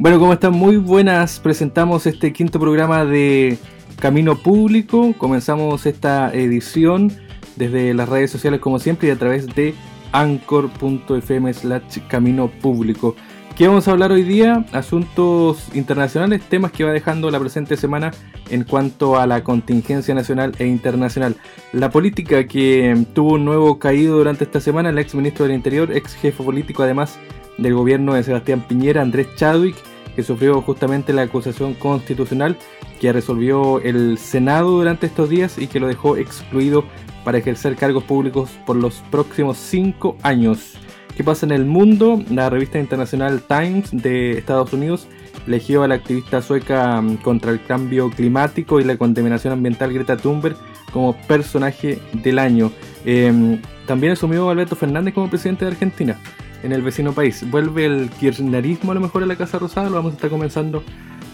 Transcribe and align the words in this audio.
Bueno, 0.00 0.20
¿cómo 0.20 0.32
están? 0.32 0.52
Muy 0.52 0.76
buenas. 0.76 1.40
Presentamos 1.40 2.06
este 2.06 2.32
quinto 2.32 2.60
programa 2.60 3.04
de 3.04 3.58
Camino 3.98 4.36
Público. 4.36 5.12
Comenzamos 5.18 5.86
esta 5.86 6.32
edición 6.32 7.10
desde 7.56 7.92
las 7.94 8.08
redes 8.08 8.30
sociales 8.30 8.60
como 8.60 8.78
siempre 8.78 9.08
y 9.08 9.10
a 9.10 9.18
través 9.18 9.52
de 9.56 9.74
anchor.fm 10.12 11.52
slash 11.52 11.98
camino 12.06 12.48
público. 12.48 13.16
¿Qué 13.58 13.66
vamos 13.66 13.88
a 13.88 13.90
hablar 13.90 14.12
hoy 14.12 14.22
día? 14.22 14.64
Asuntos 14.70 15.74
internacionales, 15.74 16.42
temas 16.48 16.70
que 16.70 16.84
va 16.84 16.92
dejando 16.92 17.28
la 17.28 17.40
presente 17.40 17.76
semana 17.76 18.12
en 18.50 18.62
cuanto 18.62 19.18
a 19.18 19.26
la 19.26 19.42
contingencia 19.42 20.14
nacional 20.14 20.52
e 20.60 20.66
internacional. 20.66 21.34
La 21.72 21.90
política 21.90 22.46
que 22.46 23.04
tuvo 23.14 23.32
un 23.32 23.44
nuevo 23.44 23.80
caído 23.80 24.18
durante 24.18 24.44
esta 24.44 24.60
semana, 24.60 24.90
el 24.90 24.98
ex 24.98 25.12
ministro 25.16 25.44
del 25.44 25.56
Interior, 25.56 25.90
ex 25.90 26.14
jefe 26.14 26.44
político 26.44 26.84
además 26.84 27.18
del 27.56 27.74
gobierno 27.74 28.14
de 28.14 28.22
Sebastián 28.22 28.64
Piñera, 28.68 29.02
Andrés 29.02 29.26
Chadwick, 29.34 29.74
que 30.14 30.22
sufrió 30.22 30.62
justamente 30.62 31.12
la 31.12 31.22
acusación 31.22 31.74
constitucional 31.74 32.56
que 33.00 33.12
resolvió 33.12 33.80
el 33.80 34.18
Senado 34.18 34.70
durante 34.70 35.06
estos 35.06 35.30
días 35.30 35.58
y 35.58 35.66
que 35.66 35.80
lo 35.80 35.88
dejó 35.88 36.16
excluido 36.16 36.84
para 37.24 37.38
ejercer 37.38 37.74
cargos 37.74 38.04
públicos 38.04 38.50
por 38.64 38.76
los 38.76 39.02
próximos 39.10 39.56
cinco 39.56 40.16
años. 40.22 40.78
¿Qué 41.18 41.24
pasa 41.24 41.46
en 41.46 41.50
el 41.50 41.64
mundo? 41.64 42.22
La 42.30 42.48
revista 42.48 42.78
internacional 42.78 43.42
Times 43.42 43.90
de 43.90 44.38
Estados 44.38 44.72
Unidos 44.72 45.08
eligió 45.48 45.82
a 45.82 45.88
la 45.88 45.96
activista 45.96 46.40
sueca 46.40 47.00
mm, 47.00 47.16
contra 47.16 47.50
el 47.50 47.60
cambio 47.60 48.08
climático 48.10 48.78
y 48.78 48.84
la 48.84 48.96
contaminación 48.96 49.52
ambiental 49.52 49.92
Greta 49.92 50.16
Thunberg 50.16 50.56
como 50.92 51.16
personaje 51.22 51.98
del 52.12 52.38
año. 52.38 52.70
Em, 53.04 53.60
también 53.84 54.12
asumió 54.12 54.48
Alberto 54.48 54.76
Fernández 54.76 55.12
como 55.12 55.28
presidente 55.28 55.64
de 55.64 55.72
Argentina 55.72 56.16
en 56.62 56.70
el 56.70 56.82
vecino 56.82 57.12
país. 57.12 57.44
Vuelve 57.50 57.86
el 57.86 58.10
kirchnerismo 58.10 58.92
a 58.92 58.94
lo 58.94 59.00
mejor 59.00 59.24
a 59.24 59.26
la 59.26 59.34
Casa 59.34 59.58
Rosada, 59.58 59.90
lo 59.90 59.96
vamos 59.96 60.12
a 60.12 60.14
estar 60.14 60.30
comenzando 60.30 60.84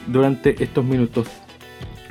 durante 0.07 0.65
estos 0.65 0.83
minutos. 0.83 1.29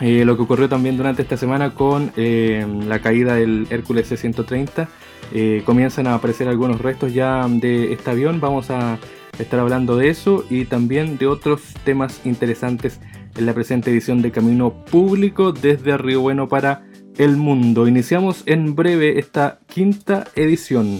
Eh, 0.01 0.25
lo 0.25 0.35
que 0.35 0.43
ocurrió 0.43 0.67
también 0.67 0.97
durante 0.97 1.21
esta 1.21 1.37
semana 1.37 1.73
con 1.73 2.11
eh, 2.17 2.65
la 2.87 2.99
caída 2.99 3.35
del 3.35 3.67
Hércules 3.69 4.07
C-130. 4.07 4.87
Eh, 5.33 5.63
comienzan 5.65 6.07
a 6.07 6.15
aparecer 6.15 6.47
algunos 6.47 6.81
restos 6.81 7.13
ya 7.13 7.47
de 7.47 7.93
este 7.93 8.11
avión. 8.11 8.39
Vamos 8.39 8.69
a 8.69 8.97
estar 9.39 9.59
hablando 9.59 9.97
de 9.97 10.09
eso 10.09 10.45
y 10.49 10.65
también 10.65 11.17
de 11.17 11.27
otros 11.27 11.61
temas 11.83 12.21
interesantes 12.25 12.99
en 13.35 13.45
la 13.45 13.53
presente 13.53 13.91
edición 13.91 14.21
de 14.21 14.31
Camino 14.31 14.85
Público 14.85 15.53
desde 15.53 15.97
Río 15.97 16.21
Bueno 16.21 16.47
para 16.47 16.83
el 17.17 17.37
mundo. 17.37 17.87
Iniciamos 17.87 18.43
en 18.45 18.75
breve 18.75 19.19
esta 19.19 19.59
quinta 19.67 20.27
edición. 20.35 20.99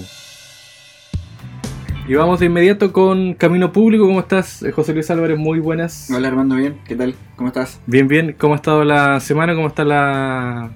Y 2.08 2.16
vamos 2.16 2.40
de 2.42 2.48
inmediato 2.48 2.92
con 2.92 3.34
Camino 3.34 3.72
Público. 3.72 4.06
¿Cómo 4.06 4.20
estás, 4.20 4.62
eh, 4.64 4.72
José 4.74 4.94
Luis 4.94 5.10
Álvarez? 5.10 5.38
Muy 5.40 5.60
buenas. 5.60 6.12
Hola 6.14 6.28
Armando, 6.28 6.56
bien. 6.56 6.78
¿Qué 6.86 6.96
tal? 6.96 7.16
¿Cómo 7.38 7.48
estás? 7.48 7.80
Bien, 7.88 8.08
bien. 8.10 8.36
¿Cómo 8.38 8.54
ha 8.54 8.58
estado 8.58 8.84
la 8.84 9.20
semana? 9.22 9.56
¿Cómo 9.56 9.68
está 9.68 9.86
la, 9.86 10.72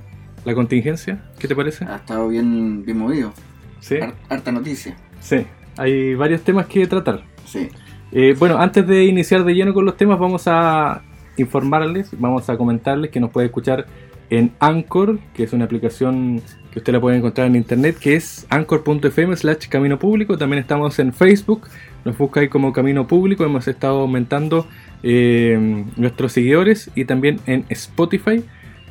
la 0.46 0.56
contingencia? 0.56 1.26
¿Qué 1.38 1.48
te 1.50 1.56
parece? 1.56 1.84
Ha 1.86 1.98
estado 1.98 2.30
bien, 2.30 2.86
bien 2.86 2.98
movido. 2.98 3.34
Sí. 3.82 3.96
Har- 3.98 4.16
harta 4.30 4.52
noticia. 4.54 4.96
Sí. 5.20 5.46
Hay 5.76 6.16
varios 6.16 6.42
temas 6.42 6.66
que 6.68 6.88
tratar. 6.88 7.24
Sí. 7.46 7.68
Eh, 8.14 8.34
bueno, 8.40 8.58
antes 8.58 8.88
de 8.88 9.04
iniciar 9.04 9.44
de 9.44 9.54
lleno 9.54 9.74
con 9.74 9.84
los 9.84 9.98
temas, 9.98 10.18
vamos 10.18 10.44
a 10.48 11.02
informarles, 11.36 12.10
vamos 12.18 12.50
a 12.50 12.58
comentarles 12.58 13.12
que 13.12 13.20
nos 13.20 13.32
puede 13.32 13.48
escuchar 13.48 13.86
en 14.30 14.52
Anchor, 14.60 15.20
que 15.34 15.44
es 15.44 15.54
una 15.54 15.66
aplicación 15.66 16.42
que 16.72 16.80
usted 16.80 16.94
la 16.94 17.00
puede 17.00 17.18
encontrar 17.18 17.48
en 17.48 17.56
internet, 17.56 17.98
que 18.00 18.16
es 18.16 18.46
anchor.fm 18.50 19.36
slash 19.36 19.68
camino 19.68 19.98
público. 19.98 20.38
También 20.38 20.62
estamos 20.62 21.00
en 21.00 21.14
Facebook, 21.14 21.68
nos 22.06 22.18
busca 22.18 22.42
ahí 22.42 22.50
como 22.50 22.74
camino 22.74 23.08
público. 23.08 23.46
Hemos 23.46 23.68
estado 23.68 24.02
aumentando 24.02 24.68
eh, 25.04 25.86
nuestros 25.96 26.34
seguidores 26.34 26.92
y 26.96 27.06
también 27.06 27.40
en 27.46 27.66
Spotify 27.70 28.44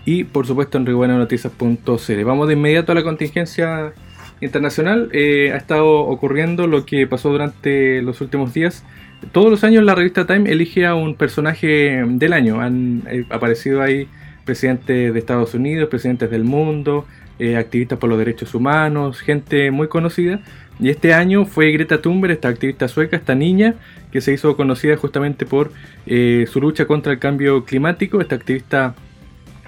y 0.04 0.25
por 0.25 0.46
supuesto 0.46 0.78
en 0.78 0.86
ribuenanoticias.cl. 0.86 2.25
Vamos 2.25 2.48
de 2.48 2.54
inmediato 2.54 2.92
a 2.92 2.94
la 2.94 3.02
contingencia 3.02 3.92
internacional. 4.41 5.10
Eh, 5.12 5.50
ha 5.52 5.56
estado 5.56 6.00
ocurriendo 6.00 6.66
lo 6.66 6.86
que 6.86 7.06
pasó 7.06 7.30
durante 7.30 8.02
los 8.02 8.20
últimos 8.20 8.54
días. 8.54 8.84
Todos 9.32 9.50
los 9.50 9.64
años 9.64 9.82
la 9.84 9.94
revista 9.94 10.26
Time 10.26 10.50
elige 10.50 10.86
a 10.86 10.94
un 10.94 11.14
personaje 11.14 12.04
del 12.06 12.32
año. 12.32 12.60
Han 12.60 13.02
eh, 13.10 13.25
aparecido 13.30 13.82
ahí 13.82 14.08
presidentes 14.46 15.12
de 15.12 15.18
Estados 15.18 15.52
Unidos, 15.52 15.90
presidentes 15.90 16.30
del 16.30 16.44
mundo, 16.44 17.04
eh, 17.38 17.56
activistas 17.58 17.98
por 17.98 18.08
los 18.08 18.18
derechos 18.18 18.54
humanos, 18.54 19.20
gente 19.20 19.70
muy 19.70 19.88
conocida. 19.88 20.40
Y 20.80 20.88
este 20.88 21.12
año 21.12 21.44
fue 21.44 21.70
Greta 21.72 22.00
Thunberg, 22.00 22.32
esta 22.32 22.48
activista 22.48 22.88
sueca, 22.88 23.16
esta 23.16 23.34
niña 23.34 23.74
que 24.10 24.22
se 24.22 24.32
hizo 24.32 24.56
conocida 24.56 24.96
justamente 24.96 25.44
por 25.44 25.72
eh, 26.06 26.46
su 26.50 26.60
lucha 26.60 26.86
contra 26.86 27.12
el 27.12 27.18
cambio 27.18 27.64
climático, 27.64 28.20
esta 28.22 28.36
activista 28.36 28.94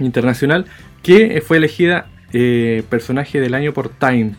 internacional 0.01 0.65
que 1.03 1.43
fue 1.47 1.59
elegida 1.59 2.07
eh, 2.33 2.83
personaje 2.89 3.41
del 3.41 3.55
año 3.55 3.73
por 3.73 3.89
Time, 3.89 4.35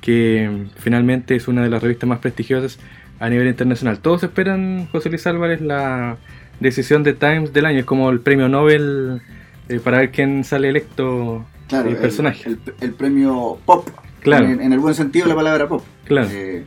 que 0.00 0.66
finalmente 0.76 1.36
es 1.36 1.48
una 1.48 1.62
de 1.62 1.70
las 1.70 1.82
revistas 1.82 2.08
más 2.08 2.18
prestigiosas 2.18 2.78
a 3.20 3.28
nivel 3.28 3.48
internacional. 3.48 4.00
Todos 4.00 4.22
esperan, 4.22 4.88
José 4.92 5.08
Luis 5.08 5.26
Álvarez, 5.26 5.60
la 5.60 6.16
decisión 6.60 7.02
de 7.02 7.14
Times 7.14 7.52
del 7.52 7.66
año, 7.66 7.80
es 7.80 7.84
como 7.84 8.10
el 8.10 8.20
premio 8.20 8.48
Nobel 8.48 9.20
eh, 9.68 9.80
para 9.80 9.98
ver 9.98 10.10
quién 10.10 10.44
sale 10.44 10.68
electo 10.68 11.44
Claro, 11.68 11.90
el 11.90 11.96
personaje. 11.96 12.48
el- 12.48 12.58
el 12.80 12.92
premio 12.92 13.58
pop. 13.66 13.88
Claro. 14.20 14.46
En, 14.48 14.60
en 14.60 14.72
el 14.72 14.78
buen 14.78 14.94
sentido 14.94 15.24
de 15.26 15.30
la 15.30 15.34
palabra 15.36 15.68
pop. 15.68 15.82
Claro. 16.04 16.28
Eh, 16.32 16.64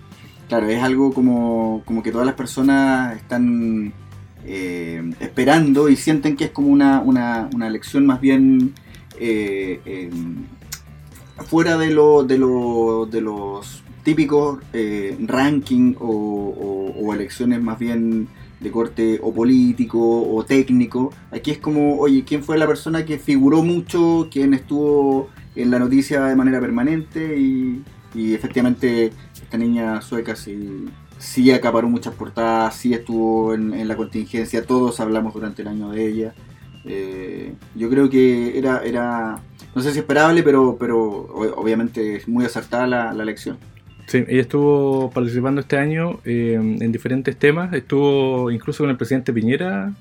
claro, 0.47 0.67
es 0.69 0.81
algo 0.81 1.13
como, 1.13 1.81
como 1.85 2.01
que 2.03 2.11
todas 2.11 2.25
las 2.25 2.35
personas 2.35 3.15
están 3.17 3.93
eh, 4.45 5.11
esperando 5.19 5.89
y 5.89 5.95
sienten 5.95 6.35
que 6.35 6.45
es 6.45 6.51
como 6.51 6.69
una, 6.69 7.01
una, 7.01 7.49
una 7.53 7.67
elección 7.67 8.05
más 8.05 8.19
bien 8.21 8.73
eh, 9.19 9.79
eh, 9.85 10.09
fuera 11.47 11.77
de, 11.77 11.91
lo, 11.91 12.23
de, 12.23 12.37
lo, 12.37 13.07
de 13.09 13.21
los 13.21 13.83
típicos 14.03 14.59
eh, 14.73 15.15
ranking 15.27 15.95
o, 15.99 16.07
o- 16.07 17.05
o 17.05 17.13
elecciones 17.13 17.61
más 17.61 17.77
bien 17.79 18.27
de 18.61 18.71
corte 18.71 19.19
o 19.21 19.33
político 19.33 19.99
o 19.99 20.45
técnico. 20.45 21.11
Aquí 21.31 21.51
es 21.51 21.57
como, 21.57 21.97
oye, 21.97 22.23
¿quién 22.23 22.43
fue 22.43 22.57
la 22.57 22.67
persona 22.67 23.03
que 23.05 23.17
figuró 23.17 23.63
mucho, 23.63 24.29
quién 24.31 24.53
estuvo 24.53 25.29
en 25.55 25.71
la 25.71 25.79
noticia 25.79 26.23
de 26.25 26.35
manera 26.35 26.59
permanente? 26.59 27.37
Y, 27.37 27.83
efectivamente 28.13 29.11
esta 29.41 29.57
niña 29.57 30.01
sueca 30.01 30.35
sí, 30.35 30.85
sí 31.17 31.49
acaparó 31.51 31.87
muchas 31.89 32.13
portadas, 32.13 32.75
sí 32.75 32.93
estuvo 32.93 33.53
en, 33.53 33.87
la 33.87 33.95
contingencia, 33.95 34.65
todos 34.65 34.99
hablamos 34.99 35.33
durante 35.33 35.61
el 35.61 35.69
año 35.69 35.89
de 35.89 36.07
ella. 36.07 36.33
Eh, 36.83 37.53
yo 37.75 37.89
creo 37.89 38.09
que 38.09 38.57
era, 38.57 38.83
era, 38.83 39.39
no 39.73 39.81
sé 39.81 39.93
si 39.93 39.99
esperable, 39.99 40.43
pero, 40.43 40.77
pero 40.79 40.99
obviamente 41.55 42.17
es 42.17 42.27
muy 42.27 42.45
acertada 42.45 42.85
la, 42.85 43.13
la 43.13 43.23
elección. 43.23 43.57
Sí, 44.11 44.25
ella 44.27 44.41
estuvo 44.41 45.09
participando 45.11 45.61
este 45.61 45.77
año 45.77 46.19
eh, 46.25 46.55
en 46.55 46.91
diferentes 46.91 47.37
temas, 47.37 47.71
estuvo 47.73 48.51
incluso 48.51 48.83
con 48.83 48.89
el 48.89 48.97
presidente 48.97 49.31
Piñera 49.31 49.91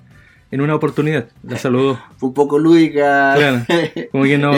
en 0.51 0.60
una 0.60 0.74
oportunidad, 0.74 1.28
la 1.45 1.57
saludó. 1.57 1.97
Fue 2.16 2.30
un 2.30 2.34
poco 2.34 2.59
lúdica 2.59 3.34
Claro, 3.36 3.65
como 4.12 4.24
que 4.24 4.36
no, 4.36 4.53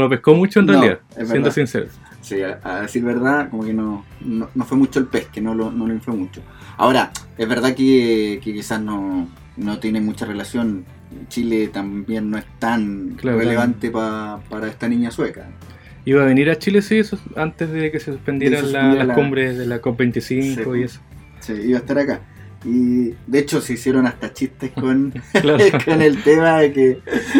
lo 0.00 0.08
pescó 0.10 0.34
mucho 0.34 0.60
en 0.60 0.66
No, 0.66 0.72
realidad, 0.72 0.98
siendo 1.24 1.50
sincero. 1.50 1.86
Sí, 2.20 2.42
a, 2.42 2.58
a 2.62 2.80
decir 2.82 3.02
verdad, 3.04 3.48
como 3.50 3.64
que 3.64 3.72
no, 3.72 4.04
no, 4.20 4.48
no 4.54 4.64
fue 4.64 4.76
mucho 4.76 4.98
el 4.98 5.06
pez, 5.06 5.28
que 5.28 5.40
no 5.40 5.54
lo, 5.54 5.70
no 5.70 5.86
lo 5.86 5.94
infló 5.94 6.14
mucho. 6.14 6.42
Ahora, 6.76 7.10
es 7.38 7.48
verdad 7.48 7.74
que, 7.74 8.40
que 8.42 8.52
quizás 8.52 8.80
no, 8.82 9.28
no 9.56 9.78
tiene 9.78 10.00
mucha 10.02 10.26
relación. 10.26 10.84
Chile 11.28 11.68
también 11.68 12.28
no 12.30 12.36
es 12.38 12.44
tan 12.58 13.10
Claro, 13.16 13.38
relevante 13.38 13.90
pa- 13.90 14.40
para 14.50 14.68
esta 14.68 14.88
niña 14.88 15.10
sueca. 15.10 15.48
Iba 16.06 16.22
a 16.22 16.26
venir 16.26 16.50
a 16.50 16.58
Chile, 16.58 16.82
sí, 16.82 16.98
eso, 16.98 17.18
antes 17.36 17.70
de 17.70 17.90
que 17.90 17.98
se 18.00 18.12
suspendieran 18.12 18.72
la- 18.72 18.94
las 18.94 19.06
la- 19.08 19.14
cumbres 19.14 19.56
de 19.56 19.66
la 19.66 19.80
COP25 19.80 20.20
Sí. 20.74 20.80
y 20.80 20.82
eso. 20.82 21.00
Sí, 21.40 21.52
iba 21.64 21.78
a 21.78 21.80
estar 21.80 21.98
acá. 21.98 22.20
Y 22.66 23.10
de 23.26 23.38
hecho 23.40 23.60
se 23.60 23.74
hicieron 23.74 24.06
hasta 24.06 24.32
chistes 24.32 24.70
con, 24.70 25.12
Claro, 25.40 25.58
con 25.84 26.00
el 26.02 26.22
tema 26.22 26.60
de 26.60 26.72
que, 26.72 26.98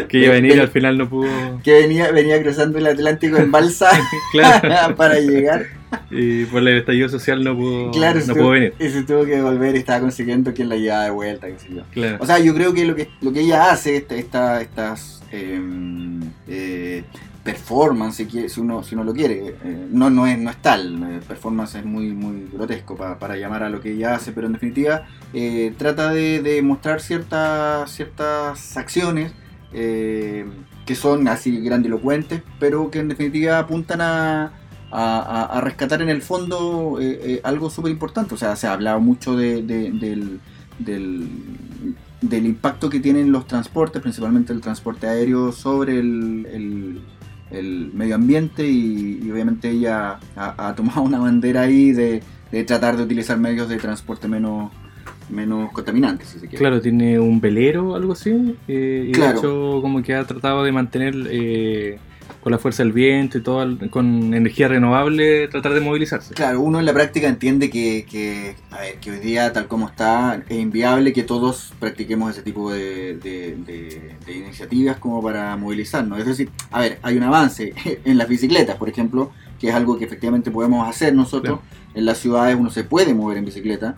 que 0.08 0.18
iba 0.18 0.32
a 0.32 0.34
venir 0.34 0.56
y 0.56 0.60
al 0.60 0.68
final 0.68 0.98
no 0.98 1.08
pudo. 1.08 1.60
que 1.62 1.72
venía, 1.72 2.10
venía 2.10 2.42
cruzando 2.42 2.78
el 2.78 2.86
Atlántico 2.86 3.38
en 3.38 3.50
balsa 3.50 3.88
para 4.96 5.18
llegar. 5.20 5.64
y 6.10 6.44
por 6.46 6.60
el 6.60 6.76
estallido 6.78 7.08
social 7.08 7.42
no 7.44 7.56
pudo, 7.56 7.90
Claro, 7.92 8.20
no 8.26 8.34
pudo 8.34 8.50
venir. 8.50 8.74
y 8.78 8.88
se 8.88 9.02
tuvo 9.04 9.24
que 9.24 9.40
volver 9.40 9.74
y 9.74 9.78
estaba 9.78 10.00
consiguiendo 10.00 10.52
quien 10.52 10.68
la 10.68 10.76
llevaba 10.76 11.04
de 11.04 11.10
vuelta, 11.10 11.46
qué 11.48 11.58
sé 11.58 11.68
yo. 11.74 11.82
Claro. 11.92 12.18
O 12.20 12.26
sea, 12.26 12.38
yo 12.38 12.54
creo 12.54 12.74
que 12.74 12.84
lo 12.84 12.94
que, 12.94 13.08
lo 13.22 13.32
que 13.32 13.40
ella 13.40 13.70
hace, 13.70 13.96
esta, 13.96 14.16
esta- 14.16 14.60
estas 14.60 15.22
em, 15.32 16.20
eh, 16.48 17.02
performance, 17.44 18.16
si, 18.48 18.60
uno, 18.60 18.82
si 18.82 18.94
uno 18.94 19.04
lo 19.04 19.12
quiere, 19.12 19.54
eh, 19.62 19.86
no, 19.90 20.08
no, 20.10 20.26
es, 20.26 20.38
no 20.38 20.48
es 20.50 20.56
tal, 20.62 21.02
eh, 21.02 21.20
performance 21.28 21.74
es 21.76 21.84
muy, 21.84 22.10
muy 22.12 22.48
grotesco 22.52 22.96
pa- 22.96 23.18
para 23.18 23.36
llamar 23.36 23.62
a 23.62 23.68
lo 23.68 23.80
que 23.82 23.92
ella 23.92 24.14
hace, 24.14 24.32
pero 24.32 24.46
en 24.46 24.54
definitiva 24.54 25.06
eh, 25.34 25.74
trata 25.76 26.10
de, 26.10 26.40
de 26.42 26.62
mostrar 26.62 27.00
ciertas, 27.02 27.90
ciertas 27.90 28.76
acciones 28.76 29.32
que 29.72 30.94
son 30.94 31.26
así 31.28 31.60
grandilocuentes, 31.60 32.42
pero 32.60 32.90
que 32.90 33.00
en 33.00 33.08
definitiva 33.08 33.58
apuntan 33.58 34.00
a, 34.00 34.52
a, 34.92 35.60
rescatar 35.60 36.00
en 36.00 36.08
el 36.10 36.22
fondo 36.22 36.98
algo 37.42 37.70
súper 37.70 37.90
importante. 37.90 38.34
O 38.34 38.38
sea, 38.38 38.54
se 38.54 38.68
ha 38.68 38.72
hablado 38.72 39.00
mucho 39.00 39.36
de- 39.36 39.62
de- 39.62 39.90
del, 39.90 40.38
del, 40.78 41.28
del 42.20 42.46
impacto 42.46 42.88
que 42.88 43.00
tienen 43.00 43.32
los 43.32 43.48
transportes, 43.48 44.00
principalmente 44.00 44.52
el 44.52 44.60
transporte 44.60 45.08
aéreo, 45.08 45.50
sobre 45.50 45.98
el- 45.98 46.46
el 47.50 47.90
medio 47.92 48.14
ambiente 48.16 48.66
y, 48.66 49.20
y 49.24 49.30
obviamente 49.30 49.70
ella 49.70 50.18
ha, 50.36 50.68
ha 50.68 50.74
tomado 50.74 51.02
una 51.02 51.18
bandera 51.18 51.62
ahí 51.62 51.92
de, 51.92 52.22
de 52.50 52.64
tratar 52.64 52.96
de 52.96 53.02
utilizar 53.04 53.38
medios 53.38 53.68
de 53.68 53.76
transporte 53.76 54.26
menos, 54.28 54.70
menos 55.30 55.70
contaminantes, 55.72 56.28
si 56.28 56.34
se 56.40 56.46
quiere. 56.48 56.58
Claro, 56.58 56.80
tiene 56.80 57.18
un 57.20 57.40
velero 57.40 57.90
o 57.90 57.94
algo 57.96 58.12
así. 58.12 58.56
eh, 58.68 59.06
y 59.08 59.12
Claro. 59.12 59.32
de 59.32 59.38
hecho, 59.38 59.78
como 59.82 60.02
que 60.02 60.14
ha 60.14 60.24
tratado 60.24 60.64
de 60.64 60.72
mantener 60.72 61.14
eh, 61.30 61.98
con 62.40 62.52
la 62.52 62.58
fuerza 62.58 62.82
del 62.82 62.92
viento 62.92 63.38
y 63.38 63.42
todo, 63.42 63.66
con 63.90 64.34
energía 64.34 64.68
renovable, 64.68 65.48
tratar 65.48 65.72
de 65.72 65.80
movilizarse. 65.80 66.34
Claro, 66.34 66.60
uno 66.60 66.78
en 66.78 66.84
la 66.86 66.92
práctica 66.92 67.26
entiende 67.28 67.70
que, 67.70 68.04
que, 68.08 68.54
a 68.70 68.80
ver, 68.80 68.96
que 69.00 69.12
hoy 69.12 69.18
día, 69.18 69.52
tal 69.52 69.66
como 69.66 69.88
está, 69.88 70.42
es 70.48 70.58
inviable 70.58 71.12
que 71.12 71.22
todos 71.22 71.72
practiquemos 71.80 72.30
ese 72.32 72.42
tipo 72.42 72.70
de, 72.72 73.16
de- 73.16 73.56
de- 73.66 74.14
de 74.26 74.36
iniciativas 74.36 74.98
como 74.98 75.22
para 75.22 75.56
movilizarnos. 75.56 76.18
Es 76.18 76.26
decir, 76.26 76.50
a 76.70 76.80
ver, 76.80 76.98
hay 77.02 77.16
un 77.16 77.22
avance 77.22 77.72
en 78.04 78.18
las 78.18 78.28
bicicletas, 78.28 78.76
por 78.76 78.88
ejemplo, 78.88 79.30
que 79.58 79.68
es 79.70 79.74
algo 79.74 79.96
que 79.98 80.04
efectivamente 80.04 80.50
podemos 80.50 80.86
hacer 80.88 81.14
nosotros. 81.14 81.60
En 81.94 82.04
las 82.04 82.18
ciudades 82.18 82.56
uno 82.58 82.70
se 82.70 82.84
puede 82.84 83.14
mover 83.14 83.38
en 83.38 83.44
bicicleta. 83.46 83.96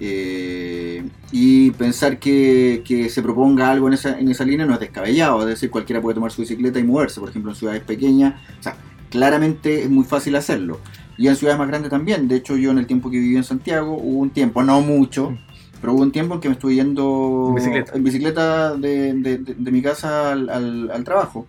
Eh, 0.00 1.04
y 1.32 1.70
pensar 1.72 2.18
que, 2.18 2.82
que 2.84 3.08
se 3.08 3.22
proponga 3.22 3.70
algo 3.70 3.88
en 3.88 3.94
esa, 3.94 4.18
en 4.18 4.30
esa 4.30 4.44
línea 4.44 4.66
no 4.66 4.74
es 4.74 4.80
descabellado, 4.80 5.40
es 5.42 5.46
decir, 5.46 5.70
cualquiera 5.70 6.00
puede 6.02 6.14
tomar 6.14 6.30
su 6.30 6.42
bicicleta 6.42 6.78
y 6.78 6.84
moverse, 6.84 7.20
por 7.20 7.28
ejemplo, 7.30 7.50
en 7.52 7.56
ciudades 7.56 7.82
pequeñas, 7.82 8.34
o 8.58 8.62
sea, 8.62 8.76
claramente 9.10 9.82
es 9.82 9.90
muy 9.90 10.04
fácil 10.04 10.36
hacerlo. 10.36 10.80
Y 11.18 11.28
en 11.28 11.36
ciudades 11.36 11.58
más 11.58 11.68
grandes 11.68 11.90
también. 11.90 12.28
De 12.28 12.36
hecho, 12.36 12.56
yo 12.58 12.70
en 12.72 12.78
el 12.78 12.86
tiempo 12.86 13.10
que 13.10 13.18
viví 13.18 13.36
en 13.36 13.44
Santiago, 13.44 13.94
hubo 13.96 14.18
un 14.18 14.28
tiempo, 14.30 14.62
no 14.62 14.82
mucho, 14.82 15.36
pero 15.80 15.94
hubo 15.94 16.02
un 16.02 16.12
tiempo 16.12 16.34
en 16.34 16.40
que 16.40 16.48
me 16.48 16.54
estuve 16.54 16.74
yendo 16.74 17.46
En 17.48 17.54
bicicleta. 17.54 17.92
en 17.94 18.04
bicicleta 18.04 18.74
de, 18.76 19.14
de- 19.14 19.38
de- 19.38 19.54
de 19.54 19.70
mi 19.72 19.80
casa 19.80 20.32
al, 20.32 20.50
al- 20.50 20.90
al 20.90 21.04
trabajo. 21.04 21.46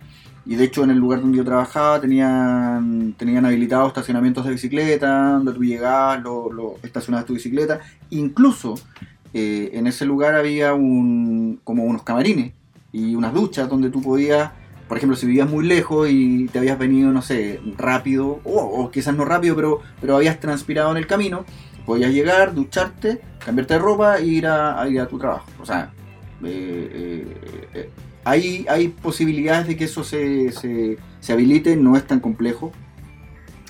Y 0.48 0.56
de 0.56 0.64
hecho, 0.64 0.82
en 0.82 0.90
el 0.90 0.98
lugar 0.98 1.20
donde 1.20 1.36
yo 1.36 1.44
trabajaba 1.44 2.00
tenían, 2.00 3.14
tenían 3.18 3.44
habilitados 3.44 3.88
estacionamientos 3.88 4.46
de 4.46 4.52
bicicleta, 4.52 5.32
donde 5.32 5.52
tú 5.52 5.62
llegabas, 5.62 6.22
lo, 6.22 6.76
estacionabas 6.82 7.26
tu 7.26 7.34
bicicleta. 7.34 7.80
Incluso 8.08 8.74
eh, 9.34 9.70
en 9.74 9.86
ese 9.86 10.06
lugar 10.06 10.34
había 10.34 10.72
un, 10.72 11.60
como 11.62 11.84
unos 11.84 12.02
camarines 12.02 12.54
y 12.92 13.14
unas 13.14 13.34
duchas 13.34 13.68
donde 13.68 13.90
tú 13.90 14.00
podías 14.00 14.50
por 14.88 14.96
ejemplo, 14.96 15.16
si 15.16 15.26
vivías 15.26 15.50
muy 15.50 15.66
lejos 15.66 16.08
y 16.10 16.46
te 16.46 16.58
habías 16.58 16.78
venido, 16.78 17.12
no 17.12 17.20
sé, 17.20 17.60
rápido, 17.76 18.40
o, 18.42 18.90
quizás 18.90 19.14
no 19.14 19.26
rápido, 19.26 19.54
pero, 19.54 19.82
pero 20.00 20.16
habías 20.16 20.40
transpirado 20.40 20.90
en 20.92 20.96
el 20.96 21.06
camino, 21.06 21.44
podías 21.84 22.10
llegar, 22.10 22.54
ducharte, 22.54 23.20
cambiarte 23.44 23.74
de 23.74 23.80
ropa 23.80 24.16
e 24.16 24.24
ir 24.24 24.46
a, 24.46 24.80
a 24.80 24.88
ir 24.88 24.98
a 24.98 25.06
tu 25.06 25.18
trabajo. 25.18 25.46
O 25.60 25.66
sea, 25.66 25.92
eh, 26.42 26.90
eh, 26.94 27.70
eh, 27.74 27.90
hay, 28.30 28.66
hay 28.68 28.88
posibilidades 28.88 29.66
de 29.68 29.76
que 29.76 29.84
eso 29.84 30.04
se, 30.04 30.52
se, 30.52 30.98
se 31.20 31.32
habilite, 31.32 31.76
no 31.76 31.96
es 31.96 32.06
tan 32.06 32.20
complejo 32.20 32.72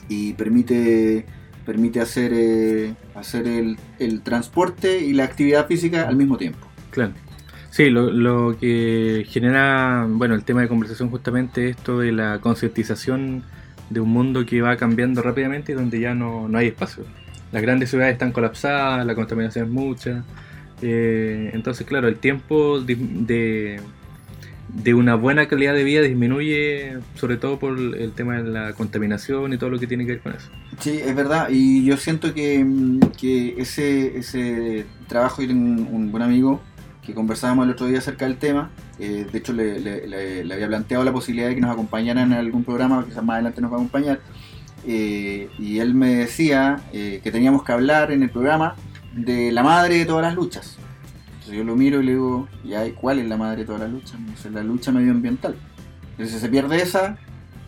y 0.08 0.32
permite, 0.34 1.24
permite 1.66 2.00
hacer, 2.00 2.32
eh, 2.34 2.94
hacer 3.14 3.46
el, 3.46 3.76
el 3.98 4.22
transporte 4.22 4.98
y 5.00 5.12
la 5.12 5.24
actividad 5.24 5.66
física 5.66 6.08
al 6.08 6.16
mismo 6.16 6.36
tiempo. 6.36 6.66
Claro. 6.90 7.12
Sí, 7.70 7.90
lo, 7.90 8.10
lo 8.10 8.56
que 8.58 9.24
genera, 9.28 10.06
bueno, 10.08 10.34
el 10.34 10.42
tema 10.42 10.62
de 10.62 10.68
conversación 10.68 11.10
justamente 11.10 11.68
esto 11.68 11.98
de 12.00 12.12
la 12.12 12.40
concientización 12.40 13.44
de 13.90 14.00
un 14.00 14.08
mundo 14.10 14.44
que 14.44 14.60
va 14.62 14.76
cambiando 14.76 15.22
rápidamente 15.22 15.72
y 15.72 15.74
donde 15.74 16.00
ya 16.00 16.14
no, 16.14 16.48
no 16.48 16.58
hay 16.58 16.68
espacio. 16.68 17.04
Las 17.52 17.62
grandes 17.62 17.90
ciudades 17.90 18.14
están 18.14 18.32
colapsadas, 18.32 19.06
la 19.06 19.14
contaminación 19.14 19.66
es 19.66 19.70
mucha. 19.70 20.24
eh, 20.82 21.50
entonces, 21.54 21.86
claro, 21.86 22.08
el 22.08 22.16
tiempo 22.16 22.80
de, 22.80 22.96
de, 22.96 23.80
de 24.68 24.92
una 24.94 25.14
buena 25.14 25.48
calidad 25.48 25.72
de 25.74 25.82
vida 25.84 26.02
disminuye, 26.02 26.98
sobre 27.14 27.36
todo 27.38 27.58
por 27.58 27.78
el 27.78 28.12
tema 28.12 28.42
de 28.42 28.50
la 28.50 28.72
contaminación 28.74 29.52
y 29.52 29.58
todo 29.58 29.70
lo 29.70 29.78
que 29.78 29.86
tiene 29.86 30.04
que 30.04 30.12
ver 30.12 30.20
con 30.20 30.32
eso. 30.34 30.48
Sí, 30.78 31.00
es 31.02 31.14
verdad, 31.16 31.48
y 31.50 31.84
yo 31.84 31.96
siento 31.96 32.34
que, 32.34 32.62
mm, 32.64 33.00
que 33.18 33.54
ese, 33.60 34.18
ese 34.18 34.84
trabajo, 35.08 35.42
y 35.42 35.46
tengo 35.46 35.88
un, 35.90 36.10
buen 36.12 36.22
amigo 36.22 36.60
que 37.04 37.14
conversábamos 37.14 37.64
el 37.64 37.72
otro 37.72 37.86
día 37.86 37.98
acerca 37.98 38.26
del 38.26 38.36
tema, 38.36 38.70
eh, 38.98 39.26
de 39.32 39.38
hecho 39.38 39.52
le, 39.54 39.80
le- 39.80 40.06
le- 40.06 40.44
le 40.44 40.54
había 40.54 40.68
planteado 40.68 41.02
la 41.02 41.12
posibilidad 41.12 41.48
de 41.48 41.54
que 41.54 41.60
nos 41.62 41.70
acompañara 41.72 42.22
en 42.22 42.34
algún 42.34 42.62
programa, 42.64 43.04
quizás 43.08 43.24
más 43.24 43.34
adelante 43.34 43.62
nos 43.62 43.70
va 43.72 43.76
a 43.76 43.78
acompañar, 43.78 44.20
eh, 44.86 45.48
y 45.58 45.78
él 45.78 45.94
me 45.94 46.14
decía 46.16 46.82
eh, 46.92 47.20
que 47.24 47.30
teníamos 47.32 47.64
que 47.64 47.72
hablar 47.72 48.12
en 48.12 48.22
el 48.22 48.30
programa 48.30 48.74
de 49.14 49.50
la 49.50 49.62
madre 49.62 49.96
de 49.98 50.04
todas 50.04 50.22
las 50.22 50.34
luchas. 50.34 50.78
Yo 51.52 51.64
lo 51.64 51.76
miro 51.76 52.00
y 52.00 52.04
le 52.04 52.12
digo, 52.12 52.48
¿y 52.64 52.90
cuál 52.92 53.18
es 53.18 53.26
la 53.28 53.36
madre 53.36 53.58
de 53.58 53.64
todas 53.66 53.80
las 53.82 53.90
luchas? 53.90 54.18
Me 54.20 54.30
dice, 54.30 54.50
la 54.50 54.62
lucha 54.62 54.92
medioambiental. 54.92 55.56
Entonces 56.12 56.34
si 56.34 56.40
se 56.40 56.48
pierde 56.48 56.82
esa, 56.82 57.16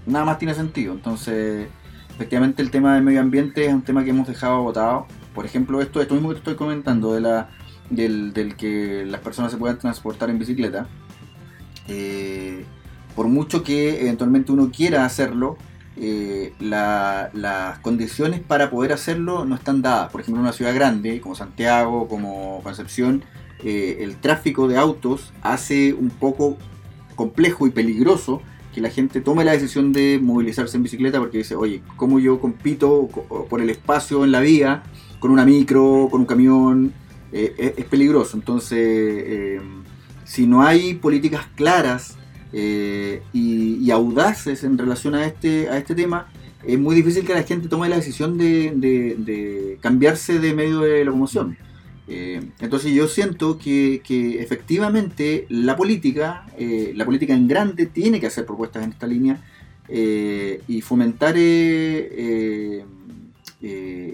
nada 0.06 0.24
más 0.24 0.38
tiene 0.38 0.54
sentido. 0.54 0.92
Entonces 0.94 1.68
efectivamente 2.14 2.62
el 2.62 2.70
tema 2.70 2.94
del 2.94 3.02
medio 3.04 3.20
ambiente 3.20 3.64
es 3.66 3.72
un 3.72 3.82
tema 3.82 4.04
que 4.04 4.10
hemos 4.10 4.28
dejado 4.28 4.62
votado. 4.62 5.06
Por 5.34 5.46
ejemplo, 5.46 5.80
esto, 5.80 6.00
esto 6.02 6.14
mismo 6.14 6.28
que 6.30 6.34
te 6.34 6.38
estoy 6.40 6.54
comentando, 6.56 7.12
de 7.14 7.20
la, 7.20 7.48
del, 7.90 8.32
del 8.32 8.56
que 8.56 9.04
las 9.06 9.20
personas 9.20 9.52
se 9.52 9.58
puedan 9.58 9.78
transportar 9.78 10.28
en 10.30 10.38
bicicleta. 10.38 10.86
eh, 11.88 12.64
por 13.16 13.26
mucho 13.28 13.62
que 13.62 14.00
eventualmente 14.02 14.52
uno 14.52 14.70
quiera 14.70 15.04
hacerlo, 15.04 15.56
eh, 15.96 16.54
la- 16.60 17.30
las 17.34 17.78
condiciones 17.80 18.40
para 18.40 18.70
poder 18.70 18.92
hacerlo 18.92 19.44
no 19.44 19.54
están 19.56 19.82
dadas. 19.82 20.10
Por 20.12 20.20
ejemplo, 20.20 20.40
en 20.40 20.44
una 20.44 20.52
ciudad 20.52 20.74
grande 20.74 21.20
como 21.20 21.34
Santiago, 21.34 22.08
como 22.08 22.60
Concepción, 22.62 23.24
eh, 23.64 23.98
el 24.00 24.16
tráfico 24.16 24.68
de 24.68 24.76
autos 24.76 25.32
hace 25.42 25.92
un 25.94 26.10
poco 26.10 26.56
complejo 27.14 27.66
y 27.66 27.70
peligroso 27.70 28.40
que 28.74 28.80
la 28.80 28.88
gente 28.90 29.20
tome 29.20 29.44
la 29.44 29.52
decisión 29.52 29.92
de 29.92 30.18
movilizarse 30.22 30.76
en 30.76 30.84
bicicleta 30.84 31.18
porque 31.18 31.38
dice, 31.38 31.56
oye, 31.56 31.82
¿cómo 31.96 32.20
yo 32.20 32.38
compito 32.40 33.08
co- 33.12 33.46
por 33.50 33.60
el 33.60 33.68
espacio 33.68 34.24
en 34.24 34.30
la 34.32 34.40
vía 34.40 34.82
con 35.18 35.30
una 35.32 35.44
micro, 35.44 36.08
con 36.10 36.20
un 36.20 36.26
camión? 36.26 36.92
Eh, 37.32 37.54
es, 37.58 37.72
es 37.78 37.84
peligroso. 37.86 38.36
Entonces, 38.36 38.78
eh, 38.80 39.60
si 40.24 40.46
no 40.46 40.62
hay 40.62 40.94
políticas 40.94 41.46
claras 41.56 42.16
eh, 42.52 43.22
y, 43.32 43.90
audaces 43.90 44.62
en 44.64 44.78
relación 44.78 45.14
a 45.16 45.26
este, 45.26 45.68
a 45.68 45.76
este 45.76 45.94
tema, 45.96 46.28
es 46.64 46.78
muy 46.78 46.94
difícil 46.94 47.24
que 47.24 47.34
la 47.34 47.42
gente 47.42 47.68
tome 47.68 47.88
la 47.88 47.96
decisión 47.96 48.38
de, 48.38 48.72
de- 48.76 49.16
de 49.18 49.78
cambiarse 49.80 50.38
de 50.38 50.54
medio 50.54 50.80
de 50.80 51.04
locomoción. 51.04 51.56
Eh, 52.12 52.40
entonces 52.60 52.92
yo 52.92 53.06
siento 53.06 53.56
que, 53.56 54.02
efectivamente 54.40 55.46
la 55.48 55.76
política, 55.76 56.44
eh, 56.58 56.92
la 56.96 57.04
política 57.04 57.34
en 57.34 57.46
grande 57.46 57.86
tiene 57.86 58.18
que 58.18 58.26
hacer 58.26 58.44
propuestas 58.44 58.82
en 58.82 58.90
esta 58.90 59.06
línea 59.06 59.38
eh, 59.88 60.60
y 60.66 60.80
fomentar 60.80 61.36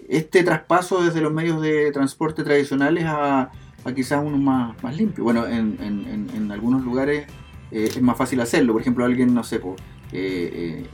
este 0.08 0.42
traspaso 0.42 1.02
desde 1.04 1.20
los 1.20 1.32
medios 1.32 1.60
de 1.62 1.90
transporte 1.92 2.42
tradicionales 2.44 3.04
a, 3.06 3.50
a 3.84 3.94
quizás 3.94 4.22
unos 4.24 4.40
más, 4.40 4.82
más 4.82 4.96
limpios. 4.96 5.24
Bueno, 5.24 5.46
en, 5.46 5.78
en- 5.80 6.28
en- 6.34 6.52
algunos 6.52 6.84
lugares 6.84 7.26
es 7.70 8.00
más 8.02 8.16
fácil 8.16 8.40
hacerlo. 8.40 8.72
Por 8.72 8.82
ejemplo, 8.82 9.04
alguien, 9.04 9.34
no 9.34 9.42
sé, 9.44 9.58
po, 9.58 9.74
en- 10.12 10.86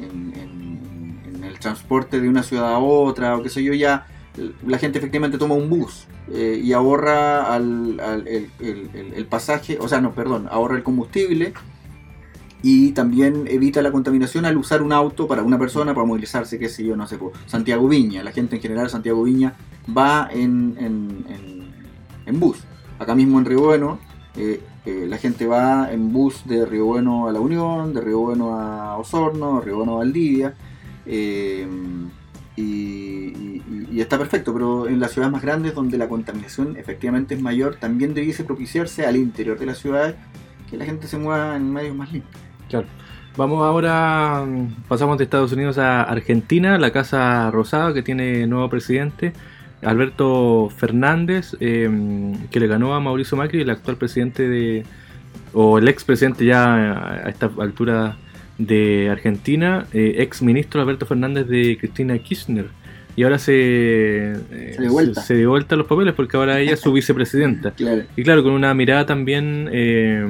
en 1.35 1.45
el 1.45 1.59
transporte 1.59 2.21
de 2.21 2.29
una 2.29 2.43
ciudad 2.43 2.73
a 2.75 2.79
otra 2.79 3.37
o 3.37 3.43
qué 3.43 3.49
sé 3.49 3.63
yo, 3.63 3.73
ya 3.75 4.07
la 4.67 4.79
gente 4.79 4.99
efectivamente 4.99 5.37
toma 5.39 5.55
un 5.55 5.69
bus 5.69 6.07
eh, 6.33 6.61
y 6.63 6.73
ahorra 6.73 7.53
al, 7.55 8.01
el, 8.27 8.51
el- 9.15 9.27
pasaje, 9.27 9.79
o 9.81 9.89
sea, 9.89 10.01
no, 10.01 10.13
perdón, 10.15 10.49
ahorra 10.51 10.77
el 10.77 10.83
combustible 10.83 11.53
y 12.63 12.93
también 12.93 13.45
evita 13.49 13.83
la 13.83 13.91
contaminación 13.91 14.45
al 14.45 14.57
usar 14.57 14.83
un 14.83 14.93
auto 14.93 15.27
para 15.27 15.43
una 15.43 15.59
persona 15.59 15.95
para 15.95 16.07
movilizarse, 16.07 16.59
qué 16.59 16.69
sé 16.69 16.85
yo, 16.85 16.97
no 16.97 17.07
sé, 17.09 17.19
por 17.19 17.33
Santiago 17.47 17.89
Viña. 17.89 18.23
La 18.23 18.31
gente 18.33 18.57
en 18.57 18.63
general, 18.63 18.89
Santiago 18.89 19.25
Viña, 19.25 19.55
va 19.97 20.29
en, 20.33 20.77
en- 20.79 21.25
en- 22.27 22.39
bus. 22.41 22.59
Acá 22.99 23.15
mismo 23.17 23.39
en 23.41 23.45
Río 23.45 23.61
Bueno, 23.63 23.99
eh, 24.37 24.63
eh, 24.87 25.07
la 25.09 25.19
gente 25.19 25.47
va 25.47 25.93
en 25.93 26.13
bus 26.13 26.43
de 26.47 26.65
Río 26.65 26.87
Bueno 26.87 27.27
a 27.29 27.33
La 27.33 27.41
Unión, 27.41 27.93
de 27.93 28.01
Río 28.01 28.21
Bueno 28.21 28.55
a 28.57 28.97
Osorno, 28.97 29.59
de 29.59 29.65
Río 29.67 29.77
Bueno 29.79 29.95
a 29.95 29.97
Valdivia. 29.99 30.55
Y, 32.57 33.63
está 33.99 34.19
perfecto, 34.19 34.53
pero 34.53 34.89
en 34.89 35.01
las 35.01 35.13
ciudades 35.13 35.33
más 35.33 35.43
grandes 35.43 35.75
donde 35.75 35.97
la 35.97 36.09
contaminación 36.09 36.77
efectivamente 36.77 37.35
es 37.35 37.41
mayor, 37.41 37.77
también 37.77 38.15
debiese 38.15 38.45
propiciarse 38.45 39.07
al 39.07 39.17
interior 39.17 39.59
de 39.59 39.67
la 39.67 39.75
ciudad 39.75 40.15
que 40.71 40.77
la 40.77 40.85
gente 40.85 41.07
se 41.07 41.19
mueva 41.19 41.57
en 41.57 41.73
medios 41.73 41.95
más 41.95 42.13
limpios. 42.13 42.43
Claro. 42.69 42.87
Vamos 43.37 43.63
ahora, 43.65 44.45
pasamos 44.89 45.17
de 45.17 45.25
Estados 45.25 45.53
Unidos 45.53 45.79
a 45.79 46.03
Argentina, 46.03 46.77
la 46.77 46.93
Casa 46.93 47.51
Rosada 47.51 47.95
que 47.95 48.03
tiene 48.03 48.47
nuevo 48.47 48.69
presidente, 48.69 49.33
Alberto 49.83 50.69
Fernández, 50.77 51.57
em, 51.59 52.49
que 52.49 52.61
le 52.61 52.67
ganó 52.67 52.95
a 52.95 53.01
Mauricio 53.01 53.39
Macri, 53.39 53.63
el 53.63 53.71
actual 53.71 53.97
presidente 53.97 54.47
de, 54.49 54.85
o 55.55 55.79
el 55.79 55.89
expresidente 55.89 56.45
ya 56.45 57.25
a 57.25 57.31
esta 57.31 57.51
altura 57.59 58.17
de 58.67 59.09
Argentina, 59.11 59.87
eh, 59.93 60.17
ex 60.19 60.43
ministro 60.43 60.81
Alberto 60.81 61.07
Fernández 61.07 61.47
de 61.49 61.77
Cristina 61.79 62.19
Kirchner. 62.19 62.67
Y 63.15 63.25
ahora 63.25 63.39
se, 63.39 64.33
eh, 64.33 64.73
se, 64.75 64.83
dio 64.83 64.93
vuelta. 64.93 65.21
se, 65.21 65.37
dio 65.37 65.51
vuelta 65.51 65.77
los 65.77 65.87
papeles 65.87 66.15
porque 66.15 66.37
ahora 66.37 66.61
ella 66.61 66.73
es 66.73 66.81
su 66.81 66.93
vicepresidenta. 66.95 67.75
Y 68.17 68.23
claro, 68.23 68.43
con 68.43 68.53
una 68.53 68.73
mirada 68.75 69.05
también 69.05 69.69
eh, 69.71 70.27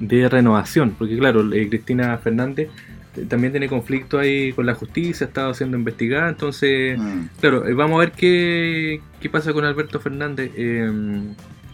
de 0.00 0.28
renovación, 0.28 0.94
porque 0.96 1.18
claro, 1.18 1.52
eh, 1.52 1.68
Cristina 1.68 2.16
Fernández 2.18 2.70
también 3.28 3.52
tiene 3.52 3.68
conflicto 3.68 4.18
ahí 4.18 4.52
con 4.52 4.66
la 4.66 4.74
justicia, 4.74 5.26
ha 5.26 5.28
estado 5.28 5.54
siendo 5.54 5.78
investigada, 5.78 6.28
entonces, 6.28 6.98
mm. 6.98 7.20
claro, 7.40 7.64
vamos 7.74 7.96
a 7.96 8.00
ver 8.00 8.12
qué, 8.12 9.00
qué 9.20 9.30
pasa 9.30 9.54
con 9.54 9.64
Alberto 9.64 10.00
Fernández. 10.00 10.50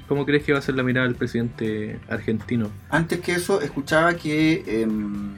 ¿Cómo 0.08 0.26
crees 0.26 0.44
que 0.44 0.52
va 0.52 0.58
a 0.58 0.62
ser 0.62 0.75
la 0.75 0.82
mirada 0.82 1.06
del 1.06 1.16
presidente 1.16 1.99
argentino? 2.08 2.70
Antes 2.90 3.20
que 3.20 3.32
eso, 3.32 3.61
escuchaba 3.62 4.14
que 4.14 4.62
em, 4.66 5.30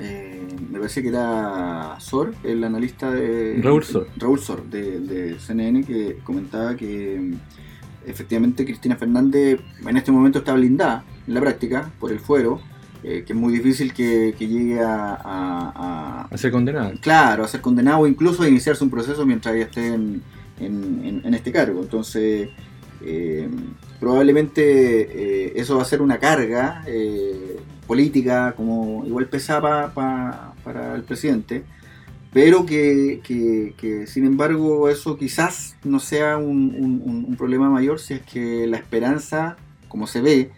eh, 0.00 0.46
me 0.70 0.78
parece 0.78 1.02
que 1.02 1.08
era 1.08 1.96
Sor, 2.00 2.34
el 2.42 2.64
analista 2.64 3.10
de 3.10 3.60
Raúl 3.62 3.84
Sor, 3.84 4.08
Raúl 4.16 4.40
Sor 4.40 4.64
de, 4.64 5.00
de 5.00 5.38
CNN, 5.38 5.84
que 5.84 6.18
comentaba 6.24 6.74
que 6.76 7.16
em, 7.16 7.38
efectivamente 8.06 8.64
Cristina 8.64 8.96
Fernández 8.96 9.60
en 9.86 9.96
este 9.96 10.10
momento 10.10 10.38
está 10.38 10.54
blindada 10.54 11.04
en 11.26 11.34
la 11.34 11.40
práctica 11.40 11.90
por 12.00 12.12
el 12.12 12.20
fuero, 12.20 12.60
eh, 13.02 13.24
que 13.26 13.32
es 13.32 13.38
muy 13.38 13.52
difícil 13.52 13.92
que, 13.92 14.34
llegue 14.38 14.80
a, 14.80 16.28
a, 16.30 16.38
ser 16.38 16.50
condenado. 16.50 16.92
Claro, 17.00 17.44
a 17.44 17.48
ser 17.48 17.60
condenado 17.60 18.00
o 18.00 18.06
incluso 18.06 18.42
a 18.42 18.48
iniciarse 18.48 18.84
un 18.84 18.90
proceso 18.90 19.24
mientras 19.24 19.54
ella 19.54 19.64
esté 19.64 19.94
en, 19.94 20.22
en, 20.60 21.34
este 21.34 21.52
cargo. 21.52 21.82
Entonces, 21.82 22.50
eh, 23.02 23.48
probablemente 23.98 25.46
eh, 25.46 25.52
eso 25.56 25.76
va 25.76 25.82
a 25.82 25.86
ser 25.86 26.02
una 26.02 26.18
carga 26.18 26.84
política 27.86 28.54
como 28.56 29.04
igual 29.06 29.26
pesada 29.26 29.92
para 29.92 30.94
el 30.94 31.02
presidente 31.02 31.64
pero 32.32 32.64
que, 32.64 33.20
que, 33.24 34.06
sin 34.06 34.24
embargo 34.24 34.88
eso 34.88 35.16
quizás 35.16 35.76
no 35.82 35.98
sea 35.98 36.36
un, 36.36 37.24
un, 37.26 37.36
problema 37.36 37.68
mayor 37.68 37.98
si 37.98 38.14
es 38.14 38.22
que 38.22 38.66
la 38.68 38.76
esperanza, 38.76 39.56
como 39.88 40.06
se 40.06 40.20
ve, 40.20 40.50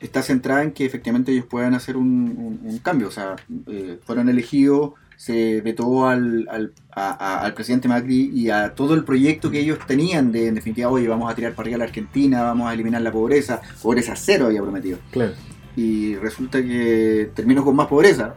está 0.00 0.22
centrada 0.22 0.62
en 0.62 0.72
que 0.72 0.84
efectivamente 0.84 1.32
ellos 1.32 1.46
puedan 1.46 1.74
hacer 1.74 1.96
un, 1.96 2.78
cambio. 2.82 3.08
O 3.08 3.10
sea, 3.10 3.36
eh, 3.68 3.98
fueron 4.04 4.28
elegidos, 4.28 4.92
se 5.24 5.62
vetó 5.62 6.06
al, 6.06 6.46
al, 6.50 6.72
al, 6.90 7.54
presidente 7.54 7.88
Macri 7.88 8.30
y 8.34 8.50
a 8.50 8.74
todo 8.74 8.92
el 8.92 9.04
proyecto 9.04 9.50
que 9.50 9.58
ellos 9.58 9.78
tenían 9.86 10.30
de, 10.30 10.48
en 10.48 10.54
definitiva, 10.54 10.90
oye, 10.90 11.08
vamos 11.08 11.32
a 11.32 11.34
tirar 11.34 11.54
para 11.54 11.64
arriba 11.64 11.76
a 11.76 11.78
la 11.78 11.84
Argentina, 11.86 12.42
vamos 12.42 12.68
a 12.68 12.74
eliminar 12.74 13.00
la 13.00 13.10
pobreza, 13.10 13.62
pobreza 13.82 14.16
cero 14.16 14.46
había 14.48 14.60
prometido. 14.60 14.98
Claro. 15.12 15.32
Y 15.76 16.14
resulta 16.16 16.60
que 16.60 17.30
terminó 17.34 17.64
con 17.64 17.74
más 17.74 17.86
pobreza. 17.86 18.34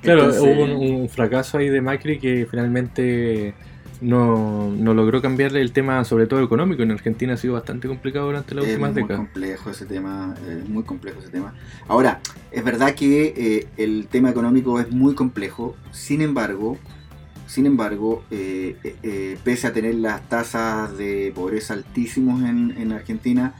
Claro, 0.00 0.28
hubo 0.28 0.62
un, 0.62 1.08
fracaso 1.08 1.58
ahí 1.58 1.68
de 1.68 1.80
Macri 1.80 2.20
que 2.20 2.46
finalmente 2.48 3.54
no, 4.02 4.72
logró 4.94 5.22
cambiarle 5.22 5.60
el 5.60 5.72
tema, 5.72 6.04
sobre 6.04 6.26
todo 6.26 6.42
económico. 6.42 6.82
En 6.82 6.90
Argentina 6.90 7.34
ha 7.34 7.36
sido 7.36 7.54
bastante 7.54 7.88
complicado 7.88 8.26
durante 8.26 8.54
las 8.54 8.66
últimas 8.66 8.94
décadas. 8.94 9.12
Es 9.12 9.18
muy 9.18 9.26
complejo 9.26 9.70
ese 9.70 9.86
tema, 9.86 10.34
es 10.48 10.68
muy 10.68 10.82
complejo 10.82 11.20
ese 11.20 11.30
tema. 11.30 11.54
Ahora, 11.88 12.20
es 12.50 12.64
verdad 12.64 12.94
que 12.94 13.34
eh, 13.36 13.68
el 13.76 14.08
tema 14.08 14.30
económico 14.30 14.80
es 14.80 14.90
muy 14.90 15.14
complejo, 15.14 15.76
sin 15.92 16.20
embargo, 16.20 16.78
sin 17.46 17.66
embargo, 17.66 18.24
eh, 18.30 18.76
eh, 19.02 19.38
pese 19.44 19.66
a 19.66 19.72
tener 19.72 19.94
las 19.96 20.28
tasas 20.28 20.96
de 20.96 21.32
pobreza 21.34 21.74
altísimos 21.74 22.42
en, 22.42 22.74
en 22.76 22.92
Argentina, 22.92 23.54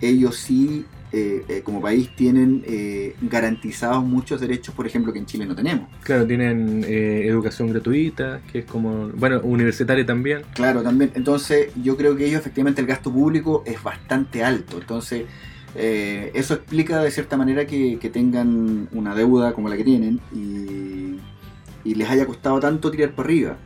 ellos 0.00 0.36
sí 0.36 0.84
eh, 1.16 1.44
eh, 1.48 1.62
como 1.62 1.80
país 1.80 2.10
tienen 2.16 2.64
eh, 2.66 3.14
garantizados 3.22 4.04
muchos 4.04 4.40
derechos, 4.40 4.74
por 4.74 4.84
ejemplo, 4.84 5.12
que 5.12 5.20
en 5.20 5.26
Chile 5.26 5.46
no 5.46 5.54
tenemos. 5.54 5.88
Claro, 6.02 6.26
tienen 6.26 6.82
educación 6.82 7.68
gratuita, 7.68 8.40
que 8.50 8.60
es 8.60 8.64
como, 8.64 9.10
bueno, 9.10 9.40
universitaria 9.44 10.04
también. 10.04 10.42
Claro, 10.54 10.82
también. 10.82 11.12
Entonces, 11.14 11.68
yo 11.80 11.96
creo 11.96 12.16
que 12.16 12.26
ellos 12.26 12.40
efectivamente 12.40 12.80
el 12.80 12.88
gasto 12.88 13.12
público 13.12 13.62
es 13.64 13.80
bastante 13.80 14.42
alto. 14.42 14.78
Entonces, 14.80 15.26
eso 15.76 16.54
explica 16.54 17.00
de 17.00 17.12
cierta 17.12 17.36
manera 17.36 17.64
que, 17.64 18.10
tengan 18.12 18.88
una 18.90 19.14
deuda 19.14 19.52
como 19.52 19.68
la 19.68 19.76
que 19.76 19.84
tienen 19.84 20.20
y, 20.34 21.20
y 21.88 21.94
les 21.94 22.10
haya 22.10 22.26
costado 22.26 22.58
tanto 22.58 22.90
tirar 22.90 23.14
para 23.14 23.28
arriba. 23.28 23.56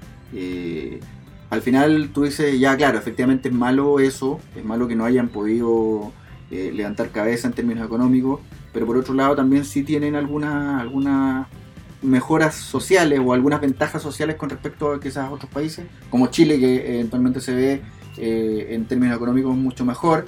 al 1.48 1.62
final 1.62 2.10
tú 2.12 2.24
dices, 2.24 2.60
ya 2.60 2.76
claro, 2.76 2.98
efectivamente 2.98 3.48
es 3.48 3.54
malo 3.54 4.00
eso, 4.00 4.38
es 4.54 4.66
malo 4.66 4.86
que 4.86 4.96
no 4.96 5.06
hayan 5.06 5.28
podido 5.28 6.12
eh, 6.50 6.72
levantar 6.74 7.10
cabeza 7.10 7.46
en 7.48 7.54
términos 7.54 7.84
económicos, 7.86 8.40
pero 8.72 8.86
por 8.86 8.96
otro 8.96 9.14
lado 9.14 9.36
también 9.36 9.64
sí 9.64 9.82
tienen 9.82 10.14
algunas 10.14 10.80
algunas 10.80 11.46
mejoras 12.02 12.54
sociales 12.54 13.20
o 13.22 13.32
algunas 13.32 13.60
ventajas 13.60 14.02
sociales 14.02 14.36
con 14.36 14.50
respecto 14.50 14.92
a 14.92 15.00
quizás 15.00 15.30
otros 15.30 15.50
países, 15.50 15.86
como 16.10 16.28
Chile, 16.28 16.58
que 16.58 16.94
eventualmente 16.94 17.40
se 17.40 17.54
ve 17.54 17.82
eh, 18.16 18.68
en 18.70 18.84
términos 18.86 19.16
económicos 19.16 19.56
mucho 19.56 19.84
mejor, 19.84 20.26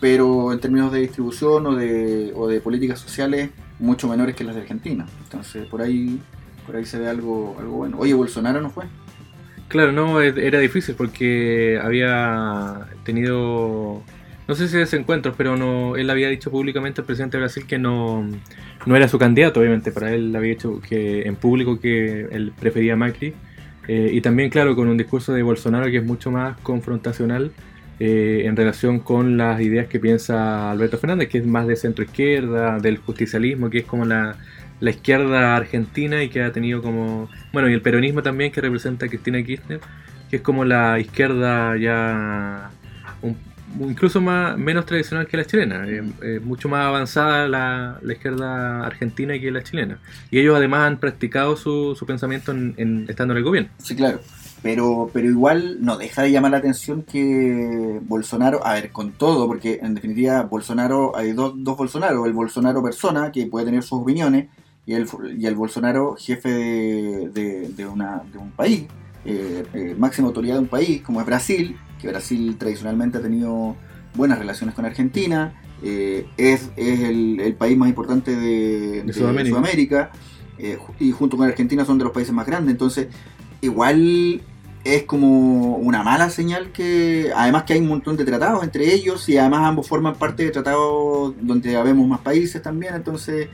pero 0.00 0.52
en 0.52 0.60
términos 0.60 0.92
de 0.92 1.00
distribución 1.00 1.66
o 1.66 1.74
de, 1.74 2.32
o 2.34 2.48
de 2.48 2.60
políticas 2.60 2.98
sociales 2.98 3.50
mucho 3.78 4.08
menores 4.08 4.34
que 4.34 4.44
las 4.44 4.54
de 4.54 4.62
Argentina. 4.62 5.06
Entonces 5.24 5.66
por 5.66 5.82
ahí, 5.82 6.20
por 6.66 6.76
ahí 6.76 6.84
se 6.84 6.98
ve 6.98 7.08
algo, 7.08 7.56
algo 7.58 7.76
bueno. 7.76 7.98
Oye, 7.98 8.14
Bolsonaro 8.14 8.60
no 8.60 8.70
fue. 8.70 8.84
Claro, 9.68 9.92
no, 9.92 10.20
era 10.20 10.58
difícil 10.58 10.94
porque 10.94 11.80
había 11.82 12.86
tenido 13.04 14.02
no 14.46 14.54
sé 14.54 14.68
si 14.68 14.78
es 14.78 14.92
encuentros, 14.92 15.34
pero 15.36 15.56
no, 15.56 15.96
él 15.96 16.10
había 16.10 16.28
dicho 16.28 16.50
públicamente 16.50 17.00
al 17.00 17.06
presidente 17.06 17.38
de 17.38 17.42
Brasil 17.42 17.66
que 17.66 17.78
no, 17.78 18.28
no 18.84 18.96
era 18.96 19.08
su 19.08 19.18
candidato, 19.18 19.60
obviamente, 19.60 19.90
para 19.90 20.12
él 20.12 20.34
había 20.36 20.50
dicho 20.50 20.80
que 20.86 21.22
en 21.22 21.36
público 21.36 21.80
que 21.80 22.28
él 22.30 22.52
prefería 22.58 22.96
Macri. 22.96 23.34
Eh, 23.88 24.10
y 24.12 24.20
también, 24.20 24.50
claro, 24.50 24.76
con 24.76 24.88
un 24.88 24.96
discurso 24.96 25.32
de 25.32 25.42
Bolsonaro 25.42 25.90
que 25.90 25.98
es 25.98 26.04
mucho 26.04 26.30
más 26.30 26.58
confrontacional 26.60 27.52
eh, 28.00 28.42
en 28.46 28.56
relación 28.56 28.98
con 28.98 29.36
las 29.36 29.60
ideas 29.60 29.86
que 29.86 30.00
piensa 30.00 30.70
Alberto 30.70 30.98
Fernández, 30.98 31.28
que 31.28 31.38
es 31.38 31.46
más 31.46 31.66
de 31.66 31.76
centro 31.76 32.04
izquierda, 32.04 32.78
del 32.78 32.98
justicialismo, 32.98 33.70
que 33.70 33.78
es 33.78 33.84
como 33.84 34.04
la, 34.04 34.36
la 34.80 34.90
izquierda 34.90 35.56
argentina 35.56 36.22
y 36.22 36.28
que 36.28 36.42
ha 36.42 36.52
tenido 36.52 36.82
como. 36.82 37.30
Bueno, 37.52 37.68
y 37.70 37.72
el 37.72 37.82
peronismo 37.82 38.22
también 38.22 38.52
que 38.52 38.60
representa 38.60 39.06
a 39.06 39.08
Cristina 39.08 39.42
Kirchner, 39.42 39.80
que 40.28 40.36
es 40.36 40.42
como 40.42 40.64
la 40.64 40.98
izquierda 40.98 41.76
ya 41.76 42.70
incluso 43.80 44.20
más, 44.20 44.56
menos 44.56 44.86
tradicional 44.86 45.26
que 45.26 45.36
la 45.36 45.44
chilena, 45.44 45.84
eh, 45.86 46.40
mucho 46.42 46.68
más 46.68 46.86
avanzada 46.86 47.48
la, 47.48 47.98
izquierda 48.12 48.84
argentina 48.84 49.38
que 49.38 49.50
la 49.50 49.62
chilena. 49.62 49.98
Y 50.30 50.38
ellos 50.38 50.56
además 50.56 50.86
han 50.86 50.98
practicado 50.98 51.56
su, 51.56 51.94
su 51.94 52.06
pensamiento 52.06 52.52
en, 52.52 53.06
estando 53.08 53.32
en 53.34 53.38
el 53.38 53.44
gobierno. 53.44 53.70
Sí, 53.78 53.94
claro. 53.96 54.20
Pero, 54.62 55.10
pero 55.12 55.28
igual 55.28 55.76
no 55.80 55.98
deja 55.98 56.22
de 56.22 56.30
llamar 56.30 56.52
la 56.52 56.56
atención 56.56 57.02
que 57.02 58.00
Bolsonaro, 58.02 58.66
a 58.66 58.72
ver, 58.72 58.92
con 58.92 59.12
todo, 59.12 59.46
porque 59.46 59.78
en 59.82 59.94
definitiva 59.94 60.40
Bolsonaro, 60.42 61.14
hay 61.14 61.32
dos, 61.32 61.52
dos 61.56 61.76
Bolsonaro, 61.76 62.24
el 62.24 62.32
Bolsonaro 62.32 62.82
persona, 62.82 63.30
que 63.30 63.46
puede 63.46 63.66
tener 63.66 63.82
sus 63.82 64.00
opiniones, 64.00 64.48
y 64.86 64.94
el, 64.94 65.06
y 65.36 65.46
el 65.46 65.54
Bolsonaro 65.54 66.16
jefe 66.16 66.48
de, 66.48 67.68
de, 67.76 67.86
una, 67.86 68.22
de 68.32 68.38
un 68.38 68.52
país, 68.52 68.86
eh, 69.26 69.64
eh, 69.74 69.94
máxima 69.98 70.28
autoridad 70.28 70.54
de 70.54 70.60
un 70.60 70.68
país, 70.68 71.02
como 71.02 71.20
es 71.20 71.26
Brasil, 71.26 71.76
que 72.04 72.10
Brasil 72.10 72.56
tradicionalmente 72.58 73.18
ha 73.18 73.22
tenido 73.22 73.76
buenas 74.14 74.38
relaciones 74.38 74.74
con 74.74 74.84
Argentina, 74.84 75.60
eh, 75.82 76.26
es, 76.36 76.70
el, 76.76 77.54
país 77.58 77.76
más 77.76 77.88
importante 77.88 78.36
de, 78.36 79.12
Sudamérica, 79.12 80.12
eh, 80.58 80.78
y 81.00 81.10
junto 81.10 81.36
con 81.36 81.48
Argentina 81.48 81.84
son 81.84 81.98
de 81.98 82.04
los 82.04 82.12
países 82.12 82.32
más 82.32 82.46
grandes, 82.46 82.72
entonces 82.72 83.08
igual 83.60 84.40
es 84.84 85.04
como 85.04 85.76
una 85.76 86.02
mala 86.02 86.28
señal 86.28 86.70
que 86.70 87.32
además 87.34 87.64
que 87.64 87.72
hay 87.72 87.80
un 87.80 87.88
montón 87.88 88.16
de 88.18 88.24
tratados 88.24 88.62
entre 88.62 88.92
ellos 88.92 89.26
y 89.30 89.38
además 89.38 89.62
ambos 89.62 89.88
forman 89.88 90.14
parte 90.14 90.44
de 90.44 90.50
tratados 90.50 91.34
donde 91.40 91.76
habemos 91.76 92.06
más 92.06 92.20
países 92.20 92.62
también, 92.62 92.94
entonces 92.94 93.48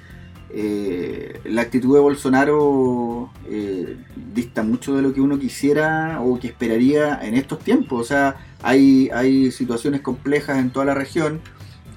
eh, 0.53 1.41
la 1.45 1.63
actitud 1.63 1.95
de 1.95 2.01
Bolsonaro 2.01 3.31
eh, 3.49 3.97
dista 4.35 4.63
mucho 4.63 4.97
de 4.97 5.03
lo 5.03 5.13
que 5.13 5.21
uno 5.21 5.39
quisiera 5.39 6.21
o 6.21 6.39
que 6.41 6.49
esperaría 6.49 7.21
en 7.23 7.35
estos 7.35 7.61
tiempos. 7.61 8.01
O 8.01 8.05
sea, 8.05 8.37
hay, 8.63 9.11
hay 9.13 9.51
situaciones 9.53 10.01
complejas 10.01 10.59
en 10.59 10.71
toda 10.71 10.87
la 10.87 10.95
región 10.95 11.41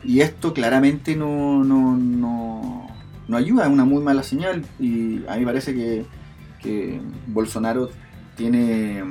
y 0.04 0.22
esto 0.22 0.54
claramente 0.54 1.16
no, 1.16 1.64
no, 1.64 1.98
no, 1.98 2.88
no 3.28 3.38
ayuda, 3.38 3.66
es 3.66 3.72
una 3.72 3.86
muy 3.86 4.04
mala 4.04 4.22
señal 4.24 4.66
y 4.80 5.26
a 5.28 5.38
mí 5.38 5.46
parece 5.46 5.74
que, 5.74 6.06
que 6.62 7.00
Bolsonaro 7.28 7.90
tiene 8.36 9.04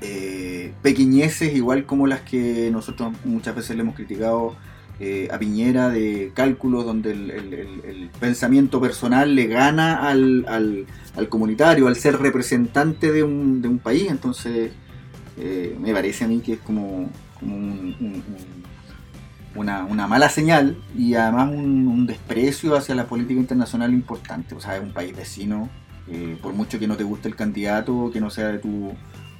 eh, 0.00 0.72
pequeñeces 0.82 1.54
igual 1.54 1.86
como 1.86 2.06
las 2.06 2.20
que 2.22 2.70
nosotros 2.70 3.14
muchas 3.24 3.54
veces 3.54 3.76
le 3.76 3.82
hemos 3.82 3.94
criticado 3.94 4.56
eh, 5.00 5.28
a 5.32 5.38
Piñera 5.38 5.88
de 5.88 6.30
cálculos 6.34 6.84
donde 6.84 7.10
el, 7.10 8.10
pensamiento 8.20 8.80
personal 8.80 9.34
le 9.34 9.48
gana 9.48 10.08
al, 10.08 10.46
al, 10.46 11.28
comunitario, 11.28 11.88
al 11.88 11.96
ser 11.96 12.18
representante 12.18 13.10
de 13.10 13.24
un, 13.24 13.60
de 13.60 13.66
un 13.66 13.80
país. 13.80 14.06
Entonces, 14.08 14.70
eh, 15.36 15.76
me 15.80 15.92
parece 15.92 16.24
a 16.24 16.28
mí 16.28 16.38
que 16.40 16.54
es 16.54 16.58
como, 16.60 17.10
una, 19.56 19.84
una, 19.84 20.06
mala 20.06 20.28
señal 20.28 20.76
y 20.96 21.14
además 21.14 21.50
un, 21.50 22.06
desprecio 22.06 22.76
hacia 22.76 22.94
la 22.94 23.06
política 23.06 23.40
internacional 23.40 23.92
importante. 23.92 24.54
O 24.54 24.60
sea, 24.60 24.76
es 24.76 24.82
un 24.82 24.92
país 24.92 25.14
vecino, 25.16 25.70
eh, 26.06 26.38
por 26.40 26.54
mucho 26.54 26.78
que 26.78 26.86
no 26.86 26.96
te 26.96 27.02
guste 27.02 27.26
el 27.26 27.34
candidato, 27.34 28.10
que 28.12 28.20
no 28.20 28.30
sea 28.30 28.46
de 28.48 28.58
tu, 28.58 28.92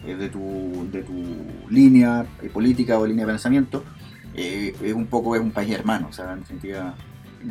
de 0.04 0.28
tu, 0.28 0.88
de 0.90 1.02
tu 1.02 1.14
línea 1.70 2.26
política 2.52 2.98
o 2.98 3.06
línea 3.06 3.24
de 3.24 3.32
pensamiento 3.32 3.84
eh, 4.34 4.74
es 4.82 4.92
un 4.92 5.06
poco 5.06 5.34
es 5.34 5.40
un 5.40 5.50
país 5.50 5.70
hermano, 5.70 6.08
o 6.08 6.12
sea, 6.12 6.32
en 6.32 6.40
definitiva, 6.40 6.94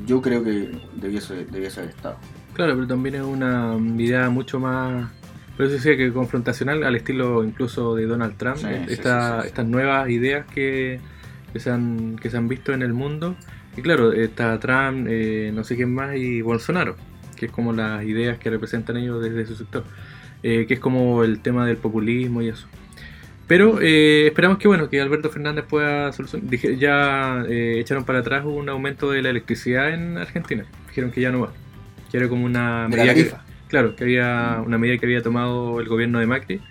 yo 0.06 0.22
creo 0.22 0.44
que 0.44 0.72
debiese, 0.96 1.46
debiese 1.46 1.82
haber 1.82 1.96
estado. 1.96 2.18
Claro, 2.54 2.76
pero 2.76 2.88
también 2.88 3.16
es 3.16 3.22
una 3.22 3.78
idea 3.98 4.30
mucho 4.30 4.60
más, 4.60 5.10
por 5.56 5.66
eso 5.66 5.76
decía 5.76 5.98
que 5.98 6.12
confrontacional 6.12 6.84
al 6.84 6.96
estilo 6.96 7.44
incluso 7.44 7.96
de 7.96 8.06
Donald 8.06 8.38
Trump, 8.38 8.60
estas 8.88 9.66
nuevas 9.66 10.10
ideas 10.10 10.46
que, 10.48 11.00
que, 11.52 11.60
se 11.60 11.72
han, 11.72 12.18
que 12.18 12.30
se 12.30 12.38
han 12.38 12.48
visto 12.48 12.74
en 12.74 12.82
el 12.82 12.94
mundo. 12.94 13.36
Y 13.76 13.82
claro, 13.82 14.14
está 14.14 14.60
Trump, 14.60 15.08
eh, 15.10 15.52
no 15.54 15.64
sé 15.64 15.76
quién 15.76 15.94
más, 15.94 16.16
y 16.16 16.42
Bolsonaro, 16.42 16.96
que 17.36 17.48
es 17.48 17.52
como 17.52 17.74
las 17.74 18.04
ideas 18.04 18.38
que 18.38 18.50
representan 18.50 18.98
ellos 18.98 19.22
desde 19.22 19.48
su 19.48 19.56
sector, 19.56 19.84
eh, 20.44 20.66
que 20.68 20.76
es 20.76 20.80
como 20.80 21.24
el 21.24 21.40
tema 21.40 21.66
del 21.66 21.78
populismo 21.78 22.42
y 22.42 22.50
eso. 22.50 22.68
Pero 23.48 23.82
eh, 23.82 24.28
esperamos 24.28 24.58
que 24.58 24.68
bueno 24.68 24.90
que 24.90 25.02
Alberto 25.02 25.30
Fernández 25.30 25.66
pueda 25.68 26.12
solucionar. 26.14 26.50
ya 26.78 27.44
eh, 27.50 27.80
echaron 27.80 28.06
para 28.06 28.20
atrás 28.20 28.46
un 28.46 28.70
aumento 28.70 29.12
de 29.12 29.22
la 29.22 29.30
electricidad 29.30 29.94
en 29.94 30.18
Argentina. 30.18 30.66
Dijeron 30.88 31.12
que 31.12 31.22
ya 31.22 31.32
no 31.32 31.42
va. 31.42 31.54
Que 32.10 32.18
era 32.18 32.30
como 32.30 32.46
una 32.46 32.88
medida 32.88 33.14
que, 33.14 33.32
claro, 33.68 33.96
que 33.96 34.04
había 34.04 34.62
una 34.66 34.78
medida 34.78 34.98
que 34.98 35.06
había 35.06 35.22
tomado 35.22 35.80
el 35.82 35.88
gobierno 35.88 36.20
de 36.20 36.28
Macri 36.28 36.62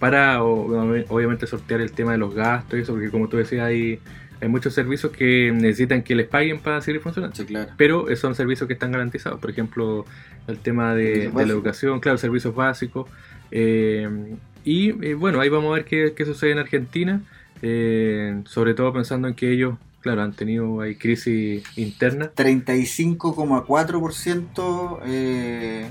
para 0.00 0.42
obviamente 0.42 1.46
sortear 1.46 1.80
el 1.80 1.92
tema 1.92 2.12
de 2.12 2.18
los 2.18 2.34
gastos 2.34 2.78
y 2.78 2.82
eso, 2.82 2.92
porque 2.92 3.10
como 3.10 3.28
tú 3.28 3.38
decías 3.38 3.64
hay, 3.64 3.98
hay 4.40 4.48
muchos 4.48 4.74
servicios 4.74 5.10
que 5.12 5.52
necesitan 5.52 6.02
que 6.02 6.14
les 6.14 6.26
paguen 6.26 6.58
para 6.60 6.80
seguir 6.80 7.00
funcionando. 7.00 7.36
claro. 7.46 7.70
Pero 7.76 8.16
son 8.16 8.34
servicios 8.34 8.66
que 8.66 8.74
están 8.74 8.90
garantizados. 8.90 9.40
Por 9.40 9.50
ejemplo, 9.50 10.04
el 10.48 10.58
tema 10.58 10.94
de, 10.94 11.30
de 11.30 11.46
la 11.46 11.52
educación, 11.52 12.00
claro, 12.00 12.18
servicios 12.18 12.54
básicos. 12.54 13.08
Eh, 13.50 14.36
y 14.66 14.90
eh, 15.06 15.14
bueno, 15.14 15.40
ahí 15.40 15.48
vamos 15.48 15.70
a 15.70 15.76
ver 15.76 15.84
qué, 15.84 16.12
sucede 16.26 16.50
en 16.50 16.58
Argentina, 16.58 17.22
eh, 17.62 18.42
sobre 18.46 18.74
todo 18.74 18.92
pensando 18.92 19.28
en 19.28 19.34
que 19.34 19.52
ellos, 19.52 19.76
claro, 20.00 20.22
han 20.22 20.32
tenido 20.32 20.80
ahí 20.80 20.96
crisis 20.96 21.62
interna. 21.76 22.32
35,4% 22.34 24.98
eh, 25.06 25.86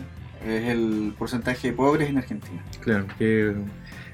es 0.46 0.67
el 0.67 1.13
porcentaje 1.17 1.70
de 1.70 1.74
pobres 1.74 2.10
en 2.10 2.17
Argentina. 2.17 2.62
Claro, 2.82 3.08
que, 3.17 3.53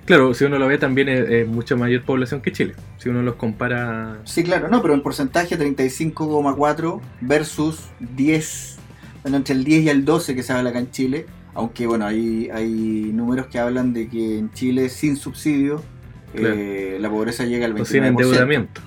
claro, 0.05 0.35
si 0.35 0.45
uno 0.45 0.59
lo 0.59 0.67
ve 0.67 0.77
también 0.77 1.09
es, 1.09 1.47
mucho 1.47 1.75
mayor 1.75 2.03
población 2.03 2.41
que 2.41 2.51
Chile, 2.51 2.75
si 2.97 3.09
uno 3.09 3.23
los 3.23 3.37
compara... 3.37 4.19
Sí, 4.25 4.43
claro, 4.43 4.69
no, 4.69 4.83
pero 4.83 4.93
en 4.93 5.01
porcentaje 5.01 5.57
35,4 5.57 7.01
versus 7.21 7.79
10, 7.99 8.77
bueno, 9.23 9.37
entre 9.37 9.55
el 9.55 9.63
10 9.63 9.85
y 9.85 9.89
el 9.89 10.05
12 10.05 10.35
que 10.35 10.43
se 10.43 10.53
habla 10.53 10.69
acá 10.69 10.77
en 10.77 10.91
Chile 10.91 11.25
aunque 11.53 11.87
bueno, 11.87 12.05
hay, 12.05 12.49
hay 12.51 12.69
números 13.13 13.47
que 13.47 13.59
hablan 13.59 13.93
de 13.93 14.07
que 14.07 14.37
en 14.37 14.51
Chile 14.51 14.89
sin 14.89 15.17
subsidio 15.17 15.81
eh, 16.33 16.97
la 16.99 17.09
pobreza 17.09 17.45
llega 17.45 17.65
al 17.65 17.75
29%. 17.75 17.85
sin 17.85 18.03
endeudamiento. 18.03 18.81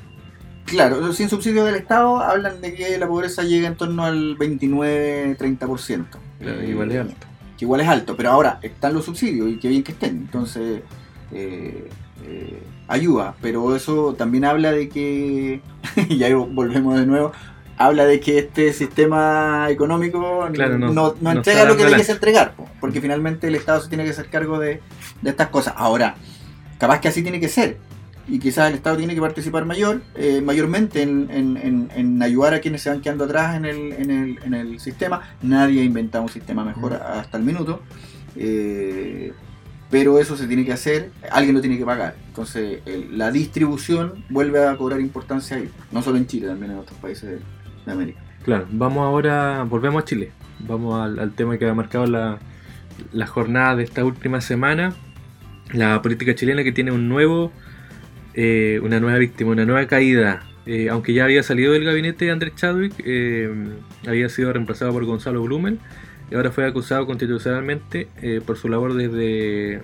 Claro, 0.64 1.12
sin 1.12 1.28
subsidio 1.28 1.64
del 1.64 1.74
Estado 1.74 2.20
hablan 2.20 2.60
de 2.62 2.74
que 2.74 2.96
la 2.98 3.06
pobreza 3.06 3.42
llega 3.42 3.68
en 3.68 3.76
torno 3.76 4.04
al 4.04 4.38
29-30%. 4.38 6.04
Eh, 6.40 6.66
igual 6.70 6.90
es 6.90 7.00
alto. 7.00 7.26
Que 7.58 7.64
igual 7.66 7.80
es 7.82 7.88
alto, 7.88 8.16
pero 8.16 8.30
ahora 8.30 8.58
están 8.62 8.94
los 8.94 9.04
subsidios 9.04 9.50
y 9.50 9.58
qué 9.58 9.68
bien 9.68 9.82
que 9.82 9.92
estén. 9.92 10.16
Entonces, 10.16 10.80
eh, 11.32 11.88
ayuda, 12.88 13.34
pero 13.42 13.76
eso 13.76 14.14
también 14.14 14.44
habla 14.44 14.72
de 14.72 14.88
que, 14.88 15.60
y 16.08 16.22
ahí 16.22 16.32
volvemos 16.32 16.98
de 16.98 17.06
nuevo, 17.06 17.32
habla 17.76 18.06
de 18.06 18.20
que 18.20 18.38
este 18.38 18.72
sistema 18.72 19.66
económico 19.70 20.48
no, 20.48 21.14
entrega 21.30 21.64
lo 21.64 21.76
que 21.76 21.84
que 21.84 22.12
entregar, 22.12 22.54
porque 22.80 23.00
finalmente 23.00 23.48
el 23.48 23.54
Estado 23.54 23.80
se 23.80 23.88
tiene 23.88 24.04
que 24.04 24.10
hacer 24.10 24.26
cargo 24.28 24.58
de, 24.58 24.80
estas 25.24 25.48
cosas. 25.48 25.74
Ahora, 25.76 26.16
capaz 26.78 27.00
que 27.00 27.08
así 27.08 27.22
tiene 27.22 27.40
que 27.40 27.48
ser, 27.48 27.78
y 28.28 28.38
quizás 28.38 28.68
el 28.68 28.76
Estado 28.76 28.96
tiene 28.96 29.14
que 29.14 29.20
participar 29.20 29.64
mayor, 29.64 30.02
eh, 30.14 30.40
mayormente 30.40 31.02
en, 31.02 32.22
ayudar 32.22 32.54
a 32.54 32.60
quienes 32.60 32.82
se 32.82 32.90
van 32.90 33.00
quedando 33.00 33.24
atrás 33.24 33.56
en 33.56 33.64
el, 33.64 34.80
sistema. 34.80 35.22
Nadie 35.42 35.82
ha 35.82 35.84
inventado 35.84 36.24
un 36.24 36.30
sistema 36.30 36.64
mejor 36.64 36.94
hasta 36.94 37.36
el 37.36 37.42
minuto. 37.42 37.82
Eh, 38.36 39.32
pero 39.90 40.18
eso 40.18 40.36
se 40.36 40.48
tiene 40.48 40.64
que 40.64 40.72
hacer, 40.72 41.12
alguien 41.30 41.54
lo 41.54 41.60
tiene 41.60 41.78
que 41.78 41.84
pagar. 41.84 42.16
Entonces, 42.26 42.80
la 43.12 43.30
distribución 43.30 44.24
vuelve 44.28 44.66
a 44.66 44.76
cobrar 44.76 45.00
importancia 45.00 45.56
ahí, 45.56 45.70
no 45.92 46.02
solo 46.02 46.16
en 46.16 46.26
Chile, 46.26 46.48
también 46.48 46.72
en 46.72 46.78
otros 46.78 46.98
países 46.98 47.38
de 47.86 47.92
América. 47.92 48.20
Claro, 48.44 48.66
vamos 48.70 49.04
ahora, 49.04 49.64
volvemos 49.64 50.02
a 50.02 50.04
Chile. 50.04 50.32
Vamos 50.60 51.18
al, 51.18 51.32
tema 51.32 51.58
que 51.58 51.66
ha 51.66 51.74
marcado 51.74 52.06
la, 52.06 52.38
la, 53.12 53.26
jornada 53.26 53.76
de 53.76 53.84
esta 53.84 54.04
última 54.04 54.40
semana. 54.40 54.94
La 55.72 56.00
política 56.02 56.34
chilena 56.34 56.62
que 56.62 56.72
tiene 56.72 56.92
un 56.92 57.08
nuevo, 57.08 57.52
eh, 58.34 58.80
una 58.82 59.00
nueva 59.00 59.18
víctima, 59.18 59.52
una 59.52 59.64
nueva 59.64 59.86
caída. 59.86 60.42
Eh, 60.66 60.88
aunque 60.88 61.12
ya 61.12 61.24
había 61.24 61.42
salido 61.42 61.72
del 61.72 61.84
gabinete 61.84 62.30
Andrés 62.30 62.54
Chadwick, 62.54 62.94
eh, 63.04 63.50
había 64.06 64.28
sido 64.28 64.52
reemplazado 64.52 64.92
por 64.92 65.04
Gonzalo 65.04 65.42
Blumen 65.42 65.78
y 66.30 66.34
ahora 66.34 66.50
fue 66.50 66.66
acusado 66.66 67.04
constitucionalmente 67.06 68.08
por 68.46 68.56
su 68.56 68.68
labor 68.68 68.94
desde 68.94 69.82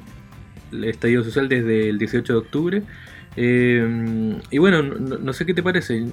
el 0.72 0.84
estallido 0.84 1.22
social 1.22 1.50
desde 1.50 1.90
el 1.90 1.98
18 1.98 2.32
de 2.32 2.38
octubre 2.38 2.82
eh, 3.36 4.38
y 4.50 4.58
bueno, 4.58 4.82
no, 4.82 5.32
sé 5.32 5.46
qué 5.46 5.54
te 5.54 5.62
parece, 5.62 6.04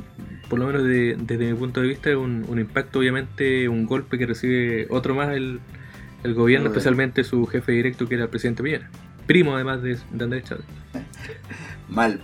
por 0.50 0.60
lo 0.60 0.68
menos 0.68 0.84
desde 0.84 1.52
mi 1.52 1.54
punto 1.54 1.82
de 1.82 1.88
vista 1.88 2.10
es 2.10 2.16
un, 2.16 2.46
impacto, 2.58 3.00
obviamente, 3.00 3.68
un 3.68 3.86
golpe 3.86 4.18
que 4.18 4.26
recibe 4.26 4.88
otro 4.90 5.16
más 5.16 5.30
el, 5.30 5.60
gobierno, 6.24 6.68
especialmente 6.68 7.24
su 7.24 7.46
jefe 7.46 7.72
directo 7.72 8.06
que 8.08 8.16
era 8.16 8.26
el 8.26 8.30
presidente 8.30 8.62
Piñera, 8.62 8.90
primo 9.26 9.56
además 9.56 9.82
de, 9.82 9.98
Andrés 10.20 10.44
Chávez. 10.44 10.66
mal, 11.88 12.20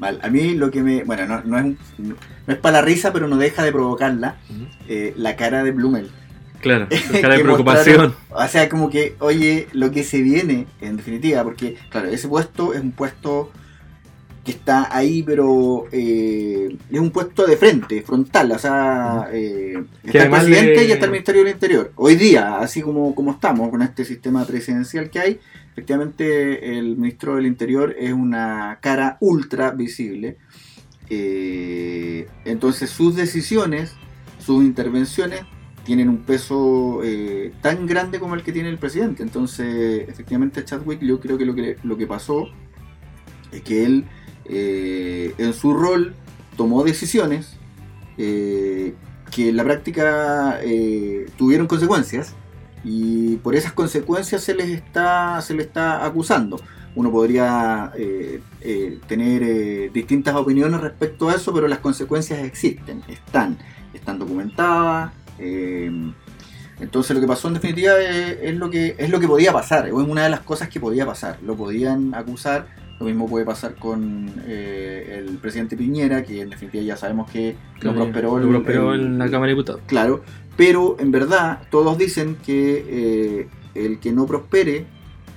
mal. 0.00 0.18
A 0.22 0.28
mí 0.28 0.54
lo 0.54 0.72
que 0.72 0.82
me... 0.82 1.04
Bueno, 1.04 1.42
no, 1.44 1.58
es, 1.58 1.76
no 1.98 2.16
es 2.48 2.56
para 2.56 2.80
la 2.80 2.82
risa, 2.82 3.12
pero 3.12 3.28
no 3.28 3.36
deja 3.36 3.62
de 3.62 3.70
provocarla, 3.70 4.38
eh, 4.88 5.14
la 5.16 5.36
cara 5.36 5.62
de 5.62 5.70
Blumel. 5.70 6.10
Claro, 6.60 6.88
cara 7.20 7.36
de 7.36 7.42
preocupación. 7.42 8.14
O 8.30 8.48
sea, 8.48 8.68
como 8.68 8.90
que, 8.90 9.14
oye, 9.20 9.68
lo 9.72 9.90
que 9.90 10.02
se 10.02 10.22
viene, 10.22 10.66
en 10.80 10.96
definitiva, 10.96 11.44
porque, 11.44 11.76
claro, 11.90 12.08
ese 12.08 12.28
puesto 12.28 12.74
es 12.74 12.80
un 12.80 12.92
puesto 12.92 13.52
que 14.48 14.52
está 14.52 14.96
ahí, 14.96 15.22
pero 15.22 15.88
eh, 15.92 16.74
es 16.90 16.98
un 16.98 17.10
puesto 17.10 17.46
de 17.46 17.58
frente, 17.58 18.00
frontal, 18.00 18.50
o 18.52 18.58
sea, 18.58 19.28
eh, 19.30 19.84
está 20.02 20.22
el 20.24 20.30
presidente 20.30 20.86
y 20.86 20.90
está 20.90 21.04
el 21.04 21.10
Ministerio 21.10 21.44
del 21.44 21.52
Interior. 21.52 21.92
Hoy 21.96 22.16
día, 22.16 22.58
así 22.58 22.80
como, 22.80 23.14
como 23.14 23.32
estamos 23.32 23.68
con 23.68 23.82
este 23.82 24.06
sistema 24.06 24.46
presidencial 24.46 25.10
que 25.10 25.20
hay, 25.20 25.40
efectivamente 25.72 26.78
el 26.78 26.96
ministro 26.96 27.36
del 27.36 27.44
Interior 27.44 27.94
es 27.98 28.14
una 28.14 28.78
cara 28.80 29.18
ultra 29.20 29.72
visible. 29.72 30.38
Eh, 31.10 32.26
entonces 32.46 32.88
sus 32.88 33.16
decisiones, 33.16 33.92
sus 34.38 34.64
intervenciones 34.64 35.42
tienen 35.84 36.08
un 36.08 36.22
peso 36.22 37.02
tan 37.60 37.86
grande 37.86 38.18
como 38.18 38.34
el 38.34 38.42
que 38.42 38.52
tiene 38.52 38.70
el 38.70 38.78
presidente. 38.78 39.22
Entonces, 39.22 40.08
efectivamente, 40.08 40.64
Chadwick, 40.64 41.02
yo 41.02 41.20
creo 41.20 41.36
que 41.36 41.44
lo 41.44 41.54
que, 41.54 41.76
lo 41.82 41.98
que 41.98 42.06
pasó 42.06 42.48
es 43.52 43.60
que 43.60 43.84
él 43.84 44.06
eh, 44.48 45.34
en 45.36 45.52
su 45.52 45.74
rol 45.74 46.14
tomó 46.56 46.82
decisiones 46.82 47.56
eh, 48.16 48.94
que 49.30 49.50
en 49.50 49.56
la 49.56 49.64
práctica 49.64 50.58
eh, 50.62 51.26
tuvieron 51.36 51.66
consecuencias 51.66 52.34
y 52.82 53.36
por 53.36 53.54
esas 53.54 53.72
consecuencias 53.72 54.42
se 54.42 54.54
les 54.54 54.70
está, 54.70 55.40
se 55.42 55.54
le 55.54 55.62
está 55.62 56.04
acusando. 56.04 56.58
Uno 56.94 57.12
podría 57.12 57.92
tener 59.06 59.92
distintas 59.92 60.34
opiniones 60.34 60.80
respecto 60.80 61.28
a 61.28 61.34
eso, 61.34 61.52
pero 61.52 61.68
las 61.68 61.78
consecuencias 61.78 62.40
existen, 62.40 63.02
están, 63.06 63.56
están 63.92 64.18
documentadas. 64.18 65.12
entonces 66.80 67.14
lo 67.14 67.20
que 67.20 67.26
pasó 67.26 67.48
en 67.48 67.54
definitiva 67.54 67.92
es, 68.00 68.56
lo 68.56 68.68
que, 68.70 68.96
es 68.98 69.10
lo 69.10 69.20
que 69.20 69.28
podía 69.28 69.52
pasar, 69.52 69.88
o 69.92 70.02
es 70.02 70.08
una 70.08 70.24
de 70.24 70.30
las 70.30 70.40
cosas 70.40 70.70
que 70.70 70.80
podía 70.80 71.06
pasar. 71.06 71.38
Lo 71.42 71.54
podían 71.54 72.14
acusar 72.14 72.66
lo 72.98 73.06
mismo 73.06 73.28
puede 73.28 73.44
pasar 73.44 73.76
con 73.76 74.30
eh, 74.46 75.22
el 75.24 75.36
presidente 75.38 75.76
Piñera, 75.76 76.24
que 76.24 76.40
en 76.40 76.50
definitiva 76.50 76.82
ya 76.82 76.96
sabemos 76.96 77.30
que 77.30 77.56
no 77.82 77.94
prosperó, 77.94 78.94
en 78.94 79.18
la 79.18 79.26
Cámara 79.26 79.46
de 79.46 79.54
Diputados. 79.54 79.82
Claro, 79.86 80.22
pero 80.56 80.96
en 80.98 81.12
verdad 81.12 81.62
todos 81.70 81.96
dicen 81.96 82.36
que 82.44 82.84
eh, 82.88 83.48
el 83.74 84.00
que 84.00 84.12
no 84.12 84.26
prospere 84.26 84.86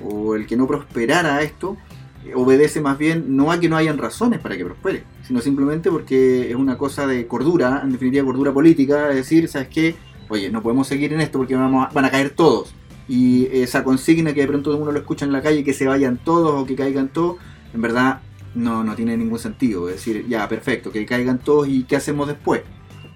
o 0.04 0.36
el 0.36 0.48
que 0.48 0.58
no 0.58 0.66
prosperara 0.66 1.44
esto, 1.44 1.78
eh, 2.26 2.34
obedece 2.34 2.82
más 2.82 2.98
bien 2.98 3.36
no 3.36 3.52
a 3.52 3.60
que 3.60 3.70
no 3.70 3.78
hayan 3.78 4.00
razones 4.00 4.40
para 4.40 4.58
que 4.58 4.66
prospere, 4.66 5.04
sino 5.28 5.40
simplemente 5.42 5.92
porque 5.92 6.50
es 6.50 6.56
una 6.56 6.78
cosa 6.78 7.06
de 7.06 7.28
cordura, 7.28 7.82
en 7.84 7.92
definitiva 7.92 8.26
cordura 8.26 8.52
política, 8.52 9.10
es 9.10 9.18
decir, 9.18 9.48
¿sabes 9.48 9.68
qué? 9.68 9.96
Oye, 10.30 10.50
no 10.50 10.64
podemos 10.64 10.88
seguir 10.88 11.14
en 11.14 11.22
esto 11.22 11.38
porque 11.38 11.56
vamos 11.56 11.94
van 11.94 12.06
a 12.06 12.10
caer 12.10 12.32
todos. 12.32 12.74
Y 13.08 13.48
esa 13.52 13.84
consigna 13.84 14.34
que 14.34 14.42
de 14.42 14.48
pronto 14.48 14.76
uno 14.78 14.92
lo 14.92 15.00
escucha 15.00 15.26
en 15.26 15.34
la 15.34 15.42
calle, 15.42 15.64
que 15.64 15.74
se 15.74 15.86
vayan 15.86 16.18
todos 16.18 16.62
o 16.62 16.66
que 16.66 16.76
caigan 16.76 17.10
todos, 17.10 17.38
en 17.74 17.82
verdad 17.82 18.22
no, 18.56 18.84
no 18.84 18.96
tiene 18.96 19.18
ningún 19.18 19.40
sentido. 19.40 19.88
Decir, 19.88 20.26
ya, 20.28 20.48
perfecto, 20.48 20.92
que 20.92 21.06
caigan 21.06 21.40
todos 21.40 21.68
y 21.68 21.84
¿qué 21.84 21.96
hacemos 21.96 22.28
después? 22.28 22.62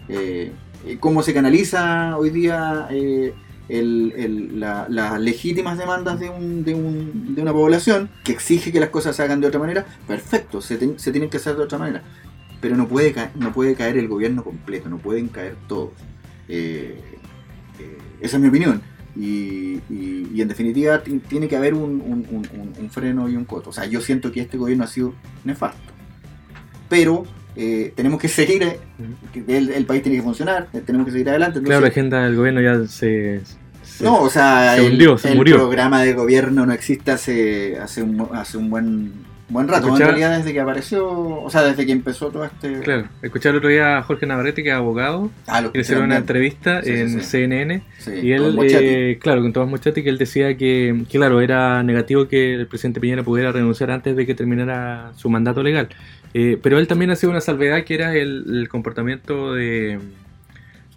Eh, 0.09 0.53
¿Cómo 0.99 1.23
se 1.23 1.33
canaliza 1.33 2.17
hoy 2.17 2.29
día 2.29 2.87
eh, 2.91 3.33
las 3.67 5.19
legítimas 5.19 5.77
demandas 5.77 6.19
de, 6.19 6.29
una 6.29 7.53
población 7.53 8.09
que 8.23 8.31
exige 8.31 8.71
que 8.71 8.79
las 8.79 8.89
cosas 8.89 9.15
se 9.15 9.23
hagan 9.23 9.41
de 9.41 9.47
otra 9.47 9.59
manera? 9.59 9.85
Perfecto, 10.07 10.61
se, 10.61 10.77
tienen 10.77 11.29
que 11.29 11.37
hacer 11.37 11.55
de 11.55 11.63
otra 11.63 11.77
manera. 11.77 12.03
Pero 12.61 12.77
no 12.77 12.87
puede, 12.87 13.13
no 13.35 13.51
puede 13.51 13.75
caer 13.75 13.97
el 13.97 14.07
gobierno 14.07 14.43
completo, 14.43 14.89
no 14.89 14.97
pueden 14.97 15.27
caer 15.27 15.55
todos. 15.67 15.91
Eh, 16.47 17.01
esa 18.21 18.37
es 18.37 18.41
mi 18.41 18.49
opinión. 18.49 18.81
Y, 19.15 19.81
en 20.41 20.47
definitiva 20.49 21.01
tiene 21.01 21.47
que 21.47 21.55
haber 21.55 21.73
un, 21.73 22.89
freno 22.91 23.29
y 23.29 23.35
un 23.35 23.45
coto. 23.45 23.69
O 23.69 23.73
sea, 23.73 23.85
yo 23.85 24.01
siento 24.01 24.31
que 24.31 24.41
este 24.41 24.57
gobierno 24.57 24.83
ha 24.83 24.87
sido 24.87 25.13
nefasto. 25.43 25.93
Pero 26.89 27.25
eh, 27.55 27.93
tenemos 27.95 28.19
que 28.19 28.27
seguir, 28.29 28.63
eh, 28.63 28.77
el, 29.47 29.85
país 29.85 30.03
tiene 30.03 30.17
que 30.17 30.23
funcionar, 30.23 30.67
eh, 30.73 30.81
tenemos 30.85 31.05
que 31.05 31.11
seguir 31.11 31.29
adelante. 31.29 31.61
claro, 31.61 31.81
la 31.81 31.87
agenda 31.87 32.23
del 32.23 32.35
gobierno 32.35 32.61
ya 32.61 32.85
se... 32.87 33.41
no, 34.01 34.21
o 34.21 34.29
sea, 34.29 34.77
el, 34.77 34.97
programa 34.97 36.01
de 36.03 36.13
gobierno 36.13 36.65
no 36.65 36.73
existe 36.73 37.11
hace, 37.11 37.77
hace, 37.79 38.03
un, 38.03 38.29
hace 38.33 38.57
un 38.57 38.69
buen 38.69 39.13
buen 39.47 39.67
rato, 39.67 39.89
en 39.89 39.97
realidad 39.97 40.37
desde 40.37 40.53
que 40.53 40.59
apareció, 40.59 41.07
o 41.07 41.49
sea, 41.49 41.61
desde 41.63 41.85
que 41.85 41.91
empezó 41.91 42.31
todo 42.31 42.45
este... 42.45 42.79
Claro, 42.79 43.07
escuché 43.21 43.49
el 43.49 43.57
otro 43.57 43.69
día 43.69 43.97
a 43.97 44.03
Jorge 44.03 44.25
Navarrete, 44.25 44.63
que 44.63 44.69
es 44.69 44.75
abogado, 44.75 45.31
ah, 45.47 45.63
que 45.71 45.79
hicieron 45.79 46.05
una 46.05 46.17
entrevista 46.17 46.79
en 46.83 47.21
CNN, 47.21 47.83
y 48.21 48.31
él, 48.31 48.57
eh, 48.63 49.19
claro, 49.21 49.41
con 49.41 49.53
Tomás 49.53 49.69
Mochati, 49.69 50.03
que 50.03 50.09
él 50.09 50.17
decía 50.17 50.57
que, 50.57 51.03
claro, 51.11 51.41
era 51.41 51.83
negativo 51.83 52.27
que 52.27 52.55
el 52.55 52.67
presidente 52.67 52.99
Piñera 52.99 53.23
pudiera 53.23 53.51
renunciar 53.51 53.91
antes 53.91 54.15
de 54.15 54.25
que 54.25 54.33
terminara 54.33 55.11
su 55.15 55.29
mandato 55.29 55.61
legal, 55.61 55.89
eh, 56.33 56.57
pero 56.61 56.79
él 56.79 56.87
también 56.87 57.11
hacía 57.11 57.29
una 57.29 57.41
salvedad 57.41 57.83
que 57.83 57.93
era 57.93 58.15
el, 58.15 58.67
comportamiento 58.69 59.53
de, 59.53 59.99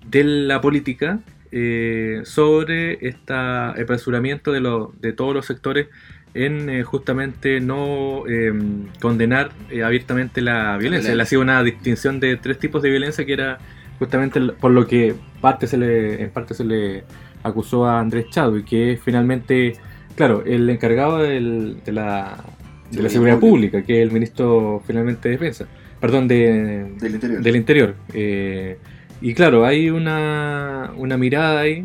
de 0.06 0.24
la 0.24 0.60
política 0.60 1.20
eh, 1.50 2.20
sobre 2.24 3.06
este 3.06 3.32
apresuramiento 3.32 4.52
de, 4.52 4.60
lo, 4.60 4.92
de 5.00 5.14
todos 5.14 5.34
los 5.34 5.46
sectores 5.46 5.88
en 6.34 6.70
eh, 6.70 6.82
justamente 6.82 7.60
no 7.60 8.26
em, 8.26 8.86
condenar 9.00 9.50
eh, 9.70 9.82
abiertamente 9.82 10.40
la 10.40 10.76
violencia. 10.76 11.12
Él 11.12 11.20
hacía 11.20 11.38
una 11.38 11.62
distinción 11.62 12.20
de 12.20 12.36
tres 12.36 12.58
tipos 12.58 12.82
de 12.82 12.90
violencia 12.90 13.24
que 13.24 13.32
era 13.32 13.58
justamente 13.98 14.40
por 14.40 14.70
lo 14.70 14.86
que 14.86 15.14
parte 15.40 15.66
se 15.66 15.76
le, 15.76 16.22
en 16.22 16.30
parte 16.30 16.54
se 16.54 16.64
le 16.64 17.04
acusó 17.42 17.86
a 17.86 18.00
Andrés 18.00 18.26
y 18.56 18.62
que 18.62 18.98
finalmente, 19.02 19.74
claro, 20.16 20.42
el 20.44 20.68
encargado 20.68 21.18
de, 21.18 21.40
la, 21.86 22.44
de 22.90 23.02
la 23.02 23.08
seguridad 23.08 23.38
pública, 23.38 23.82
que 23.82 24.00
es 24.00 24.06
el 24.06 24.12
ministro 24.12 24.82
finalmente 24.86 25.28
de 25.28 25.36
defensa, 25.36 25.66
perdón, 26.00 26.28
de, 26.28 26.92
del 27.00 27.14
interior. 27.14 27.42
Del 27.42 27.56
interior. 27.56 27.94
Eh, 28.14 28.78
y 29.20 29.34
claro, 29.34 29.64
hay 29.64 29.90
una, 29.90 30.92
una 30.96 31.16
mirada 31.16 31.60
ahí 31.60 31.84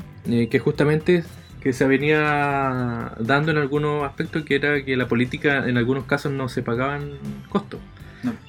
que 0.49 0.59
justamente 0.59 1.23
que 1.63 1.71
se 1.71 1.87
venía 1.87 3.13
dando 3.19 3.51
en 3.51 3.57
algunos 3.57 4.03
aspectos, 4.03 4.43
que 4.43 4.55
era 4.55 4.83
que 4.83 4.97
la 4.97 5.07
política 5.07 5.69
en 5.69 5.77
algunos 5.77 6.03
casos 6.03 6.33
no 6.33 6.49
se 6.49 6.61
pagaban 6.61 7.11
costos. 7.47 7.79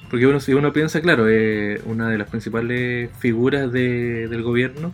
Porque 0.09 0.27
uno, 0.27 0.41
si 0.41 0.53
uno 0.53 0.73
piensa, 0.73 0.99
claro, 0.99 1.29
es 1.29 1.81
una 1.85 2.09
de 2.09 2.17
las 2.17 2.29
principales 2.29 3.09
figuras 3.17 3.71
del 3.71 4.43
gobierno 4.43 4.93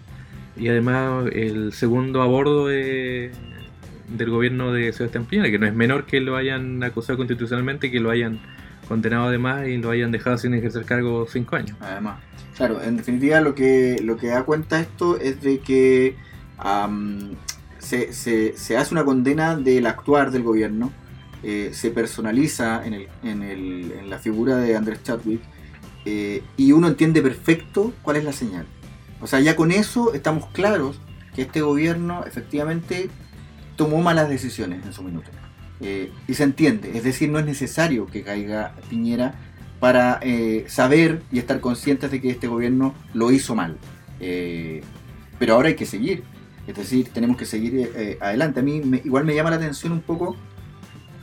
y 0.56 0.68
además 0.68 1.30
el 1.34 1.74
segundo 1.74 2.22
a 2.22 2.28
bordo 2.28 2.68
del 2.68 3.32
gobierno 4.30 4.72
de 4.72 4.94
Sebastián 4.94 5.26
Piñera, 5.26 5.50
que 5.50 5.58
no 5.58 5.66
es 5.66 5.74
menor 5.74 6.06
que 6.06 6.20
lo 6.20 6.36
hayan 6.36 6.84
acusado 6.84 7.18
constitucionalmente, 7.18 7.90
que 7.90 8.00
lo 8.00 8.12
hayan 8.12 8.40
condenado 8.88 9.30
además 9.30 9.68
y 9.68 9.78
lo 9.78 9.90
hayan 9.90 10.12
dejado 10.12 10.38
sin 10.38 10.54
ejercer 10.54 10.86
cargo 10.86 11.26
cinco 11.28 11.56
años. 11.56 11.76
Además, 11.80 12.20
claro, 12.56 12.84
en 12.84 12.98
definitiva 12.98 13.42
lo 13.42 13.56
que, 13.56 13.98
lo 14.04 14.18
que 14.18 14.28
da 14.28 14.44
cuenta 14.44 14.80
esto 14.80 15.20
es 15.20 15.42
de 15.42 15.60
que 15.60 16.16
se, 17.82 18.78
hace 18.78 18.94
una 18.94 19.04
condena 19.04 19.56
del 19.56 19.86
actuar 19.88 20.32
del 20.32 20.44
gobierno, 20.44 20.92
eh, 21.44 21.72
se 21.74 21.90
personaliza 21.90 22.84
en, 22.86 24.10
la 24.10 24.20
figura 24.20 24.58
de 24.58 24.76
Andrés 24.76 25.02
Chadwick 25.04 25.42
eh, 26.06 26.44
y 26.58 26.72
uno 26.72 26.88
entiende 26.88 27.22
perfecto 27.22 27.94
cuál 28.04 28.18
es 28.18 28.24
la 28.24 28.34
señal. 28.34 28.66
O 29.20 29.28
sea, 29.28 29.40
ya 29.40 29.56
con 29.56 29.72
eso 29.72 30.14
estamos 30.14 30.48
claros 30.48 31.00
que 31.36 31.44
este 31.44 31.62
gobierno 31.62 32.24
efectivamente 32.26 33.10
tomó 33.76 34.02
malas 34.02 34.30
decisiones 34.30 34.86
en 34.86 34.94
su 34.94 35.04
minuto. 35.04 35.30
Eh, 35.80 36.12
y 36.28 36.36
se 36.36 36.44
entiende, 36.44 36.96
es 36.96 37.04
decir, 37.04 37.30
no 37.30 37.40
es 37.40 37.46
necesario 37.46 38.06
que 38.06 38.22
caiga 38.22 38.76
Piñera 38.90 39.34
para 39.80 40.20
saber 40.68 41.24
y 41.32 41.40
estar 41.40 41.60
conscientes 41.60 42.12
de 42.12 42.22
que 42.22 42.30
este 42.30 42.46
gobierno 42.46 42.94
lo 43.16 43.32
hizo 43.32 43.56
mal. 43.56 43.78
pero 44.20 45.56
ahora 45.56 45.70
hay 45.70 45.76
que 45.76 45.88
seguir. 45.88 46.24
Es 46.68 46.76
decir, 46.76 47.10
tenemos 47.10 47.38
que 47.38 47.46
seguir 47.46 47.76
eh, 47.76 47.92
eh, 47.96 48.18
adelante. 48.22 48.60
A 48.60 48.64
mí 48.64 48.82
igual 49.04 49.26
me 49.26 49.34
llama 49.36 49.50
la 49.50 49.56
atención 49.58 49.92
un 49.94 50.02
poco, 50.02 50.36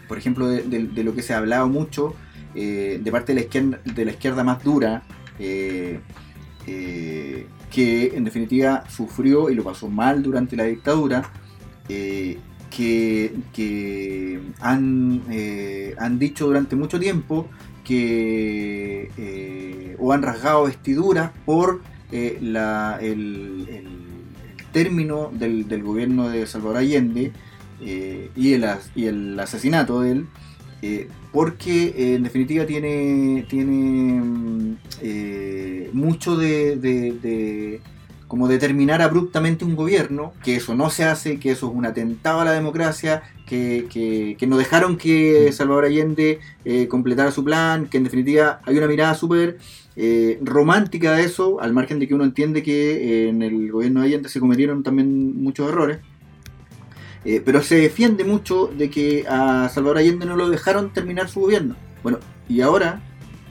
por 0.08 0.18
ejemplo, 0.18 0.48
de, 0.48 1.04
lo 1.04 1.14
que 1.14 1.22
se 1.22 1.34
ha 1.34 1.38
hablado 1.38 1.68
mucho 1.68 2.14
eh, 2.54 3.00
de 3.02 3.12
parte 3.12 3.32
de 3.32 3.40
la 3.40 3.44
izquierda, 3.44 3.80
de 3.84 4.04
la 4.04 4.10
izquierda 4.10 4.44
más 4.44 4.62
dura, 4.64 5.04
que 5.38 6.00
en 8.14 8.24
definitiva 8.24 8.84
sufrió 8.88 9.50
y 9.50 9.54
lo 9.54 9.62
pasó 9.62 9.88
mal 9.88 10.22
durante 10.22 10.56
la 10.56 10.64
dictadura, 10.64 11.30
que, 11.86 12.38
han, 14.60 15.22
han 15.98 16.18
dicho 16.18 16.46
durante 16.46 16.74
mucho 16.74 16.98
tiempo 16.98 17.46
que 17.84 19.94
o 19.98 20.12
han 20.12 20.22
rasgado 20.22 20.64
vestiduras 20.64 21.30
por 21.46 21.82
el 22.10 22.56
término 24.78 25.30
del, 25.32 25.82
gobierno 25.82 26.28
de 26.28 26.46
Salvador 26.46 26.76
Allende 26.76 27.32
eh, 27.80 28.30
y, 28.36 28.52
el, 28.52 28.64
y 28.94 29.06
el 29.06 29.40
asesinato 29.40 30.02
de 30.02 30.12
él, 30.12 30.26
eh, 30.82 31.08
porque 31.32 31.86
eh, 31.96 32.14
en 32.14 32.22
definitiva 32.22 32.64
tiene, 32.64 33.44
tiene 33.48 34.22
mm, 34.22 34.76
mucho 35.92 36.36
de, 36.36 37.80
como 38.28 38.46
determinar 38.46 39.02
abruptamente 39.02 39.64
un 39.64 39.74
gobierno, 39.74 40.32
que 40.44 40.54
eso 40.54 40.76
no 40.76 40.90
se 40.90 41.02
hace, 41.02 41.40
que 41.40 41.50
eso 41.50 41.66
es 41.68 41.74
un 41.74 41.84
atentado 41.84 42.38
a 42.42 42.44
la 42.44 42.52
democracia, 42.52 43.24
que, 43.48 43.86
que, 44.38 44.46
no 44.46 44.58
dejaron 44.58 44.96
que 44.96 45.50
Salvador 45.50 45.86
Allende 45.86 46.38
completara 46.88 47.32
su 47.32 47.42
plan, 47.42 47.86
que 47.86 47.96
en 47.96 48.04
definitiva 48.04 48.60
hay 48.64 48.78
una 48.78 48.86
mirada 48.86 49.16
súper 49.16 49.58
eh, 50.00 50.38
romántica 50.42 51.14
de 51.14 51.24
eso, 51.24 51.60
al 51.60 51.72
margen 51.72 51.98
de 51.98 52.06
que 52.06 52.14
uno 52.14 52.22
entiende 52.22 52.62
que 52.62 53.24
eh, 53.24 53.28
en 53.30 53.42
el 53.42 53.72
gobierno 53.72 54.00
de 54.00 54.06
Allende 54.06 54.28
se 54.28 54.38
cometieron 54.38 54.84
también 54.84 55.42
muchos 55.42 55.68
errores. 55.68 55.98
Eh, 57.24 57.42
pero 57.44 57.62
se 57.62 57.74
defiende 57.74 58.22
mucho 58.22 58.68
de 58.68 58.90
que 58.90 59.24
a 59.28 59.68
Salvador 59.68 59.98
Allende 59.98 60.24
no 60.24 60.36
lo 60.36 60.48
dejaron 60.50 60.92
terminar 60.92 61.28
su 61.28 61.40
gobierno. 61.40 61.74
Bueno, 62.04 62.20
y 62.48 62.60
ahora 62.60 63.02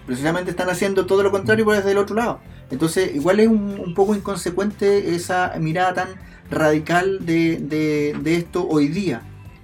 precisamente 0.05 0.51
están 0.51 0.69
haciendo 0.69 1.05
todo 1.05 1.21
lo 1.21 1.31
contrario 1.31 1.65
por 1.65 1.75
desde 1.75 1.91
el 1.91 1.97
otro 1.97 2.15
lado. 2.15 2.39
Entonces, 2.71 3.13
igual 3.13 3.41
es 3.41 3.49
un, 3.49 3.93
poco 3.93 4.15
inconsecuente 4.15 5.15
esa 5.15 5.53
mirada 5.59 5.93
tan 5.95 6.07
radical 6.49 7.25
de, 7.25 7.57
de, 7.57 8.35
esto 8.37 8.65
hoy 8.65 8.87
día. 8.87 9.21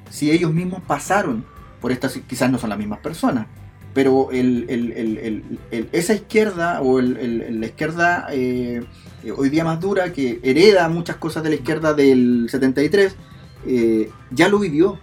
Si 0.09 0.31
ellos 0.31 0.53
mismos 0.53 0.81
pasaron 0.85 1.45
por 1.79 1.93
estas, 1.93 2.11
quizás 2.27 2.51
no 2.51 2.59
son 2.59 2.71
las 2.71 2.77
mismas 2.77 2.99
personas, 2.99 3.47
pero 3.93 4.29
esa 5.91 6.13
izquierda 6.13 6.81
o 6.81 6.99
la 6.99 7.65
izquierda 7.65 8.27
eh, 8.31 8.83
hoy 9.35 9.49
día 9.49 9.63
más 9.63 9.79
dura 9.79 10.11
que 10.11 10.39
hereda 10.43 10.89
muchas 10.89 11.17
cosas 11.17 11.43
de 11.43 11.49
la 11.49 11.55
izquierda 11.55 11.93
del 11.93 12.47
73 12.49 13.15
eh, 13.67 14.09
ya 14.31 14.49
lo 14.49 14.59
vivió 14.59 14.99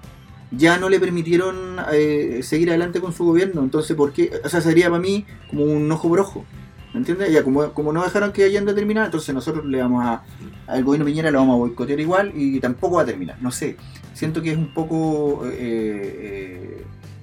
ya 0.51 0.79
no 0.79 0.89
le 0.89 0.99
permitieron 0.99 1.77
eh, 1.93 2.41
seguir 2.43 2.71
adelante 2.71 3.01
con 3.01 3.13
su 3.13 3.25
gobierno 3.25 3.63
entonces 3.63 3.97
¿por 3.97 4.13
qué? 4.13 4.33
o 4.45 4.49
sea 4.49 4.61
sería 4.61 4.91
para 4.91 5.01
mí 5.01 5.25
como 5.49 5.65
un 5.65 5.91
ojo 5.93 6.09
por 6.09 6.21
ojo 6.21 6.45
¿me 6.93 6.99
entiendes? 6.99 7.33
ya 7.33 7.45
como, 7.45 7.93
no 7.93 8.03
dejaron 8.03 8.33
que 8.33 8.43
hayan 8.43 8.65
determinado 8.65 9.07
entonces 9.07 9.33
nosotros 9.33 9.65
le 9.65 9.81
vamos 9.81 10.05
a 10.05 10.25
al 10.67 10.85
gobierno 10.85 11.07
Piñera 11.07 11.31
lo 11.31 11.39
vamos 11.39 11.55
a 11.55 11.59
boicotear 11.59 12.01
igual 12.01 12.33
y 12.35 12.59
tampoco 12.59 12.97
va 12.97 13.03
a 13.03 13.07
terminar 13.07 13.39
no 13.41 13.53
sé 13.53 13.77
siento 14.15 14.43
que 14.43 14.51
es 14.51 14.59
un 14.59 14.75
poco 14.75 15.45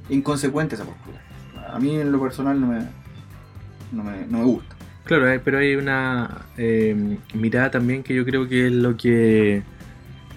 inconsecuente 0.09 0.75
esa 0.75 0.85
postura 0.85 1.26
a 1.73 1.79
mí 1.79 1.95
en 1.95 2.11
lo 2.11 2.21
personal 2.21 2.59
no 2.59 2.67
me, 2.67 2.79
no 3.91 4.03
me, 4.03 4.25
no 4.27 4.39
me 4.39 4.45
gusta. 4.45 4.75
Claro, 5.07 5.41
pero 5.43 5.59
hay 5.59 5.75
una 5.75 6.45
eh, 6.57 7.17
mirada 7.33 7.71
también 7.71 8.03
que 8.03 8.13
yo 8.13 8.25
creo 8.25 8.47
que 8.47 8.67
es 8.67 8.73
lo 8.73 8.97
que 8.97 9.63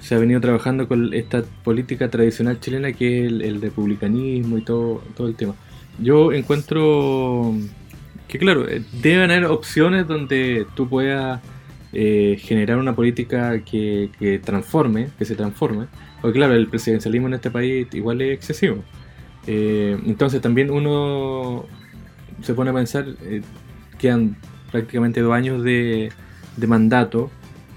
se 0.01 0.15
ha 0.15 0.19
venido 0.19 0.41
trabajando 0.41 0.87
con 0.87 1.13
esta 1.13 1.43
política 1.65 2.09
tradicional 2.09 2.61
chilena 2.61 2.93
que 2.93 3.27
es 3.27 3.33
el, 3.33 3.61
republicanismo 3.61 4.59
y 4.59 4.63
todo, 4.63 5.03
todo 5.17 5.27
el 5.27 5.35
tema. 5.35 5.55
Yo 5.99 6.33
encuentro 6.33 7.53
que, 8.29 8.39
claro, 8.39 8.69
eh, 8.69 8.83
deben 9.03 9.33
haber 9.33 9.47
opciones 9.47 10.07
donde 10.07 10.67
tú 10.75 10.89
puedas 10.89 11.41
eh, 11.93 12.39
generar 12.41 12.79
una 12.79 12.95
política 12.95 13.65
que, 13.65 14.11
que, 14.21 14.39
transforme, 14.39 15.09
que 15.19 15.25
se 15.25 15.35
transforme. 15.35 15.87
Porque, 16.23 16.39
claro, 16.39 16.55
el 16.55 16.69
presidencialismo 16.69 17.27
en 17.27 17.35
este 17.35 17.51
país 17.51 17.89
igual 17.93 18.23
es 18.23 18.35
excesivo. 18.35 18.85
Eh, 19.53 19.99
entonces, 20.07 20.41
también 20.41 20.71
uno 20.71 21.67
se 22.43 22.55
pone 22.55 22.71
a 22.71 22.73
pensar, 22.73 23.05
quedan 23.99 24.37
prácticamente 24.71 25.21
dos 25.21 25.33
años 25.35 25.65
de, 25.65 26.13
de 26.57 26.67
mandato 26.69 27.31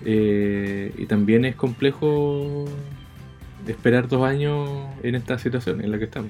eh, 0.06 0.92
y 0.98 1.06
también 1.06 1.46
es 1.46 1.56
complejo 1.56 2.66
esperar 3.68 4.08
dos 4.08 4.24
años 4.24 4.70
en 5.02 5.16
esta 5.16 5.40
situación 5.40 5.82
en 5.82 5.92
la 5.92 5.98
que 5.98 6.06
estamos. 6.06 6.30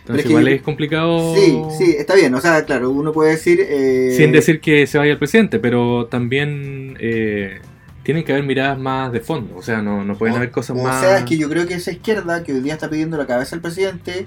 Entonces, 0.00 0.26
igual 0.26 0.48
es 0.48 0.62
complicado. 0.62 1.34
Sí, 1.34 1.58
sí, 1.78 1.96
está 1.98 2.14
bien. 2.14 2.34
O 2.34 2.40
sea, 2.40 2.64
claro, 2.64 2.90
uno 2.90 3.12
puede 3.12 3.32
decir. 3.32 3.60
Eh, 3.62 4.14
Sin 4.16 4.32
decir 4.32 4.60
que 4.60 4.86
se 4.86 4.98
vaya 4.98 5.12
el 5.12 5.18
presidente, 5.18 5.58
pero 5.58 6.06
también 6.06 6.96
eh, 7.00 7.60
tienen 8.02 8.24
que 8.24 8.32
haber 8.32 8.44
miradas 8.44 8.78
más 8.78 9.12
de 9.12 9.20
fondo. 9.20 9.56
O 9.56 9.62
sea, 9.62 9.82
no, 9.82 10.04
no 10.04 10.16
pueden 10.16 10.36
haber 10.36 10.50
cosas 10.50 10.76
más. 10.76 10.96
O 10.96 11.06
sea, 11.06 11.18
es 11.18 11.24
que 11.24 11.36
yo 11.36 11.48
creo 11.48 11.66
que 11.66 11.74
esa 11.74 11.92
izquierda 11.92 12.42
que 12.42 12.52
hoy 12.52 12.60
día 12.60 12.74
está 12.74 12.88
pidiendo 12.90 13.16
la 13.18 13.26
cabeza 13.26 13.50
del 13.56 13.60
presidente 13.60 14.26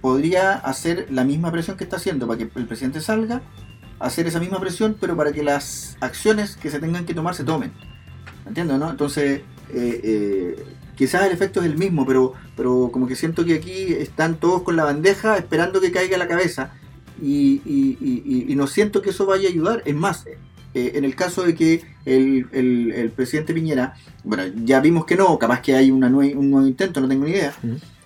podría 0.00 0.52
hacer 0.52 1.06
la 1.10 1.24
misma 1.24 1.50
presión 1.50 1.76
que 1.76 1.84
está 1.84 1.96
haciendo 1.96 2.26
para 2.26 2.38
que 2.38 2.50
el 2.54 2.66
presidente 2.66 3.00
salga 3.00 3.42
hacer 3.98 4.26
esa 4.26 4.40
misma 4.40 4.60
presión, 4.60 4.96
pero 5.00 5.16
para 5.16 5.32
que 5.32 5.42
las 5.42 5.96
acciones 6.00 6.56
que 6.56 6.70
se 6.70 6.78
tengan 6.78 7.04
que 7.04 7.14
tomar 7.14 7.34
se 7.34 7.44
tomen. 7.44 7.72
¿Entiendes? 8.46 8.78
No? 8.78 8.90
Entonces, 8.90 9.40
eh, 9.72 10.00
eh, 10.04 10.64
quizás 10.94 11.26
el 11.26 11.32
efecto 11.32 11.60
es 11.60 11.66
el 11.66 11.78
mismo, 11.78 12.04
pero, 12.06 12.34
pero 12.56 12.90
como 12.92 13.06
que 13.06 13.16
siento 13.16 13.44
que 13.44 13.54
aquí 13.54 13.94
están 13.94 14.36
todos 14.36 14.62
con 14.62 14.76
la 14.76 14.84
bandeja 14.84 15.36
esperando 15.38 15.80
que 15.80 15.92
caiga 15.92 16.18
la 16.18 16.28
cabeza 16.28 16.72
y, 17.20 17.60
no 18.56 18.66
siento 18.66 19.02
que 19.02 19.10
eso 19.10 19.26
vaya 19.26 19.48
a 19.48 19.52
ayudar. 19.52 19.82
Es 19.86 19.94
más, 19.94 20.26
eh, 20.26 20.36
en 20.74 21.04
el 21.04 21.16
caso 21.16 21.42
de 21.42 21.54
que 21.54 21.82
el, 22.04 23.12
presidente 23.16 23.54
Piñera, 23.54 23.94
bueno, 24.22 24.44
ya 24.64 24.80
vimos 24.80 25.06
que 25.06 25.16
no, 25.16 25.38
capaz 25.38 25.60
que 25.60 25.74
hay 25.74 25.90
una 25.90 26.08
un 26.08 26.50
nuevo 26.50 26.66
intento, 26.66 27.00
no 27.00 27.08
tengo 27.08 27.24
ni 27.24 27.32
idea, 27.32 27.54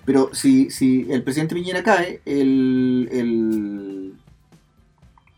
pero 0.05 0.29
si, 0.33 0.69
si 0.71 1.07
el 1.09 1.23
presidente 1.23 1.55
Piñera 1.55 1.83
cae, 1.83 2.21
el 2.25 4.17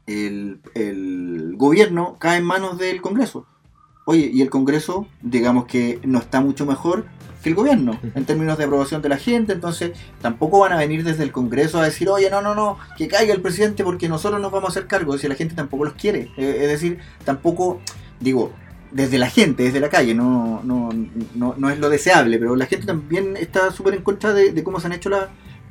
el, 0.08 1.56
gobierno 1.58 2.17
cae 2.19 2.39
en 2.39 2.45
manos 2.45 2.78
del 2.78 3.02
Congreso. 3.02 3.45
Oye, 4.06 4.30
y 4.34 4.41
el 4.41 4.50
Congreso, 4.50 5.08
digamos 5.21 5.65
que 5.65 6.00
no 6.04 6.19
está 6.19 6.41
mucho 6.41 6.65
mejor 6.65 7.06
que 7.43 7.50
el 7.50 7.56
gobierno 7.56 8.00
en 8.13 8.26
términos 8.26 8.58
de 8.58 8.65
aprobación 8.65 9.02
de 9.02 9.10
la 9.10 9.17
gente, 9.17 9.54
entonces 9.54 9.91
tampoco 10.21 10.60
van 10.60 10.74
a 10.74 10.78
venir 10.78 11.04
desde 11.04 11.24
el 11.24 11.32
Congreso 11.32 11.80
a 11.80 11.84
decir, 11.84 12.08
oye, 12.10 12.30
no, 12.30 12.41
no, 12.41 12.54
no, 12.54 12.78
que 12.97 13.08
caiga 13.08 13.34
el 13.34 13.41
presidente 13.41 13.84
porque 13.84 14.08
nosotros 14.08 14.39
nos 14.39 14.52
vamos 14.52 14.69
a 14.69 14.71
hacer 14.71 14.88
cargo, 14.88 15.17
si 15.17 15.28
la 15.28 15.36
gente 15.36 15.56
tampoco 15.56 15.86
los 15.86 15.93
quiere. 15.93 16.32
Eh, 16.38 16.58
es 16.62 16.67
decir, 16.67 17.00
tampoco, 17.26 17.80
digo, 18.19 18.52
desde 18.92 19.18
la 19.18 19.30
gente, 19.30 19.64
desde 19.64 19.80
la 19.80 19.90
calle, 19.90 20.14
no, 20.14 20.62
no, 20.64 20.90
no, 21.36 21.56
no 21.58 21.70
es 21.70 21.80
lo 21.80 21.90
deseable, 21.90 22.38
pero 22.38 22.56
la 22.56 22.66
gente 22.66 22.86
también 22.86 23.38
está 23.38 23.72
súper 23.72 23.96
en 23.96 24.02
contra 24.02 24.34
de, 24.34 24.64
cómo 24.64 24.80
se 24.80 24.88
han 24.88 24.94
hecho 24.94 25.10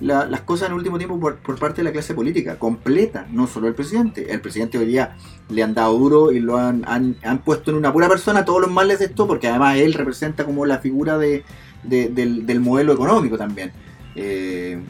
las 0.01 0.41
cosas 0.43 0.67
en 0.67 0.73
el 0.73 0.79
último 0.79 0.97
tiempo 0.97 1.21
por, 1.21 1.59
parte 1.59 1.79
de 1.79 1.85
la 1.85 1.93
clase 1.93 2.15
política, 2.15 2.59
completa, 2.59 3.27
no 3.31 3.47
solo 3.47 3.69
el 3.69 3.75
presidente. 3.75 4.33
El 4.33 4.41
presidente 4.41 4.79
hoy 4.79 4.87
día 4.87 5.17
le 5.51 5.63
han 5.63 5.75
dado 5.75 5.99
duro 5.99 6.33
y 6.33 6.41
lo 6.41 6.57
han, 6.57 6.85
han, 6.87 7.39
puesto 7.45 7.71
en 7.71 7.77
una 7.77 7.93
pura 7.93 8.09
persona 8.09 8.45
todos 8.45 8.63
los 8.63 8.71
males 8.71 8.99
de 9.01 9.07
esto, 9.07 9.27
porque 9.27 9.49
además 9.49 9.77
él 9.77 9.93
representa 9.93 10.45
como 10.45 10.65
la 10.65 10.79
figura 10.79 11.19
de, 11.19 11.45
del, 11.83 12.47
del, 12.47 12.61
modelo 12.61 12.95
económico 12.95 13.37
también. 13.37 13.73
Eh, 14.17 14.81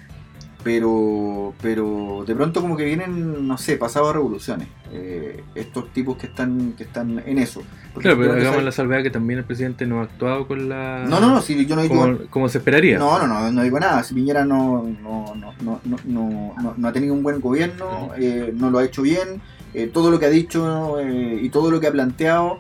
pero 0.63 1.55
pero 1.61 2.25
de 2.27 2.35
pronto 2.35 2.61
como 2.61 2.77
que 2.77 2.85
vienen, 2.85 3.47
no 3.47 3.59
sé, 3.59 3.77
pasados 3.77 4.15
revoluciones. 4.15 4.69
Eh, 4.93 5.43
estos 5.55 5.93
tipos 5.93 6.17
que 6.17 6.27
están 6.27 6.73
que 6.73 6.85
están 6.85 7.23
en 7.25 7.39
eso. 7.39 7.63
claro, 7.95 8.19
pero 8.19 8.33
hagamos 8.33 8.63
la 8.63 8.73
salvedad 8.73 9.03
que 9.03 9.11
también 9.11 9.39
el 9.41 9.45
presidente 9.45 9.87
no 9.87 10.01
ha 10.01 10.05
actuado 10.05 10.47
con 10.47 10.69
la... 10.69 11.05
No, 11.09 11.21
no, 11.21 11.31
no, 11.31 11.41
si 11.41 11.65
yo 11.67 11.77
no 11.77 11.83
digo... 11.83 12.19
Como, 12.31 12.49
se 12.49 12.59
esperaría. 12.59 12.99
No, 12.99 13.19
no, 13.19 13.27
no, 13.27 13.53
no 13.53 13.63
digo 13.63 13.79
nada. 13.79 14.03
Si 14.03 14.15
Piñera 14.15 14.45
no, 14.45 14.83
no, 15.03 15.35
no, 15.35 15.81
no, 16.05 16.55
no, 16.77 16.89
ha 16.89 16.93
tenido 16.93 17.15
un 17.15 17.23
buen 17.23 17.41
gobierno, 17.41 18.11
eh, 18.19 18.53
no 18.55 18.71
lo 18.71 18.79
ha 18.79 18.85
hecho 18.85 19.03
bien, 19.03 19.41
eh, 19.75 19.87
todo 19.93 20.11
lo 20.11 20.19
que 20.19 20.27
ha 20.27 20.31
dicho 20.31 20.97
y 21.01 21.49
todo 21.51 21.71
lo 21.71 21.81
que 21.81 21.87
ha 21.87 21.93
planteado 21.93 22.59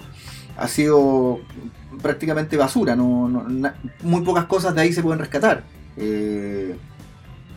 ha 0.56 0.68
sido 0.68 1.40
prácticamente 2.02 2.56
basura. 2.56 2.96
No, 2.96 3.28
muy 4.02 4.22
pocas 4.22 4.44
cosas 4.44 4.74
de 4.74 4.82
ahí 4.82 4.92
se 4.92 5.02
pueden 5.02 5.18
rescatar. 5.18 5.64
Eh, 5.96 6.76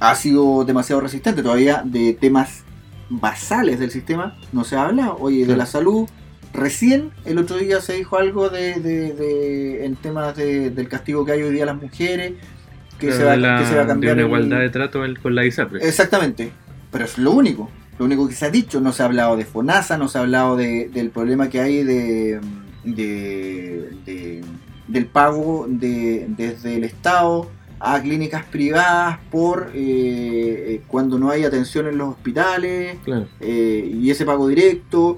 ha 0.03 0.15
sido 0.15 0.65
demasiado 0.65 0.99
resistente. 0.99 1.41
Todavía 1.41 1.81
de 1.85 2.13
temas 2.13 2.63
basales 3.09 3.79
del 3.79 3.89
sistema 3.89 4.37
no 4.51 4.65
se 4.65 4.75
habla. 4.75 5.13
Oye, 5.13 5.45
de 5.45 5.55
la 5.55 5.65
salud, 5.65 6.09
recién 6.51 7.11
el 7.23 7.37
otro 7.37 7.57
día 7.57 7.79
se 7.79 7.93
dijo 7.93 8.17
algo 8.17 8.49
de, 8.49 8.81
de, 8.81 9.85
en 9.85 9.95
temas 9.95 10.35
del 10.35 10.89
castigo 10.89 11.23
que 11.23 11.31
hay 11.31 11.43
hoy 11.43 11.53
día 11.53 11.63
a 11.63 11.67
las 11.67 11.81
mujeres, 11.81 12.33
que, 12.99 13.13
se 13.13 13.23
va, 13.23 13.35
que 13.35 13.65
se 13.65 13.75
va, 13.75 13.83
a 13.83 13.87
cambiar. 13.87 14.17
De 14.17 14.25
una 14.25 14.27
igualdad 14.27 14.59
de 14.59 14.69
trato 14.69 15.01
con 15.21 15.35
la 15.35 15.45
ISAPRE. 15.45 15.87
Exactamente, 15.87 16.51
pero 16.91 17.05
es 17.05 17.17
lo 17.17 17.31
único. 17.31 17.69
Lo 17.97 18.03
único 18.03 18.27
que 18.27 18.33
se 18.33 18.45
ha 18.45 18.49
dicho, 18.49 18.81
no 18.81 18.91
se 18.91 19.03
ha 19.03 19.05
hablado 19.05 19.37
de 19.37 19.45
FONASA, 19.45 19.97
no 19.97 20.09
se 20.09 20.17
ha 20.17 20.21
hablado 20.21 20.57
del 20.57 21.11
problema 21.13 21.47
que 21.47 21.61
hay 21.61 21.83
de, 21.83 22.41
del 24.87 25.05
pago 25.05 25.65
de, 25.69 26.25
desde 26.27 26.75
el 26.75 26.83
Estado 26.83 27.49
a 27.85 28.01
clínicas 28.01 28.45
privadas 28.45 29.19
por 29.29 29.71
eh, 29.73 29.75
eh, 29.75 30.81
cuando 30.87 31.19
no 31.19 31.29
hay 31.29 31.43
atención 31.43 31.85
en 31.85 31.97
los 31.97 32.11
hospitales 32.11 32.97
eh, 33.41 33.91
y 33.93 34.09
ese 34.09 34.25
pago 34.25 34.47
directo. 34.47 35.17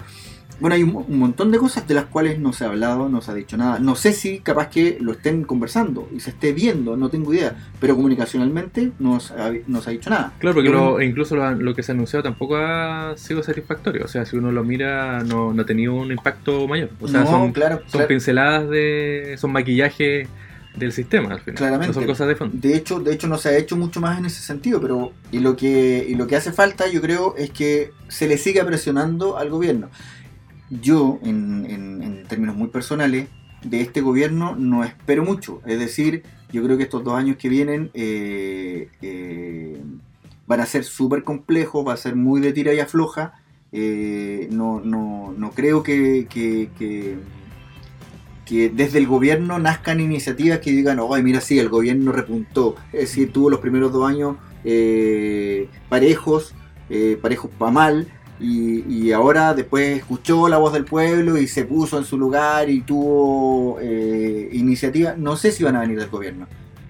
Bueno, 0.59 0.75
hay 0.75 0.83
un, 0.83 1.19
montón 1.19 1.51
de 1.51 1.59
cosas 1.59 1.85
de 1.85 1.93
las 1.93 2.05
cuales 2.05 2.39
no 2.39 2.53
se 2.53 2.63
ha 2.63 2.69
hablado, 2.69 3.09
no 3.09 3.21
se 3.21 3.29
ha 3.29 3.33
dicho 3.33 3.55
nada. 3.57 3.77
No 3.77 3.95
sé 3.95 4.13
si 4.13 4.39
capaz 4.39 4.69
que 4.69 4.97
lo 4.99 5.11
estén 5.11 5.43
conversando 5.43 6.07
y 6.15 6.21
se 6.21 6.29
esté 6.31 6.53
viendo, 6.53 6.95
no 6.97 7.09
tengo 7.09 7.33
idea. 7.33 7.55
Pero 7.79 7.95
comunicacionalmente 7.95 8.93
no 8.97 9.19
se 9.19 9.33
ha, 9.33 9.53
no 9.67 9.81
se 9.81 9.89
ha 9.89 9.93
dicho 9.93 10.09
nada. 10.09 10.33
Claro, 10.39 10.55
porque 10.55 11.05
incluso 11.05 11.35
lo, 11.35 11.75
que 11.75 11.83
se 11.83 11.91
ha 11.91 11.93
anunciado 11.93 12.23
tampoco 12.23 12.55
ha 12.55 13.15
sido 13.17 13.43
satisfactorio. 13.43 14.05
O 14.05 14.07
sea, 14.07 14.25
si 14.25 14.37
uno 14.37 14.51
lo 14.51 14.63
mira, 14.63 15.23
no, 15.23 15.53
no 15.53 15.61
ha 15.61 15.65
tenido 15.65 15.93
un 15.93 16.11
impacto 16.11 16.67
mayor. 16.67 16.89
O 16.99 17.07
sea, 17.07 17.27
son, 17.27 17.53
son 17.87 18.07
pinceladas 18.07 18.67
de. 18.69 19.35
son 19.37 19.51
maquillajes 19.51 20.29
del 20.77 20.91
sistema 20.91 21.33
al 21.33 21.39
final. 21.39 21.55
Claramente. 21.55 21.87
No 21.87 21.93
son 21.93 22.05
cosas 22.05 22.27
de 22.27 22.35
fondo. 22.35 22.57
De 22.57 22.75
hecho, 22.75 22.99
de 22.99 23.13
hecho 23.13 23.27
no 23.27 23.37
se 23.37 23.49
ha 23.49 23.57
hecho 23.57 23.77
mucho 23.77 24.01
más 24.01 24.17
en 24.17 24.25
ese 24.25 24.41
sentido, 24.41 24.81
pero 24.81 25.11
y 25.31 25.39
lo 25.39 25.55
que 25.55 26.05
y 26.07 26.15
lo 26.15 26.27
que 26.27 26.35
hace 26.35 26.51
falta, 26.51 26.87
yo 26.87 27.01
creo, 27.01 27.35
es 27.37 27.51
que 27.51 27.91
se 28.07 28.27
le 28.27 28.37
siga 28.37 28.65
presionando 28.65 29.37
al 29.37 29.49
gobierno. 29.49 29.89
Yo, 30.69 31.19
en, 31.23 31.65
en, 31.69 32.23
términos 32.27 32.55
muy 32.55 32.69
personales, 32.69 33.27
de 33.63 33.81
este 33.81 34.01
gobierno 34.01 34.55
no 34.55 34.83
espero 34.83 35.23
mucho. 35.23 35.61
Es 35.65 35.79
decir, 35.79 36.23
yo 36.51 36.63
creo 36.63 36.77
que 36.77 36.83
estos 36.83 37.03
dos 37.03 37.15
años 37.15 37.37
que 37.37 37.49
vienen 37.49 37.91
eh, 37.93 38.89
eh, 39.01 39.79
van 40.47 40.59
a 40.61 40.65
ser 40.65 40.83
súper 40.83 41.23
complejos, 41.23 41.87
va 41.87 41.93
a 41.93 41.97
ser 41.97 42.15
muy 42.15 42.41
de 42.41 42.51
tira 42.51 42.73
y 42.73 42.79
afloja. 42.79 43.33
Eh, 43.71 44.47
no, 44.51 44.79
no, 44.79 45.33
no 45.37 45.51
creo 45.51 45.83
que, 45.83 46.27
que 46.29 46.69
que 46.77 47.17
desde 48.45 48.99
el 48.99 49.07
gobierno 49.07 49.57
nazcan 49.59 49.99
iniciativas 49.99 50.59
que 50.59 50.71
digan, 50.71 50.99
oye, 50.99 51.23
mira, 51.23 51.41
sí, 51.41 51.57
el 51.59 51.69
gobierno 51.69 52.11
repuntó. 52.11 52.75
Es 52.93 53.01
decir, 53.01 53.33
tuvo 53.33 53.49
los 53.49 53.59
primeros 53.59 53.91
dos 53.91 54.07
años 54.07 54.37
eh, 54.63 55.67
parejos, 55.89 56.53
eh, 56.89 57.17
parejos 57.21 57.49
para 57.57 57.71
mal, 57.71 58.07
y, 58.39 59.11
ahora 59.13 59.53
después 59.53 59.97
escuchó 59.97 60.49
la 60.49 60.57
voz 60.57 60.73
del 60.73 60.83
pueblo 60.83 61.37
y 61.37 61.47
se 61.47 61.63
puso 61.63 61.97
en 61.97 62.03
su 62.03 62.17
lugar 62.17 62.69
y 62.69 62.81
tuvo 62.81 63.79
eh, 63.81 64.49
iniciativas. 64.51 65.17
No 65.17 65.37
sé 65.37 65.51
si 65.51 65.63
van 65.63 65.75
a 65.75 65.81
venir 65.81 65.99
del 65.99 66.09
gobierno. 66.09 66.47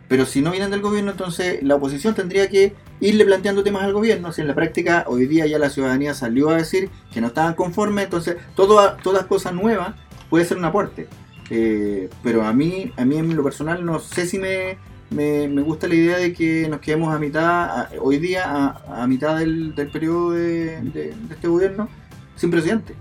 Pero 0.07 0.25
si 0.25 0.41
no 0.41 0.51
vienen 0.51 0.71
del 0.71 0.81
gobierno, 0.81 1.11
entonces 1.11 1.61
la 1.63 1.75
oposición 1.75 2.13
tendría 2.13 2.47
que 2.49 2.73
irle 2.99 3.25
planteando 3.25 3.63
temas 3.63 3.83
al 3.83 3.93
gobierno. 3.93 4.31
Si 4.31 4.41
en 4.41 4.47
la 4.47 4.55
práctica 4.55 5.05
hoy 5.07 5.25
día 5.27 5.45
ya 5.45 5.59
la 5.59 5.69
ciudadanía 5.69 6.13
salió 6.13 6.49
a 6.49 6.57
decir 6.57 6.89
que 7.11 7.21
no 7.21 7.27
estaban 7.27 7.53
conformes, 7.53 8.05
entonces 8.05 8.37
todas 8.55 9.25
cosas 9.25 9.53
nuevas 9.53 9.95
puede 10.29 10.45
ser 10.45 10.57
un 10.57 10.65
aporte. 10.65 11.07
Eh, 11.49 12.09
pero 12.23 12.43
a 12.43 12.53
mí, 12.53 12.91
a 12.97 13.05
mí 13.05 13.17
en 13.17 13.35
lo 13.35 13.43
personal 13.43 13.85
no 13.85 13.99
sé 13.99 14.25
si 14.25 14.39
me, 14.39 14.77
me, 15.11 15.61
gusta 15.61 15.87
la 15.87 15.95
idea 15.95 16.17
de 16.17 16.33
que 16.33 16.67
nos 16.69 16.79
quedemos 16.79 17.13
a 17.13 17.19
mitad, 17.19 17.89
hoy 18.01 18.17
día 18.17 18.75
a, 18.87 19.05
mitad 19.07 19.37
del, 19.37 19.73
periodo 19.91 20.31
de, 20.31 21.13
este 21.29 21.47
gobierno 21.47 21.87
sin 22.35 22.51
presidente. 22.51 22.95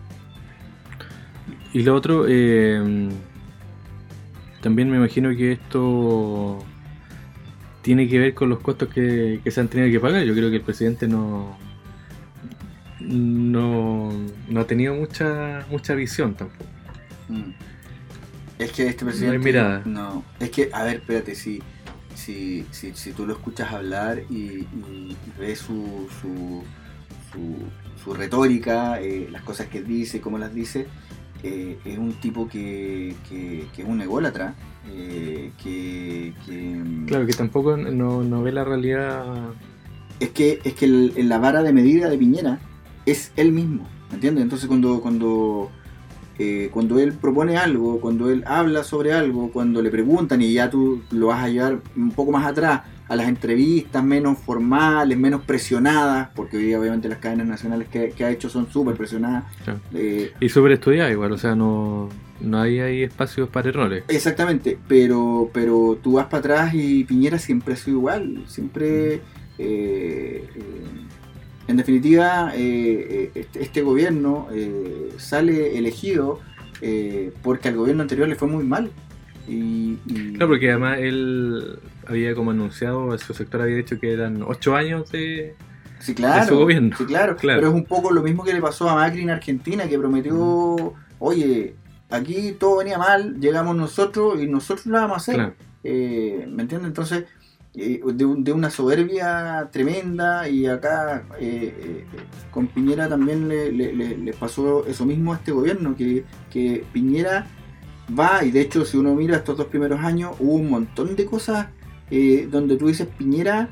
Y 1.72 1.82
lo 1.82 1.94
otro, 1.94 2.26
eh, 2.28 3.08
también 4.60 4.90
me 4.90 4.96
imagino 4.96 5.30
que 5.30 5.52
esto 5.52 6.64
tiene 7.82 8.08
que 8.08 8.18
ver 8.18 8.34
con 8.34 8.48
los 8.48 8.60
costos 8.60 8.88
que, 8.88 9.40
se 9.44 9.60
han 9.60 9.68
tenido 9.68 9.90
que 9.90 10.00
pagar. 10.00 10.24
Yo 10.24 10.34
creo 10.34 10.50
que 10.50 10.56
el 10.56 10.62
presidente 10.62 11.08
no, 11.08 11.58
no, 13.00 14.10
no 14.48 14.60
ha 14.60 14.66
tenido 14.66 14.94
mucha, 14.94 15.66
mucha 15.70 15.94
visión 15.94 16.34
tampoco. 16.34 16.64
Mm. 17.28 17.73
Es 18.64 18.72
que 18.72 18.86
este 18.88 19.04
presidente. 19.04 19.38
No 19.38 19.40
hay 19.40 19.44
mirada. 19.52 19.82
No, 19.84 20.24
es 20.40 20.50
que, 20.50 20.70
a 20.72 20.82
ver, 20.84 20.96
espérate, 20.96 21.34
si, 21.34 21.60
si, 22.14 22.64
si, 22.70 22.92
si 22.94 23.12
tú 23.12 23.26
lo 23.26 23.34
escuchas 23.34 23.72
hablar 23.72 24.22
y, 24.30 24.34
y- 24.34 25.16
ves 25.38 25.58
su, 25.58 26.08
su, 26.20 26.62
su, 27.32 27.56
su 28.02 28.14
retórica, 28.14 29.00
eh, 29.00 29.28
las 29.30 29.42
cosas 29.42 29.66
que 29.66 29.82
dice, 29.82 30.20
cómo 30.20 30.38
las 30.38 30.54
dice, 30.54 30.86
eh, 31.42 31.78
es 31.84 31.98
un 31.98 32.14
tipo 32.14 32.48
que, 32.48 33.14
que, 33.28 33.66
que 33.74 33.82
es 33.82 33.88
un 33.88 34.00
ególatra. 34.00 34.54
eh, 34.88 35.50
que, 35.62 36.32
que- 36.46 36.82
Claro, 37.06 37.26
que 37.26 37.32
tampoco 37.34 37.76
no, 37.76 38.22
no 38.22 38.42
ve 38.42 38.52
la 38.52 38.64
realidad. 38.64 39.24
es 40.20 40.30
que 40.30 40.60
es 40.64 40.74
que 40.74 40.84
el- 40.86 41.12
en 41.16 41.28
la 41.28 41.38
vara 41.38 41.62
de 41.62 41.72
medida 41.72 42.08
de 42.08 42.16
Piñera 42.18 42.58
es 43.06 43.32
él 43.36 43.50
mismo, 43.52 43.86
¿me 44.10 44.14
entiendes? 44.14 44.42
Entonces 44.42 44.68
cuando 44.68 45.00
cuando 45.02 45.70
eh, 46.38 46.68
cuando 46.72 46.98
él 46.98 47.12
propone 47.12 47.56
algo, 47.56 48.00
cuando 48.00 48.30
él 48.30 48.42
habla 48.46 48.84
sobre 48.84 49.12
algo, 49.12 49.50
cuando 49.52 49.80
le 49.82 49.90
preguntan 49.90 50.42
y 50.42 50.52
ya 50.52 50.70
tú 50.70 51.02
lo 51.10 51.28
vas 51.28 51.44
a 51.44 51.48
llevar 51.48 51.78
un 51.96 52.10
poco 52.10 52.32
más 52.32 52.46
atrás 52.46 52.82
a 53.06 53.16
las 53.16 53.28
entrevistas 53.28 54.02
menos 54.02 54.38
formales, 54.38 55.18
menos 55.18 55.42
presionadas, 55.42 56.30
porque 56.34 56.56
hoy 56.56 56.64
día 56.64 56.80
obviamente 56.80 57.08
las 57.08 57.18
cadenas 57.18 57.46
nacionales 57.46 57.86
que, 57.88 58.10
que 58.10 58.24
ha 58.24 58.30
hecho 58.30 58.48
son 58.48 58.70
súper 58.70 58.96
presionadas. 58.96 59.44
Claro. 59.62 59.78
eh, 59.92 60.32
Y 60.40 60.48
sobre 60.48 60.74
estudiar 60.74 61.10
igual, 61.12 61.32
o 61.32 61.38
sea, 61.38 61.54
no, 61.54 62.08
no 62.40 62.60
hay, 62.60 62.80
hay 62.80 63.02
espacios 63.02 63.50
para 63.50 63.68
errores. 63.68 64.04
Exactamente, 64.08 64.78
pero, 64.88 65.50
pero 65.52 65.98
tú 66.02 66.14
vas 66.14 66.26
para 66.26 66.38
atrás 66.38 66.74
y 66.74 67.04
Piñera 67.04 67.38
siempre 67.38 67.74
ha 67.74 67.76
sido 67.76 67.98
igual, 67.98 68.42
siempre, 68.46 69.16
eh, 69.16 69.20
eh, 69.58 70.48
en 71.68 71.76
definitiva, 71.76 72.52
eh, 72.54 72.60
eh, 73.10 73.30
este, 73.34 73.62
este 73.62 73.82
gobierno 73.82 74.48
eh, 74.52 75.10
sale 75.18 75.78
elegido 75.78 76.40
eh, 76.80 77.32
porque 77.42 77.68
al 77.68 77.76
gobierno 77.76 78.02
anterior 78.02 78.28
le 78.28 78.34
fue 78.36 78.48
muy 78.48 78.64
mal. 78.64 78.90
Y, 79.48 79.98
y- 80.06 80.32
Claro, 80.34 80.48
porque 80.48 80.70
además 80.70 80.98
él 81.00 81.78
había 82.06 82.34
como 82.34 82.50
anunciado, 82.50 83.16
su 83.18 83.34
sector 83.34 83.62
había 83.62 83.76
dicho 83.76 83.98
que 83.98 84.12
eran 84.12 84.42
ocho 84.42 84.74
años 84.76 85.10
de... 85.10 85.54
sí, 86.00 86.14
claro, 86.14 86.42
de 86.42 86.48
su 86.48 86.56
gobierno. 86.56 86.96
sí, 86.96 87.04
claro, 87.04 87.36
Claro. 87.40 87.60
pero 87.60 87.68
es 87.70 87.74
un 87.74 87.84
poco 87.84 88.10
lo 88.10 88.22
mismo 88.22 88.42
que 88.44 88.52
le 88.54 88.60
pasó 88.60 88.88
a 88.88 88.94
Macri 88.94 89.22
en 89.22 89.30
Argentina, 89.30 89.86
que 89.88 89.98
prometió, 89.98 90.94
oye, 91.18 91.74
aquí 92.10 92.52
todo 92.58 92.78
venía 92.78 92.98
mal, 92.98 93.38
llegamos 93.40 93.76
nosotros 93.76 94.40
y 94.42 94.46
nosotros 94.46 94.86
lo 94.86 94.94
vamos 94.98 95.14
a 95.14 95.16
hacer. 95.18 95.34
Claro. 95.36 95.54
Eh, 95.82 96.46
¿Me 96.48 96.62
entiendes? 96.62 96.88
Entonces, 96.88 97.24
eh, 97.76 98.00
de, 98.14 98.24
un- 98.24 98.44
de 98.44 98.52
una 98.52 98.70
soberbia 98.70 99.68
tremenda 99.72 100.48
y 100.48 100.66
acá 100.66 101.24
eh, 101.40 101.74
eh, 101.78 102.04
con 102.50 102.66
Piñera 102.68 103.08
también 103.08 103.48
le, 103.48 103.72
le- 103.72 103.92
le- 103.92 104.16
le 104.18 104.32
pasó 104.32 104.86
eso 104.86 105.04
mismo 105.04 105.32
a 105.32 105.36
este 105.36 105.52
gobierno, 105.52 105.96
que, 105.96 106.24
que 106.50 106.84
Piñera 106.92 107.46
va, 108.18 108.44
y 108.44 108.50
de 108.50 108.60
hecho 108.60 108.84
si 108.84 108.96
uno 108.96 109.14
mira 109.14 109.36
estos 109.36 109.56
dos 109.56 109.66
primeros 109.66 110.00
años, 110.00 110.36
hubo 110.38 110.54
un 110.54 110.70
montón 110.70 111.16
de 111.16 111.24
cosas 111.26 111.66
donde 112.50 112.76
tú 112.76 112.86
dices 112.86 113.08
Piñera, 113.18 113.68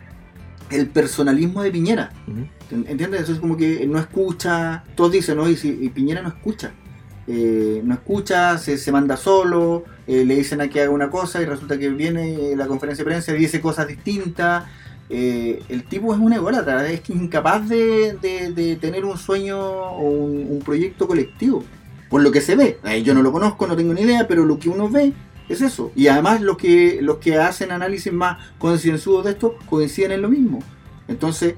el 0.70 0.88
personalismo 0.88 1.62
de 1.62 1.70
Piñera. 1.70 2.10
Ujú. 2.26 2.84
¿Entiendes? 2.88 3.20
Eso 3.22 3.32
es 3.34 3.38
como 3.40 3.56
que 3.56 3.86
no 3.86 3.98
escucha, 3.98 4.82
todos 4.96 5.12
dicen, 5.12 5.36
¿no? 5.36 5.48
Y, 5.48 5.56
si- 5.56 5.78
y 5.80 5.88
Piñera 5.90 6.22
no 6.22 6.28
escucha. 6.30 6.72
Eh, 7.28 7.82
no 7.84 7.94
escucha, 7.94 8.58
se, 8.58 8.78
se 8.78 8.90
manda 8.90 9.16
solo, 9.16 9.84
eh, 10.06 10.24
le 10.24 10.36
dicen 10.36 10.60
a 10.60 10.68
que 10.68 10.80
haga 10.80 10.90
una 10.90 11.10
cosa 11.10 11.40
y 11.42 11.44
resulta 11.44 11.78
que 11.78 11.88
viene 11.90 12.54
la 12.56 12.66
conferencia 12.66 13.04
de 13.04 13.10
prensa 13.10 13.32
y 13.32 13.38
dice 13.38 13.60
cosas 13.60 13.86
distintas. 13.88 14.64
Eh, 15.10 15.62
el 15.68 15.84
tipo 15.84 16.14
es 16.14 16.20
un 16.20 16.32
ególatra, 16.32 16.88
es 16.90 17.08
incapaz 17.10 17.68
de, 17.68 18.16
de- 18.54 18.76
tener 18.76 19.04
un 19.04 19.18
sueño 19.18 19.58
o 19.60 20.00
un, 20.10 20.46
un 20.50 20.58
proyecto 20.60 21.06
colectivo. 21.06 21.64
Por 22.08 22.22
lo 22.22 22.30
que 22.30 22.40
se 22.40 22.56
ve, 22.56 22.78
Eh, 22.84 23.02
yo 23.02 23.14
no 23.14 23.22
lo 23.22 23.32
conozco, 23.32 23.66
no 23.66 23.76
tengo 23.76 23.92
ni 23.94 24.02
idea, 24.02 24.26
pero 24.26 24.44
lo 24.44 24.58
que 24.58 24.68
uno 24.68 24.88
ve 24.88 25.12
es 25.48 25.60
eso. 25.60 25.92
Y 25.94 26.08
además 26.08 26.40
los 26.40 26.56
que, 26.56 26.98
los 27.02 27.18
que 27.18 27.36
hacen 27.36 27.72
análisis 27.72 28.12
más 28.12 28.38
concienzudos 28.58 29.24
de 29.24 29.32
esto 29.32 29.56
coinciden 29.68 30.12
en 30.12 30.22
lo 30.22 30.28
mismo. 30.30 30.60
Entonces, 31.08 31.54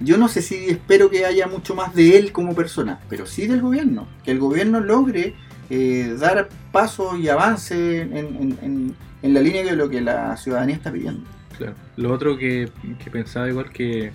yo 0.00 0.16
no 0.16 0.28
sé 0.28 0.42
si 0.42 0.66
espero 0.68 1.10
que 1.10 1.24
haya 1.24 1.46
mucho 1.46 1.74
más 1.74 1.94
de 1.94 2.18
él 2.18 2.32
como 2.32 2.54
persona, 2.54 3.00
pero 3.08 3.26
sí 3.26 3.46
del 3.46 3.60
gobierno. 3.62 4.06
Que 4.24 4.30
el 4.32 4.38
gobierno 4.38 4.80
logre 4.80 5.34
eh, 5.70 6.16
dar 6.18 6.48
pasos 6.72 7.18
y 7.18 7.28
avance 7.28 8.02
en, 8.02 8.16
en- 8.16 8.58
en- 8.62 8.94
en 9.22 9.34
la 9.34 9.40
línea 9.40 9.62
de 9.64 9.76
lo 9.76 9.88
que 9.88 10.00
la 10.00 10.36
ciudadanía 10.36 10.74
está 10.76 10.90
pidiendo. 10.92 11.22
Claro. 11.56 11.74
Lo 11.96 12.12
otro 12.12 12.36
que, 12.36 12.68
que 13.02 13.10
pensaba 13.10 13.48
igual 13.48 13.70
que, 13.70 14.10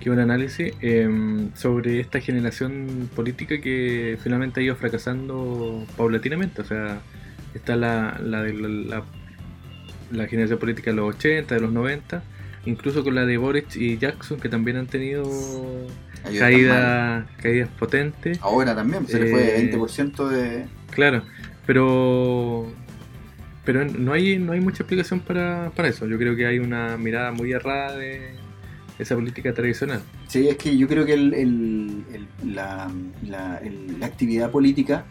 que 0.00 0.10
un 0.10 0.18
análisis 0.18 0.72
eh, 0.82 1.08
sobre 1.54 2.00
esta 2.00 2.20
generación 2.20 3.08
política 3.16 3.60
que 3.60 4.18
finalmente 4.22 4.60
ha 4.60 4.62
ido 4.62 4.76
fracasando 4.76 5.86
paulatinamente. 5.96 6.60
O 6.62 6.64
sea, 6.64 7.00
está 7.54 7.74
la, 7.76 8.20
la 8.22 8.42
de 8.42 8.52
la, 8.54 8.68
la- 8.68 9.04
la 10.12 10.26
generación 10.26 10.58
política 10.58 10.90
de 10.90 10.96
los 10.96 11.14
80, 11.14 11.54
de 11.54 11.60
los 11.60 11.72
90, 11.72 12.22
incluso 12.66 13.04
con 13.04 13.14
la 13.14 13.24
de 13.24 13.36
Boric 13.38 13.76
y 13.76 13.96
Jackson, 13.96 14.40
que 14.40 14.48
también 14.48 14.76
han 14.76 14.88
tenido 14.88 15.22
caídas 16.38 17.24
caídas 17.40 17.68
potentes. 17.78 18.38
Ahora 18.42 18.74
también, 18.74 19.06
se 19.06 19.18
le 19.20 19.30
fue 19.30 19.60
Eh, 19.60 19.70
20% 19.72 20.28
de... 20.28 20.66
Claro, 20.90 21.22
pero 21.66 22.66
pero 23.64 23.84
no 23.84 24.12
hay 24.12 24.38
no 24.38 24.52
hay 24.52 24.60
mucha 24.60 24.82
explicación 24.82 25.20
para, 25.20 25.70
para 25.76 25.88
eso. 25.88 26.06
Yo 26.06 26.18
creo 26.18 26.34
que 26.36 26.46
hay 26.46 26.58
una 26.58 26.96
mirada 26.96 27.32
muy 27.32 27.52
errada 27.52 27.96
de 27.96 28.34
esa 28.98 29.14
política 29.14 29.52
tradicional. 29.54 30.02
Sí, 30.28 30.48
es 30.48 30.56
que 30.56 30.76
yo 30.76 30.86
creo 30.88 31.04
que 31.06 31.14
el- 31.14 32.04
la 32.44 34.06
actividad 34.06 34.50
política 34.50 35.04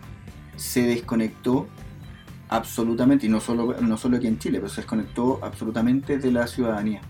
se 0.55 0.83
desconectó 0.83 1.67
absolutamente, 2.49 3.27
y 3.27 3.29
no 3.29 3.39
solo, 3.39 3.75
no 3.79 3.97
solo 3.97 4.17
aquí 4.17 4.27
en 4.27 4.39
Chile, 4.39 4.57
pero 4.59 4.69
se 4.69 4.81
desconectó 4.81 5.39
absolutamente 5.43 6.17
de 6.17 6.31
la 6.31 6.47
ciudadanía. 6.47 7.01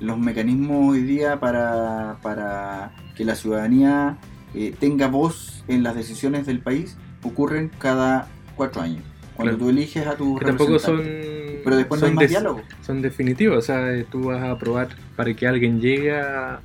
Los 0.00 0.18
mecanismos 0.18 0.92
hoy 0.92 1.02
día 1.02 1.38
para, 1.40 2.18
para 2.22 2.92
que 3.16 3.24
la 3.24 3.34
ciudadanía 3.34 4.16
eh, 4.54 4.74
tenga 4.78 5.08
voz 5.08 5.64
en 5.68 5.82
las 5.82 5.94
decisiones 5.96 6.46
del 6.46 6.60
país 6.60 6.96
ocurren 7.24 7.70
cada 7.78 8.28
cuatro 8.56 8.82
años. 8.82 9.02
Cuando 9.34 9.54
Claro. 9.56 9.64
tú 9.64 9.70
eliges 9.70 10.06
a 10.06 10.14
tu 10.16 10.36
Que 10.38 10.44
tampoco 10.44 10.78
son 10.78 10.98
representante. 10.98 11.60
Pero 11.64 11.76
después 11.76 12.00
no 12.00 12.06
hay 12.06 12.12
más 12.14 12.28
diálogo. 12.28 12.60
son 12.82 13.02
definitivos, 13.02 13.58
o 13.58 13.62
sea, 13.62 14.04
tú 14.10 14.24
vas 14.24 14.42
a 14.42 14.50
aprobar 14.52 14.88
para 15.16 15.32
que 15.34 15.46
alguien 15.46 15.80
llegue 15.80 16.14
a- 16.16 16.60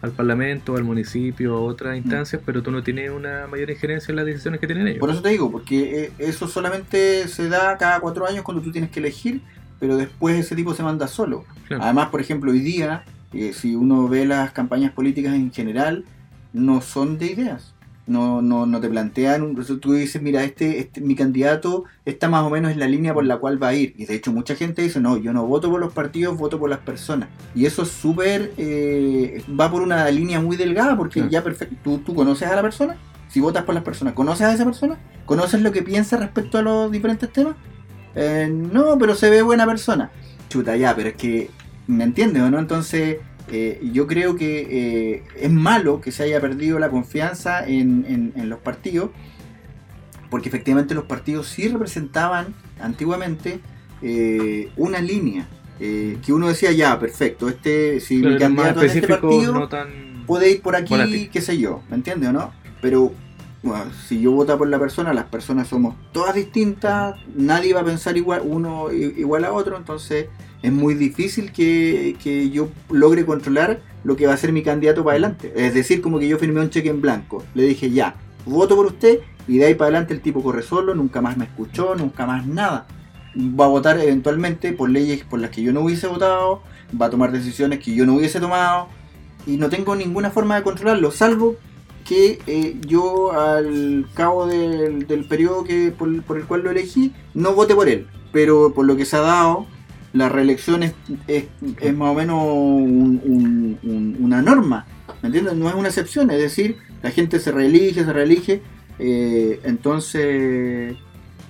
al 0.00 0.10
parlamento, 0.12 0.76
al 0.76 0.84
municipio, 0.84 1.54
a 1.56 1.60
otras 1.60 1.96
instancias, 1.96 2.40
pero 2.46 2.62
tú 2.62 2.70
no 2.70 2.82
tienes 2.82 3.10
una 3.10 3.46
mayor 3.48 3.68
injerencia 3.70 4.12
en 4.12 4.16
las 4.16 4.26
decisiones 4.26 4.60
que 4.60 4.66
tienen 4.66 4.86
ellos. 4.88 5.00
Por 5.00 5.10
eso 5.10 5.20
te 5.22 5.28
digo, 5.30 5.50
porque 5.50 6.04
eh, 6.04 6.12
eso 6.18 6.46
solamente 6.48 7.26
se 7.28 7.48
da 7.48 7.76
cada 7.76 8.00
cuatro 8.00 8.26
años 8.26 8.42
cuando 8.42 8.62
tú 8.62 8.70
tienes 8.72 8.90
que 8.90 9.00
elegir, 9.00 9.42
pero 9.80 9.96
después 9.96 10.36
ese 10.38 10.54
tipo 10.56 10.72
se 10.72 10.82
manda 10.84 11.08
solo. 11.08 11.44
Claro. 11.66 11.82
Además, 11.82 12.08
por 12.10 12.20
ejemplo, 12.20 12.52
hoy 12.52 12.60
día, 12.60 13.04
eh, 13.32 13.52
si 13.52 13.74
uno 13.74 14.08
ve 14.08 14.24
las 14.24 14.52
campañas 14.52 14.92
políticas 14.92 15.34
en 15.34 15.52
general, 15.52 16.04
no 16.52 16.80
son 16.80 17.18
de 17.18 17.26
ideas. 17.26 17.74
No, 18.08 18.40
no, 18.40 18.64
no 18.64 18.80
te 18.80 18.88
plantean, 18.88 19.54
tú 19.80 19.92
dices, 19.92 20.22
mira, 20.22 20.42
este, 20.42 20.78
este, 20.78 21.02
mi 21.02 21.14
candidato 21.14 21.84
está 22.06 22.28
más 22.28 22.42
o 22.42 22.48
menos 22.48 22.72
en 22.72 22.80
la 22.80 22.88
línea 22.88 23.12
por 23.12 23.24
la 23.24 23.36
cual 23.36 23.62
va 23.62 23.68
a 23.68 23.74
ir. 23.74 23.94
Y 23.98 24.06
de 24.06 24.14
hecho 24.14 24.32
mucha 24.32 24.54
gente 24.54 24.80
dice, 24.80 24.98
no, 24.98 25.18
yo 25.18 25.34
no 25.34 25.46
voto 25.46 25.70
por 25.70 25.78
los 25.78 25.92
partidos, 25.92 26.38
voto 26.38 26.58
por 26.58 26.70
las 26.70 26.78
personas. 26.78 27.28
Y 27.54 27.66
eso 27.66 27.82
es 27.82 27.88
súper, 27.88 28.52
eh, 28.56 29.44
va 29.60 29.70
por 29.70 29.82
una 29.82 30.10
línea 30.10 30.40
muy 30.40 30.56
delgada, 30.56 30.96
porque 30.96 31.28
ya 31.28 31.44
perfecto, 31.44 31.76
¿tú, 31.84 31.98
tú 31.98 32.14
conoces 32.14 32.48
a 32.48 32.56
la 32.56 32.62
persona, 32.62 32.96
si 33.28 33.40
votas 33.40 33.64
por 33.64 33.74
las 33.74 33.84
personas, 33.84 34.14
¿conoces 34.14 34.46
a 34.46 34.54
esa 34.54 34.64
persona? 34.64 34.98
¿Conoces 35.26 35.60
lo 35.60 35.70
que 35.70 35.82
piensa 35.82 36.16
respecto 36.16 36.56
a 36.56 36.62
los 36.62 36.90
diferentes 36.90 37.30
temas? 37.30 37.56
Eh, 38.14 38.48
no, 38.50 38.96
pero 38.98 39.14
se 39.14 39.28
ve 39.28 39.42
buena 39.42 39.66
persona. 39.66 40.10
Chuta, 40.48 40.76
ya, 40.76 40.96
pero 40.96 41.10
es 41.10 41.14
que, 41.14 41.50
¿me 41.86 42.04
entiendes 42.04 42.42
o 42.42 42.50
no? 42.50 42.58
Entonces, 42.58 43.18
eh, 43.50 43.80
yo 43.92 44.06
creo 44.06 44.36
que 44.36 44.66
eh, 45.16 45.22
es 45.36 45.50
malo 45.50 46.00
que 46.00 46.12
se 46.12 46.22
haya 46.24 46.40
perdido 46.40 46.78
la 46.78 46.90
confianza 46.90 47.66
en, 47.66 48.04
en- 48.08 48.32
en 48.36 48.48
los 48.48 48.58
partidos, 48.60 49.10
porque 50.30 50.48
efectivamente 50.48 50.94
los 50.94 51.04
partidos 51.04 51.46
sí 51.48 51.68
representaban 51.68 52.54
antiguamente 52.80 53.60
eh, 54.02 54.70
una 54.76 55.00
línea. 55.00 55.48
eh, 55.80 56.16
que 56.26 56.32
uno 56.32 56.48
decía, 56.48 56.72
ya, 56.72 56.98
perfecto, 56.98 57.48
este, 57.48 58.00
si 58.00 58.20
Claro, 58.20 58.34
mi 58.34 58.40
candidato 58.40 58.80
es 58.82 58.94
de 58.94 58.98
este 59.00 59.14
partido, 59.30 59.54
no 59.54 59.68
tan... 59.68 60.24
puede 60.26 60.50
ir 60.50 60.60
por 60.60 60.74
aquí, 60.74 60.88
qué 61.32 61.40
sé 61.40 61.56
yo, 61.56 61.82
¿me 61.88 61.94
entiendes 61.94 62.30
o 62.30 62.32
no? 62.32 62.52
Pero 62.82 63.12
bueno, 63.62 63.84
si 64.08 64.20
yo 64.20 64.32
voto 64.32 64.58
por 64.58 64.66
la 64.68 64.78
persona, 64.80 65.12
las 65.14 65.26
personas 65.26 65.68
somos 65.68 65.94
todas 66.12 66.34
distintas, 66.34 67.14
nadie 67.36 67.74
va 67.74 67.80
a 67.82 67.84
pensar 67.84 68.16
igual 68.16 68.42
uno 68.44 68.90
igual 68.92 69.44
a 69.44 69.52
otro, 69.52 69.76
entonces 69.76 70.26
es 70.62 70.72
muy 70.72 70.94
difícil 70.94 71.52
que, 71.52 72.16
que 72.22 72.50
yo 72.50 72.68
logre 72.90 73.24
controlar 73.24 73.80
lo 74.04 74.16
que 74.16 74.26
va 74.26 74.34
a 74.34 74.36
ser 74.36 74.52
mi 74.52 74.62
candidato 74.62 75.04
para 75.04 75.12
adelante. 75.12 75.52
Es 75.56 75.74
decir, 75.74 76.00
como 76.00 76.18
que 76.18 76.28
yo 76.28 76.38
firmé 76.38 76.60
un 76.60 76.70
cheque 76.70 76.88
en 76.88 77.00
blanco, 77.00 77.44
le 77.54 77.64
dije 77.64 77.90
ya, 77.90 78.16
voto 78.44 78.76
por 78.76 78.86
usted 78.86 79.20
y 79.46 79.58
de 79.58 79.66
ahí 79.66 79.74
para 79.74 79.86
adelante 79.86 80.14
el 80.14 80.20
tipo 80.20 80.42
corre 80.42 80.62
solo, 80.62 80.94
nunca 80.94 81.20
más 81.20 81.36
me 81.36 81.44
escuchó, 81.44 81.94
nunca 81.94 82.26
más 82.26 82.46
nada. 82.46 82.86
Va 83.36 83.66
a 83.66 83.68
votar 83.68 83.98
eventualmente 84.00 84.72
por 84.72 84.90
leyes 84.90 85.24
por 85.24 85.40
las 85.40 85.50
que 85.50 85.62
yo 85.62 85.72
no 85.72 85.82
hubiese 85.82 86.06
votado, 86.06 86.62
va 87.00 87.06
a 87.06 87.10
tomar 87.10 87.32
decisiones 87.32 87.78
que 87.78 87.94
yo 87.94 88.04
no 88.04 88.14
hubiese 88.14 88.40
tomado 88.40 88.88
y 89.46 89.56
no 89.56 89.68
tengo 89.68 89.94
ninguna 89.94 90.30
forma 90.30 90.56
de 90.56 90.62
controlarlo, 90.62 91.10
salvo 91.10 91.56
que 92.04 92.38
eh, 92.46 92.76
yo 92.86 93.32
al 93.32 94.06
cabo 94.14 94.46
del, 94.46 95.06
del 95.06 95.28
periodo 95.28 95.64
que, 95.64 95.92
por, 95.92 96.22
por 96.22 96.38
el 96.38 96.44
cual 96.46 96.62
lo 96.62 96.70
elegí, 96.70 97.12
no 97.34 97.52
vote 97.52 97.74
por 97.74 97.88
él. 97.88 98.06
Pero 98.32 98.72
por 98.74 98.86
lo 98.86 98.96
que 98.96 99.04
se 99.04 99.16
ha 99.16 99.20
dado, 99.20 99.66
la 100.12 100.28
reelección 100.28 100.82
es, 100.82 100.94
es, 101.26 101.44
es 101.80 101.94
más 101.96 102.10
o 102.10 102.14
menos 102.14 102.42
un- 102.44 103.20
un- 103.24 103.78
un- 103.82 104.16
una 104.20 104.40
norma, 104.42 104.86
¿me 105.22 105.26
entiendes? 105.28 105.54
No 105.54 105.68
es 105.68 105.74
una 105.74 105.88
excepción, 105.88 106.30
es 106.30 106.38
decir, 106.38 106.76
la 107.02 107.10
gente 107.10 107.38
se 107.40 107.52
reelige, 107.52 108.04
se 108.04 108.12
reelige, 108.12 108.62
eh, 108.98 109.60
entonces 109.64 110.96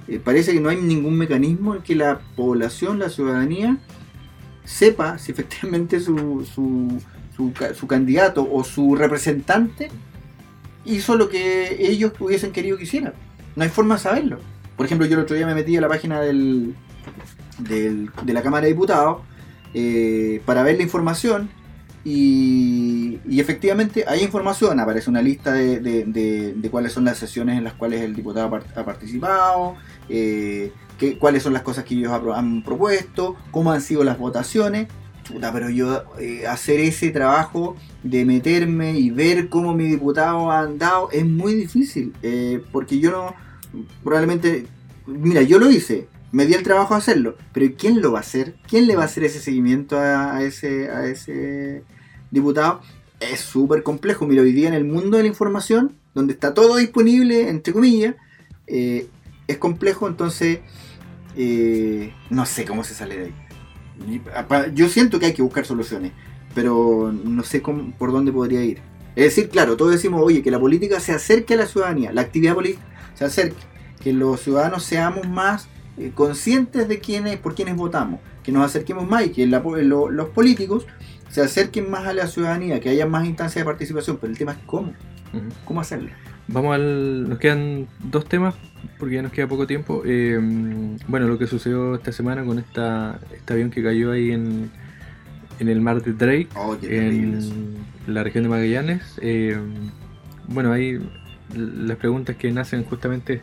eh, 0.08 0.20
parece 0.22 0.52
que 0.52 0.60
no 0.60 0.68
hay 0.70 0.76
ningún 0.80 1.16
mecanismo 1.16 1.74
en 1.76 1.82
que 1.82 1.94
la 1.94 2.18
población, 2.36 2.98
la 2.98 3.10
ciudadanía, 3.10 3.78
sepa 4.64 5.18
si 5.18 5.32
efectivamente 5.32 6.00
su, 6.00 6.46
su, 6.52 7.00
su, 7.36 7.52
su 7.74 7.86
candidato 7.86 8.46
o 8.52 8.64
su 8.64 8.96
representante 8.96 9.88
hizo 10.84 11.16
lo 11.16 11.28
que 11.28 11.76
ellos 11.90 12.12
hubiesen 12.20 12.52
querido 12.52 12.76
que 12.76 12.84
hiciera. 12.84 13.14
No 13.56 13.62
hay 13.62 13.68
forma 13.70 13.94
de 13.96 14.00
saberlo. 14.02 14.38
Por 14.76 14.86
ejemplo, 14.86 15.06
yo 15.06 15.14
el 15.16 15.22
otro 15.22 15.36
día 15.36 15.46
me 15.46 15.54
metí 15.54 15.76
a 15.76 15.80
la 15.80 15.88
página 15.88 16.20
del, 16.20 16.74
del- 17.58 18.10
de 18.22 18.32
la 18.32 18.42
Cámara 18.42 18.64
de 18.66 18.72
Diputados 18.72 19.22
eh, 19.74 20.40
para 20.46 20.62
ver 20.62 20.76
la 20.76 20.82
información 20.82 21.50
y, 22.04 23.18
efectivamente 23.40 24.04
hay 24.08 24.22
información, 24.22 24.80
aparece 24.80 25.10
una 25.10 25.20
lista 25.22 25.52
de, 25.52 25.80
de- 25.80 26.68
cuáles 26.70 26.92
son 26.92 27.04
las 27.04 27.18
sesiones 27.18 27.58
en 27.58 27.64
las 27.64 27.74
cuales 27.74 28.00
el 28.02 28.14
diputado 28.14 28.46
ha 28.76 28.84
participado, 28.84 29.76
eh, 30.08 30.72
cuáles 31.18 31.42
son 31.42 31.52
las 31.52 31.62
cosas 31.62 31.84
que 31.84 31.94
ellos 31.94 32.12
han 32.34 32.62
propuesto, 32.62 33.36
cómo 33.50 33.72
han 33.72 33.80
sido 33.80 34.04
las 34.04 34.18
votaciones. 34.18 34.88
Chuta, 35.24 35.52
pero 35.52 35.68
yo 35.68 36.04
eh, 36.18 36.46
hacer 36.46 36.80
ese 36.80 37.10
trabajo 37.10 37.76
de 38.02 38.24
meterme 38.24 38.98
y 38.98 39.10
ver 39.10 39.50
cómo 39.50 39.74
mi 39.74 39.84
diputado 39.84 40.50
ha 40.50 40.60
andado 40.60 41.10
es 41.12 41.26
muy 41.26 41.54
difícil, 41.54 42.14
eh, 42.22 42.62
porque 42.72 42.98
yo 42.98 43.10
no, 43.10 43.34
probablemente, 44.02 44.66
mira, 45.06 45.42
yo 45.42 45.58
lo 45.58 45.70
hice, 45.70 46.08
me 46.30 46.46
di 46.46 46.54
el 46.54 46.62
trabajo 46.62 46.94
de 46.94 46.98
hacerlo, 46.98 47.36
pero 47.52 47.74
¿quién 47.76 48.00
lo 48.00 48.12
va 48.12 48.18
a 48.18 48.20
hacer? 48.20 48.54
¿Quién 48.68 48.86
le 48.86 48.96
va 48.96 49.02
a 49.02 49.06
hacer 49.06 49.24
ese 49.24 49.40
seguimiento 49.40 49.98
a, 49.98 50.42
ese, 50.42 50.90
a 50.90 51.06
ese 51.06 51.82
diputado? 52.30 52.80
Es 53.20 53.40
súper 53.40 53.82
complejo. 53.82 54.26
Mira, 54.26 54.42
hoy 54.42 54.52
día 54.52 54.68
en 54.68 54.74
el 54.74 54.84
mundo 54.84 55.16
de 55.16 55.24
la 55.24 55.28
información, 55.28 55.96
donde 56.14 56.34
está 56.34 56.54
todo 56.54 56.76
disponible, 56.76 57.48
entre 57.48 57.72
comillas, 57.72 58.14
eh, 58.66 59.08
es 59.46 59.56
complejo, 59.56 60.06
entonces 60.06 60.60
eh, 61.36 62.12
no 62.30 62.44
sé 62.44 62.64
cómo 62.64 62.84
se 62.84 62.94
sale 62.94 63.16
de 63.16 63.24
ahí. 63.24 63.34
Yo 64.74 64.88
siento 64.88 65.18
que 65.18 65.26
hay 65.26 65.34
que 65.34 65.42
buscar 65.42 65.64
soluciones, 65.64 66.12
pero 66.54 67.12
no 67.12 67.42
sé 67.42 67.60
por 67.60 68.12
dónde 68.12 68.30
podría 68.30 68.62
ir. 68.62 68.80
Es 69.16 69.24
decir, 69.24 69.48
claro, 69.48 69.76
todos 69.76 69.90
decimos, 69.90 70.22
oye, 70.22 70.42
que 70.42 70.50
la 70.50 70.60
política 70.60 71.00
se 71.00 71.12
acerque 71.12 71.54
a 71.54 71.56
la 71.56 71.66
ciudadanía, 71.66 72.12
la 72.12 72.20
actividad 72.20 72.54
política 72.54 72.84
se 73.14 73.24
acerque, 73.24 73.62
que 74.00 74.12
los 74.12 74.40
ciudadanos 74.40 74.84
seamos 74.84 75.26
más 75.26 75.68
eh, 75.98 76.12
conscientes 76.14 76.88
de 76.88 76.98
quiénes, 76.98 77.36
por 77.38 77.54
quiénes 77.54 77.76
votamos, 77.76 78.20
que 78.42 78.52
nos 78.52 78.64
acerquemos 78.64 79.08
más 79.08 79.26
y 79.26 79.30
que 79.30 79.46
la 79.46 79.62
po- 79.62 79.76
lo- 79.76 80.10
los 80.10 80.28
políticos 80.28 80.86
se 81.30 81.42
acerquen 81.42 81.90
más 81.90 82.06
a 82.06 82.12
la 82.14 82.26
ciudadanía, 82.26 82.80
que 82.80 82.88
haya 82.88 83.06
más 83.06 83.26
instancias 83.26 83.62
de 83.62 83.64
participación, 83.66 84.16
pero 84.20 84.30
el 84.32 84.38
tema 84.38 84.52
es 84.52 84.58
cómo, 84.66 84.92
cómo 85.64 85.80
hacerlo. 85.80 86.10
Vamos 86.50 86.74
al. 86.74 87.28
Nos 87.28 87.38
quedan 87.38 87.86
dos 88.02 88.24
temas, 88.26 88.54
porque 88.98 89.16
ya 89.16 89.22
nos 89.22 89.32
queda 89.32 89.46
poco 89.46 89.66
tiempo. 89.66 90.02
Eh, 90.06 90.40
bueno, 91.06 91.26
lo 91.28 91.36
que 91.36 91.46
sucedió 91.46 91.94
esta 91.94 92.10
semana 92.12 92.42
con 92.44 92.58
esta, 92.58 93.20
este 93.34 93.52
avión 93.52 93.68
que 93.70 93.82
cayó 93.82 94.12
ahí 94.12 94.30
en, 94.32 94.70
en 95.58 95.68
el 95.68 95.82
mar 95.82 96.02
de 96.02 96.14
Drake, 96.14 96.48
Oh, 96.56 96.74
en 96.80 97.74
la 98.06 98.22
región 98.24 98.44
de 98.44 98.48
Magallanes. 98.48 99.02
Eh, 99.20 99.58
bueno, 100.46 100.72
ahí 100.72 100.98
las 101.54 101.98
preguntas 101.98 102.36
que 102.36 102.50
nacen 102.50 102.82
justamente 102.84 103.42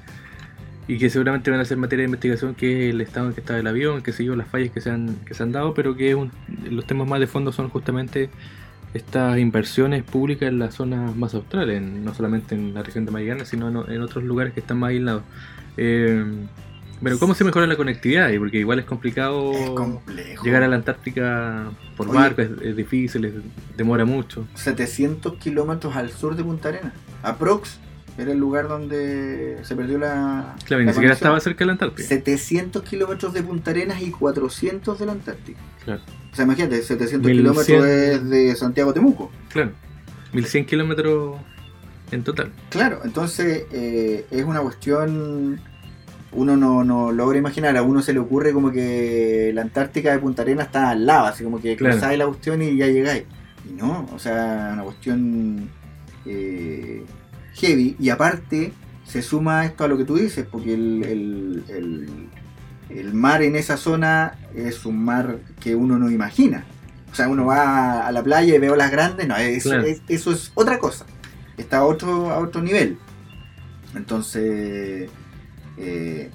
y 0.88 0.98
que 0.98 1.10
seguramente 1.10 1.50
van 1.52 1.60
a 1.60 1.66
ser 1.66 1.78
materia 1.78 2.04
de 2.04 2.08
investigación, 2.08 2.54
que 2.56 2.88
es 2.90 2.94
el 2.94 3.02
estado 3.02 3.28
en 3.28 3.34
que 3.34 3.40
está 3.42 3.58
el 3.58 3.66
avión, 3.68 4.02
qué 4.04 4.12
sé 4.14 4.24
yo, 4.24 4.36
las 4.36 4.48
fallas 4.48 4.70
que 4.72 4.82
se 4.82 4.92
han, 4.92 5.16
que 5.26 5.34
se 5.34 5.42
han 5.44 5.52
dado, 5.52 5.74
pero 5.74 5.96
que 5.96 6.14
un- 6.16 6.32
los 6.70 6.86
temas 6.86 7.08
más 7.08 7.20
de 7.20 7.28
fondo 7.28 7.52
son 7.52 7.70
justamente 7.70 8.30
estas 8.94 9.38
inversiones 9.40 10.04
públicas 10.04 10.48
en 10.50 10.60
las 10.60 10.76
zonas 10.76 11.16
más 11.16 11.34
australes, 11.34 11.78
en- 11.78 12.06
no 12.06 12.14
solamente 12.14 12.56
en 12.56 12.74
la 12.74 12.84
región 12.84 13.06
de 13.06 13.12
Magallanes, 13.12 13.48
sino 13.50 13.68
en, 13.86 13.92
en 13.94 14.02
otros 14.02 14.24
lugares 14.24 14.54
que 14.54 14.60
están 14.62 14.78
más 14.80 14.92
aislados. 14.92 15.24
Eh, 15.78 16.24
pero 17.04 17.20
¿cómo 17.20 17.34
se 17.36 17.44
mejora 17.44 17.68
la 17.68 17.76
conectividad? 17.76 18.30
Porque 18.38 18.58
igual 18.60 18.80
es 18.80 18.86
complicado 18.86 19.52
Es 19.52 20.42
llegar 20.44 20.64
a 20.64 20.68
la 20.70 20.78
Antártica 20.78 21.66
por 21.98 22.08
Oye. 22.08 22.18
barco, 22.18 22.42
es, 22.42 22.50
es 22.62 22.76
difícil, 22.76 23.26
es- 23.26 23.34
demora 23.76 24.06
mucho. 24.06 24.48
700 24.54 25.34
kilómetros 25.36 25.96
al 25.96 26.12
sur 26.12 26.36
de 26.38 26.44
Punta 26.44 26.70
Arenas. 26.70 26.94
Aprox 27.22 27.80
era 28.18 28.32
el 28.32 28.38
lugar 28.38 28.68
donde 28.68 29.60
se 29.64 29.76
perdió 29.76 29.98
la. 29.98 30.56
Claro, 30.66 30.82
y 30.82 30.86
la 30.86 30.92
ni 30.92 30.94
siquiera 30.94 31.14
estaba 31.14 31.40
cerca 31.40 31.60
de 31.60 31.66
la 31.68 31.72
Antártica. 31.74 32.08
700 32.08 32.84
kilómetros 32.84 33.34
de 33.34 33.44
Punta 33.44 33.72
Arenas 33.72 34.02
y 34.02 34.12
400 34.12 34.98
de 35.00 35.06
la 35.06 35.12
Antártica. 35.12 35.60
Claro. 35.84 36.02
O 36.32 36.36
sea, 36.36 36.46
imagínate, 36.46 36.82
700 36.82 37.28
1100. 37.30 37.38
kilómetros 37.38 37.86
es 37.86 38.30
de 38.30 38.56
Santiago 38.56 38.94
Temuco. 38.94 39.32
Claro, 39.50 39.72
1100 40.34 40.66
kilómetros 40.66 41.38
en 42.12 42.24
total. 42.24 42.52
Claro, 42.70 43.02
entonces 43.04 43.64
eh, 43.72 44.26
es 44.32 44.44
una 44.44 44.62
cuestión. 44.62 45.60
Uno 46.32 46.58
no, 46.58 46.84
no 46.84 47.14
logra 47.14 47.38
imaginar, 47.38 47.78
a 47.78 47.82
uno 47.82 48.02
se 48.02 48.12
le 48.12 48.20
ocurre 48.20 48.52
como 48.52 48.70
que 48.70 49.52
la 49.54 49.62
Antártica 49.62 50.12
de 50.12 50.20
Punta 50.20 50.42
Arenas 50.42 50.66
está 50.66 50.90
al 50.90 51.06
lado, 51.06 51.28
así 51.28 51.46
como 51.46 51.62
que 51.62 51.78
Claro. 51.78 51.96
cruzáis 51.96 52.20
la 52.20 52.26
cuestión 52.28 52.62
y 52.62 52.76
ya 52.76 52.88
llegáis. 52.88 53.24
Y 53.70 53.74
no, 53.74 54.06
o 54.14 54.20
sea, 54.20 54.72
una 54.74 54.84
cuestión 54.84 55.70
eh, 56.26 57.06
heavy. 57.56 57.96
Y 58.00 58.10
aparte, 58.10 58.72
se 59.06 59.22
suma 59.22 59.66
esto 59.66 59.84
a 59.84 59.88
lo 59.88 59.98
que 59.98 60.06
tú 60.06 60.16
dices, 60.16 60.46
porque 60.50 60.74
el, 60.74 61.04
el- 61.04 61.64
el- 61.70 62.30
el 62.90 63.14
mar 63.14 63.42
en 63.42 63.56
esa 63.56 63.78
zona 63.78 64.38
es 64.56 64.86
un 64.86 65.04
mar 65.04 65.40
que 65.60 65.76
uno 65.76 65.98
no 65.98 66.10
imagina. 66.12 66.64
O 67.12 67.16
sea, 67.16 67.28
uno 67.30 67.46
va 67.46 68.06
a 68.08 68.12
la 68.12 68.22
playa 68.24 68.56
y 68.56 68.60
ve 68.60 68.70
olas 68.70 68.92
grandes, 68.92 69.28
no, 69.28 69.36
eso, 69.38 69.70
Claro. 69.70 69.86
es, 69.86 70.02
eso 70.08 70.32
es 70.32 70.52
otra 70.54 70.78
cosa. 70.80 71.06
Está 71.58 71.78
a 71.78 71.86
otro, 71.86 72.30
a 72.30 72.40
otro 72.40 72.62
nivel. 72.62 72.98
Entonces, 73.96 75.10
eh, 75.78 76.30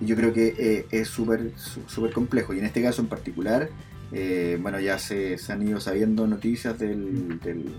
yo 0.00 0.16
creo 0.16 0.32
que 0.32 0.54
eh, 0.58 0.86
es 0.90 1.08
súper 1.08 1.52
súper 1.86 2.12
complejo. 2.12 2.54
Y 2.54 2.58
en 2.58 2.64
este 2.64 2.82
caso 2.82 3.02
en 3.02 3.08
particular, 3.08 3.68
eh, 4.12 4.58
bueno, 4.60 4.80
ya 4.80 4.98
se, 4.98 5.38
se 5.38 5.52
han 5.52 5.62
ido 5.66 5.80
sabiendo 5.80 6.26
noticias 6.26 6.78
del... 6.78 7.38
del, 7.40 7.74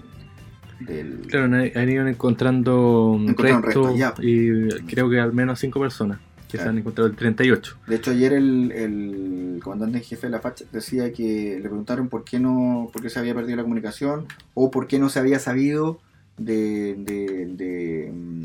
del- 0.79 1.21
Claro, 1.27 1.45
han, 1.45 1.89
ido 1.89 2.07
encontrando 2.07 3.19
restos 3.37 3.61
restos, 3.61 3.97
ya. 3.97 4.13
y 4.21 4.67
creo 4.87 5.09
que 5.09 5.19
al 5.19 5.33
menos 5.33 5.59
5 5.59 5.79
personas 5.79 6.19
que 6.45 6.51
se 6.51 6.57
Claro. 6.57 6.69
han 6.71 6.77
encontrado, 6.77 7.09
el 7.09 7.15
38. 7.15 7.77
De 7.87 7.95
hecho, 7.95 8.11
ayer 8.11 8.33
el, 8.33 8.71
el 8.71 9.59
comandante 9.63 9.97
en 9.97 10.03
jefe 10.03 10.27
de 10.27 10.31
la 10.31 10.39
facha 10.39 10.65
decía 10.71 11.11
que 11.11 11.55
le 11.61 11.61
preguntaron 11.69 12.07
por 12.09 12.23
qué 12.23 12.39
no, 12.39 12.89
por 12.93 13.01
qué 13.01 13.09
se 13.09 13.19
había 13.19 13.33
perdido 13.33 13.57
la 13.57 13.63
comunicación 13.63 14.25
o 14.53 14.69
por 14.71 14.87
qué 14.87 14.99
no 14.99 15.09
se 15.09 15.19
había 15.19 15.39
sabido 15.39 15.99
de, 16.37 16.95
de, 16.99 17.45
de, 17.55 18.11
mm, 18.13 18.43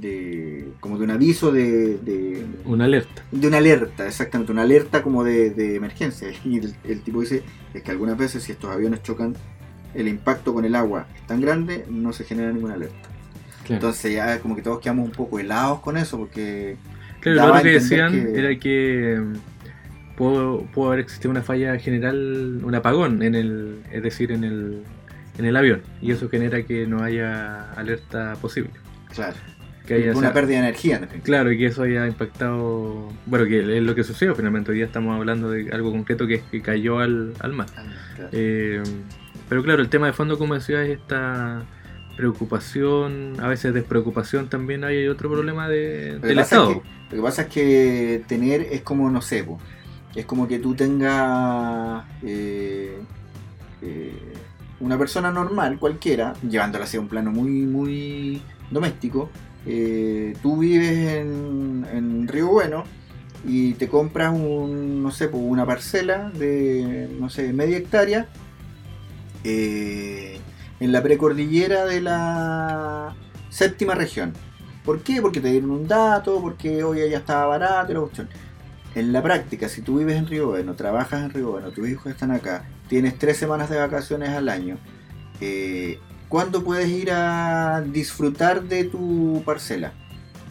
de- 0.00 0.68
como 0.80 0.98
de 0.98 1.04
un 1.04 1.10
aviso 1.10 1.52
de, 1.52 1.98
de, 1.98 2.44
Una 2.64 2.84
alerta. 2.86 3.22
de 3.32 3.48
una 3.48 3.58
alerta, 3.58 4.06
exactamente, 4.06 4.52
una 4.52 4.62
alerta 4.62 5.02
como 5.02 5.22
de, 5.24 5.50
de 5.50 5.74
emergencia. 5.76 6.28
Y 6.44 6.58
el, 6.58 6.74
el 6.84 7.00
tipo 7.02 7.20
dice 7.20 7.42
es 7.74 7.82
que 7.82 7.90
algunas 7.90 8.16
veces 8.16 8.42
si 8.44 8.52
estos 8.52 8.70
aviones 8.70 9.02
chocan, 9.02 9.34
el 9.96 10.08
impacto 10.08 10.52
con 10.54 10.64
el 10.64 10.74
agua 10.74 11.06
es 11.14 11.26
tan 11.26 11.40
grande, 11.40 11.84
no 11.88 12.12
se 12.12 12.24
genera 12.24 12.52
ninguna 12.52 12.74
alerta. 12.74 13.08
Claro. 13.64 13.74
Entonces 13.74 14.12
ya 14.14 14.38
como 14.40 14.54
que 14.54 14.62
todos 14.62 14.80
quedamos 14.80 15.06
un 15.06 15.12
poco 15.12 15.38
helados 15.40 15.80
con 15.80 15.96
eso 15.96 16.18
porque 16.18 16.76
Claro, 17.20 17.48
lo 17.48 17.54
otro 17.54 17.62
que 17.64 17.70
decían 17.72 18.12
que- 18.12 18.38
era 18.38 18.58
que 18.58 19.20
mm, 19.20 20.16
pudo, 20.16 20.60
pudo 20.72 20.88
haber 20.88 21.00
existido 21.00 21.30
una 21.32 21.42
falla 21.42 21.76
general, 21.78 22.60
un 22.62 22.74
apagón 22.74 23.22
en 23.22 23.34
el, 23.34 23.80
es 23.90 24.02
decir, 24.02 24.30
en 24.32 24.44
el, 24.44 24.82
en 25.38 25.44
el 25.44 25.56
avión, 25.56 25.82
y 26.00 26.12
eso 26.12 26.28
genera 26.28 26.62
que 26.62 26.86
no 26.86 27.02
haya 27.02 27.72
alerta 27.72 28.34
posible. 28.40 28.70
claro, 29.14 29.34
Que 29.86 29.94
haya, 29.94 30.10
una 30.10 30.18
o 30.18 30.20
sea, 30.20 30.32
pérdida 30.32 30.56
de 30.60 30.68
energía 30.68 30.94
en 30.96 31.00
definitiva. 31.02 31.24
Claro, 31.26 31.52
y 31.52 31.58
que 31.58 31.66
eso 31.66 31.82
haya 31.82 32.06
impactado, 32.06 33.08
bueno, 33.26 33.44
que 33.46 33.76
es 33.78 33.82
lo 33.82 33.94
que 33.94 34.04
sucedió 34.04 34.34
finalmente, 34.34 34.70
hoy 34.70 34.76
día 34.78 34.86
estamos 34.86 35.16
hablando 35.16 35.50
de 35.50 35.68
algo 35.72 35.90
concreto 35.90 36.26
que 36.26 36.34
es 36.36 36.42
que 36.44 36.60
cayó 36.62 37.00
al, 37.00 37.32
al 37.40 37.52
mar. 37.52 37.66
Claro. 38.14 38.30
Eh, 38.32 38.82
pero 39.48 39.62
claro, 39.62 39.82
el 39.82 39.88
tema 39.88 40.06
de 40.06 40.12
fondo, 40.12 40.38
como 40.38 40.54
decía, 40.54 40.82
es 40.82 40.90
esta 40.98 41.62
preocupación, 42.16 43.34
a 43.40 43.48
veces 43.48 43.72
despreocupación 43.74 44.48
también 44.48 44.84
hay 44.84 45.06
otro 45.08 45.30
problema 45.30 45.68
de, 45.68 46.14
Lo 46.20 46.26
del 46.26 46.38
es 46.38 46.44
Estado. 46.44 46.68
que- 46.82 46.82
lo 47.10 47.16
que 47.16 47.22
pasa 47.22 47.42
es 47.42 47.48
que 47.48 48.22
tener 48.26 48.62
es 48.62 48.80
como, 48.82 49.10
no 49.10 49.20
sé, 49.22 49.44
po, 49.44 49.58
es 50.14 50.24
como 50.26 50.48
que 50.48 50.58
tú 50.58 50.74
tengas 50.74 52.04
eh, 52.22 52.98
eh, 53.82 54.12
una 54.80 54.98
persona 54.98 55.30
normal, 55.30 55.78
cualquiera, 55.78 56.32
llevándola 56.48 56.84
hacia 56.84 57.00
un 57.00 57.08
plano 57.08 57.30
muy, 57.30 57.50
muy 57.50 58.42
doméstico. 58.70 59.30
eh, 59.68 60.32
tú 60.42 60.58
vives 60.58 61.14
en, 61.16 61.84
en 61.92 62.28
Río 62.28 62.46
Bueno 62.48 62.84
y 63.44 63.74
te 63.74 63.88
compras 63.88 64.32
un, 64.32 65.02
no 65.02 65.10
sé, 65.10 65.28
po, 65.28 65.38
una 65.38 65.66
parcela 65.66 66.30
de, 66.30 67.08
no 67.18 67.28
sé, 67.30 67.52
media 67.52 67.76
hectárea 67.78 68.26
eh, 69.44 70.38
en 70.80 70.92
la 70.92 71.02
precordillera 71.02 71.84
de 71.84 72.00
la 72.00 73.14
séptima 73.50 73.94
región. 73.94 74.32
¿Por 74.84 75.00
qué? 75.02 75.20
Porque 75.20 75.40
te 75.40 75.48
dieron 75.48 75.70
un 75.70 75.88
dato, 75.88 76.40
porque 76.40 76.84
hoy 76.84 77.10
ya 77.10 77.18
estaba 77.18 77.46
barato 77.46 77.92
la 77.92 78.00
cuestión. 78.00 78.28
En 78.94 79.12
la 79.12 79.22
práctica, 79.22 79.68
si 79.68 79.82
tú 79.82 79.98
vives 79.98 80.16
en 80.16 80.26
Río 80.26 80.48
Bueno, 80.48 80.74
trabajas 80.74 81.22
en 81.22 81.30
Río 81.30 81.50
Bueno, 81.50 81.70
tus 81.70 81.86
hijos 81.88 82.06
están 82.06 82.30
acá, 82.30 82.64
tienes 82.88 83.18
tres 83.18 83.36
semanas 83.36 83.68
de 83.68 83.78
vacaciones 83.78 84.30
al 84.30 84.48
año, 84.48 84.78
eh, 85.40 85.98
¿cuándo 86.28 86.64
puedes 86.64 86.88
ir 86.88 87.10
a 87.10 87.82
disfrutar 87.82 88.62
de 88.62 88.84
tu 88.84 89.42
parcela? 89.44 89.92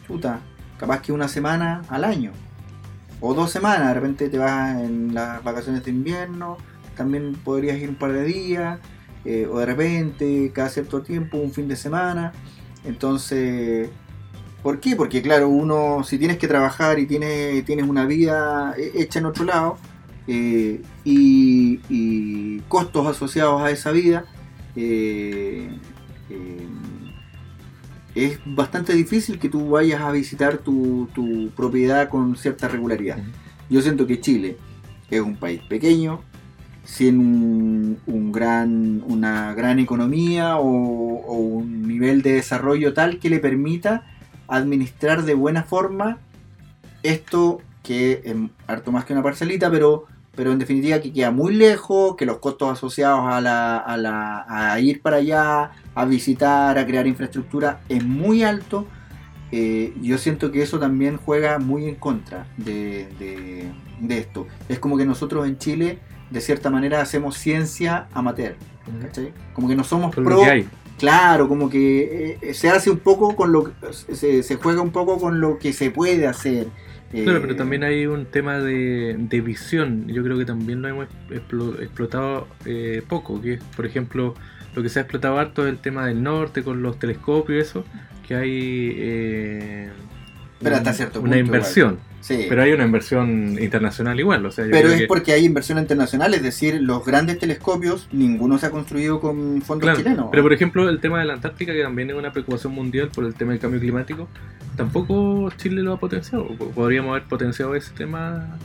Chuta, 0.06 0.42
capaz 0.78 1.02
que 1.02 1.12
una 1.12 1.28
semana 1.28 1.82
al 1.90 2.04
año. 2.04 2.34
O 3.22 3.34
dos 3.34 3.52
semanas, 3.52 3.88
de 3.88 3.94
repente 3.94 4.30
te 4.30 4.38
vas 4.38 4.80
en 4.80 5.14
las 5.14 5.44
vacaciones 5.44 5.84
de 5.84 5.92
invierno, 5.92 6.58
también 6.96 7.34
podrías 7.44 7.78
ir 7.78 7.90
un 7.90 7.96
par 7.96 8.14
de 8.14 8.24
días, 8.24 8.80
eh, 9.26 9.48
o 9.52 9.60
de 9.60 9.66
repente 9.66 10.52
cada 10.54 10.70
cierto 10.70 11.02
tiempo, 11.02 11.38
un 11.38 11.52
fin 11.52 11.68
de 11.68 11.76
semana. 11.76 12.34
Entonces, 12.84 13.90
¿por 14.64 14.80
qué? 14.80 14.96
Porque 14.96 15.22
claro, 15.22 15.50
uno, 15.50 16.04
si 16.04 16.18
tienes 16.18 16.38
que 16.38 16.48
trabajar 16.48 17.00
y 17.00 17.06
tienes, 17.06 17.66
tienes 17.66 17.88
una 17.88 18.06
vida 18.06 18.76
hecha 18.78 19.20
en 19.20 19.26
otro 19.26 19.46
lado, 19.46 19.78
eh, 20.28 20.82
y, 21.04 21.80
y, 21.90 22.60
costos 22.68 23.06
asociados 23.06 23.62
a 23.62 23.70
esa 23.70 23.92
vida, 23.92 24.26
eh, 24.76 25.70
eh, 26.30 26.68
es 28.16 28.40
bastante 28.46 28.94
difícil 28.94 29.38
que 29.38 29.50
tú 29.50 29.70
vayas 29.70 30.02
a 30.02 30.12
visitar 30.12 30.58
tu, 30.58 31.08
tu 31.14 31.50
propiedad 31.56 32.10
con 32.10 32.36
cierta 32.38 32.68
regularidad. 32.68 33.20
Yo 33.70 33.82
siento 33.82 34.08
que 34.08 34.20
Chile 34.20 34.58
es 35.10 35.22
un 35.22 35.36
país 35.36 35.62
pequeño, 35.62 36.22
sin 36.86 38.00
un, 38.06 38.32
gran, 38.32 39.04
una 39.08 39.54
gran 39.54 39.80
economía 39.80 40.58
o, 40.58 40.66
o, 40.66 41.34
un 41.34 41.88
nivel 41.88 42.22
de 42.22 42.34
desarrollo 42.34 42.94
tal 42.94 43.20
que 43.20 43.30
le 43.30 43.40
permita 43.40 44.04
administrar 44.48 45.24
de 45.24 45.34
buena 45.34 45.64
forma 45.64 46.20
esto 47.04 47.62
que 47.84 48.22
es 48.24 48.36
harto 48.68 48.92
más 48.92 49.06
que 49.06 49.14
una 49.14 49.24
parcelita, 49.24 49.70
pero 49.70 50.06
pero 50.36 50.52
en 50.52 50.60
definitiva 50.60 51.00
que 51.00 51.14
queda 51.14 51.32
muy 51.32 51.56
lejos, 51.56 52.16
que 52.16 52.26
los 52.26 52.38
costos 52.40 52.72
asociados 52.72 53.22
a, 53.26 53.42
la, 53.42 53.78
a, 53.78 53.98
la, 53.98 54.46
a 54.48 54.80
ir 54.80 55.02
para 55.02 55.18
allá, 55.18 55.72
a 55.96 56.06
visitar, 56.06 56.78
a 56.78 56.86
crear 56.86 57.08
infraestructura 57.08 57.80
es 57.90 58.04
muy 58.04 58.44
alto. 58.44 58.86
Eh, 59.52 59.94
yo 60.02 60.18
siento 60.18 60.52
que 60.52 60.62
eso 60.62 60.80
también 60.80 61.18
juega 61.18 61.60
muy 61.60 61.86
en 61.86 61.96
contra 61.96 62.48
de, 62.58 63.08
de, 63.18 63.72
de, 64.02 64.18
esto. 64.18 64.48
Es 64.68 64.80
como 64.80 64.98
que 64.98 65.06
nosotros 65.06 65.48
en 65.48 65.58
Chile, 65.58 66.00
de 66.30 66.42
cierta 66.42 66.70
manera, 66.70 67.02
hacemos 67.02 67.38
ciencia 67.38 68.08
amateur. 68.14 68.56
¿cachai? 69.02 69.34
Como 69.54 69.68
que 69.68 69.76
no 69.76 69.84
somos 69.84 70.14
Con 70.14 70.24
pro. 70.24 70.36
lo 70.38 70.42
que 70.44 70.50
hay. 70.50 70.68
Claro, 70.98 71.48
como 71.50 71.70
que 71.70 72.38
eh, 72.42 72.54
se 72.54 72.70
hace 72.70 72.90
un 72.90 73.00
poco 73.00 73.36
con 73.36 73.52
lo 73.52 73.72
se, 73.92 74.44
se 74.44 74.56
juega 74.56 74.82
un 74.82 74.92
poco 74.92 75.20
con 75.20 75.42
lo 75.42 75.58
que 75.60 75.74
se 75.74 75.92
puede 75.92 76.26
hacer. 76.28 76.68
Claro, 77.12 77.38
Eh, 77.38 77.42
pero 77.42 77.56
también 77.56 77.84
hay 77.84 78.06
un 78.08 78.26
tema 78.26 78.60
de, 78.60 79.16
de 79.18 79.42
visión. 79.42 80.08
Yo 80.08 80.24
creo 80.24 80.38
que 80.38 80.46
también 80.46 80.82
lo 80.82 80.88
hemos 80.88 81.08
explo- 81.30 81.80
explotado 81.82 82.48
eh, 82.66 83.02
poco. 83.08 83.42
Que 83.42 83.54
es, 83.56 83.64
por 83.76 83.86
ejemplo, 83.86 84.34
lo 84.74 84.82
que 84.84 84.90
se 84.90 85.00
ha 85.00 85.02
explotado 85.04 85.38
harto 85.38 85.64
es 85.66 85.70
el 85.74 85.80
tema 85.80 86.08
del 86.08 86.24
norte 86.24 86.64
con 86.64 86.82
los 86.82 86.98
telescopios 86.98 87.58
y 87.58 87.62
eso. 87.62 87.86
Que 88.28 88.36
hay 88.36 88.92
eh, 88.98 89.90
Pero 90.66 90.76
hasta 90.90 91.20
una 91.20 91.38
inversión. 91.38 92.00
Sí. 92.22 92.48
Pero 92.50 92.64
hay 92.64 92.72
una 92.72 92.86
inversión 92.86 93.58
internacional 93.62 94.20
igual. 94.20 94.46
O 94.46 94.52
sea, 94.52 94.66
yo 94.66 94.72
Pero 94.72 94.90
es 94.90 95.02
que- 95.02 95.08
porque 95.08 95.32
hay 95.34 95.46
inversión 95.46 95.78
internacional, 95.78 96.34
es 96.34 96.42
decir, 96.42 96.82
los 96.82 97.06
grandes 97.06 97.38
telescopios, 97.40 98.10
ninguno 98.12 98.58
se 98.58 98.66
ha 98.66 98.72
construido 98.72 99.20
con 99.20 99.62
fondos 99.62 99.84
Claro, 99.86 99.98
chilenos. 100.00 100.28
pero 100.32 100.42
por 100.44 100.52
ejemplo 100.52 100.90
el 100.90 101.00
tema 101.00 101.20
de 101.20 101.26
la 101.26 101.34
Antártica, 101.34 101.72
que 101.72 101.84
también 101.84 102.10
es 102.10 102.16
una 102.16 102.32
preocupación 102.32 102.74
mundial 102.74 103.10
por 103.14 103.26
el 103.26 103.36
tema 103.36 103.52
del 103.52 103.60
cambio 103.62 103.80
climático, 103.80 104.28
tampoco 104.76 105.52
Chile 105.58 105.84
lo 105.84 105.94
ha 105.94 106.00
potenciado. 106.00 106.48
Podríamos 106.74 107.12
haber 107.12 107.24
potenciado 107.28 107.76
ese 107.76 107.92
tema 107.94 108.58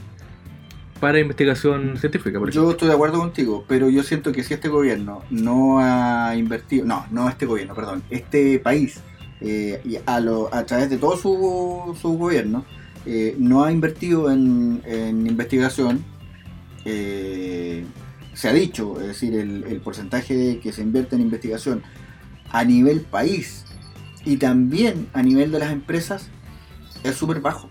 para 0.98 1.18
investigación 1.18 1.96
científica, 1.98 2.38
por. 2.38 2.50
Yo 2.50 2.70
estoy 2.70 2.88
de 2.88 2.94
acuerdo 2.94 3.18
contigo, 3.18 3.64
pero 3.68 3.88
yo 3.88 4.02
siento 4.02 4.32
que 4.32 4.42
si 4.42 4.54
este 4.54 4.68
gobierno 4.68 5.22
no 5.30 5.78
ha 5.80 6.34
invertido, 6.36 6.84
no, 6.84 7.06
no 7.10 7.28
este 7.28 7.46
gobierno, 7.46 7.74
perdón, 7.74 8.02
este 8.10 8.58
país, 8.58 9.00
eh, 9.40 9.80
y 9.84 9.98
a, 10.06 10.20
lo- 10.20 10.52
a 10.54 10.64
través 10.66 10.90
de 10.90 10.98
todo 10.98 11.16
su, 11.16 12.16
gobierno, 12.18 12.64
eh, 13.06 13.34
no 13.38 13.64
ha 13.64 13.72
invertido 13.72 14.30
en, 14.30 14.82
en 14.84 15.26
investigación, 15.26 16.04
eh, 16.84 17.84
se 18.34 18.48
ha 18.48 18.52
dicho, 18.52 19.00
es 19.00 19.08
decir, 19.08 19.34
el, 19.34 19.64
el 19.64 19.80
porcentaje 19.80 20.60
que 20.62 20.72
se 20.72 20.82
invierte 20.82 21.16
en 21.16 21.22
investigación 21.22 21.82
a 22.50 22.64
nivel 22.64 23.00
país 23.00 23.64
y 24.24 24.36
también 24.36 25.08
a 25.12 25.22
nivel 25.22 25.50
de 25.50 25.58
las 25.58 25.72
empresas 25.72 26.28
es 27.04 27.14
súper 27.16 27.40
bajo. 27.40 27.68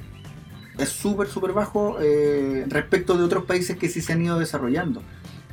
Es 0.78 0.90
súper, 0.90 1.28
súper 1.28 1.52
bajo 1.52 1.98
eh, 2.02 2.66
respecto 2.70 3.18
de 3.18 3.24
otros 3.24 3.44
países 3.46 3.78
que 3.78 3.90
sí 3.90 4.02
se 4.02 4.14
han 4.14 4.22
ido 4.24 4.40
desarrollando. 4.40 5.02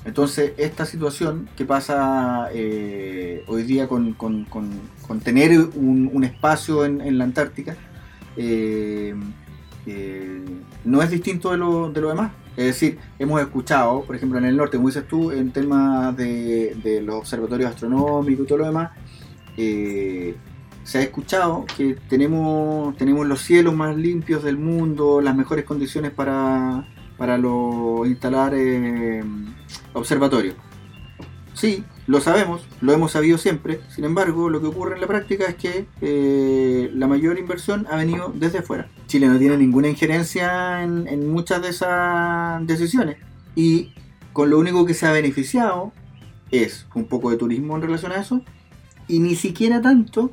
Entonces, 0.06 0.52
esta 0.56 0.86
situación 0.86 1.48
que 1.56 1.64
pasa 1.64 2.48
eh, 2.54 3.42
hoy 3.48 3.64
día 3.64 3.88
con, 3.88 4.14
tener 5.24 5.58
un, 5.74 6.22
espacio 6.22 6.84
en, 6.84 7.18
la 7.18 7.24
Antártica, 7.24 7.76
eh, 8.36 9.16
eh, 9.84 10.44
no 10.84 11.02
es 11.02 11.10
distinto 11.10 11.50
de 11.50 11.58
lo, 11.58 11.90
de 11.90 12.00
lo 12.00 12.08
demás. 12.10 12.30
Es 12.56 12.66
decir, 12.66 12.98
hemos 13.18 13.40
escuchado, 13.40 14.04
por 14.04 14.14
ejemplo, 14.14 14.38
en 14.38 14.44
el 14.44 14.56
norte, 14.56 14.76
como 14.76 14.90
dices 14.90 15.08
tú, 15.08 15.32
en 15.32 15.50
temas 15.50 16.16
de, 16.16 16.76
de 16.84 17.02
los 17.02 17.16
observatorios 17.16 17.70
astronómicos 17.70 18.44
y 18.44 18.48
todo 18.48 18.58
lo 18.58 18.66
demás, 18.66 18.92
se 19.56 20.98
ha 20.98 21.02
escuchado 21.02 21.66
que 21.76 21.96
tenemos, 22.08 22.96
tenemos 22.96 23.26
los 23.26 23.40
cielos 23.40 23.74
más 23.74 23.96
limpios 23.96 24.44
del 24.44 24.56
mundo, 24.56 25.20
las 25.20 25.34
mejores 25.34 25.64
condiciones 25.64 26.12
para, 26.12 26.86
para 27.16 27.38
lo, 27.38 28.04
instalar 28.06 28.52
eh, 28.54 29.22
observatorios. 29.92 30.54
Sí, 31.54 31.84
lo 32.06 32.20
sabemos, 32.20 32.66
lo 32.82 32.92
hemos 32.92 33.12
sabido 33.12 33.38
siempre. 33.38 33.80
Sin 33.88 34.04
embargo, 34.04 34.50
lo 34.50 34.60
que 34.60 34.66
ocurre 34.66 34.94
en 34.94 35.00
la 35.00 35.06
práctica 35.06 35.46
es 35.46 35.54
que 35.54 35.86
eh, 36.02 36.90
la 36.94 37.06
mayor 37.06 37.38
inversión 37.38 37.86
ha 37.90 37.96
venido 37.96 38.30
desde 38.34 38.58
afuera. 38.58 38.88
Chile 39.06 39.26
no 39.26 39.38
tiene 39.38 39.56
ninguna 39.56 39.88
injerencia 39.88 40.82
en, 40.82 41.08
en 41.08 41.30
muchas 41.30 41.62
de 41.62 41.70
esas 41.70 42.66
decisiones. 42.66 43.16
Y 43.54 43.92
con 44.34 44.50
lo 44.50 44.58
único 44.58 44.84
que 44.84 44.92
se 44.92 45.06
ha 45.06 45.12
beneficiado 45.12 45.92
es 46.50 46.86
un 46.94 47.06
poco 47.06 47.30
de 47.30 47.38
turismo 47.38 47.74
en 47.76 47.82
relación 47.82 48.12
a 48.12 48.16
eso. 48.16 48.42
Y 49.08 49.20
ni 49.20 49.34
siquiera 49.34 49.80
tanto 49.80 50.30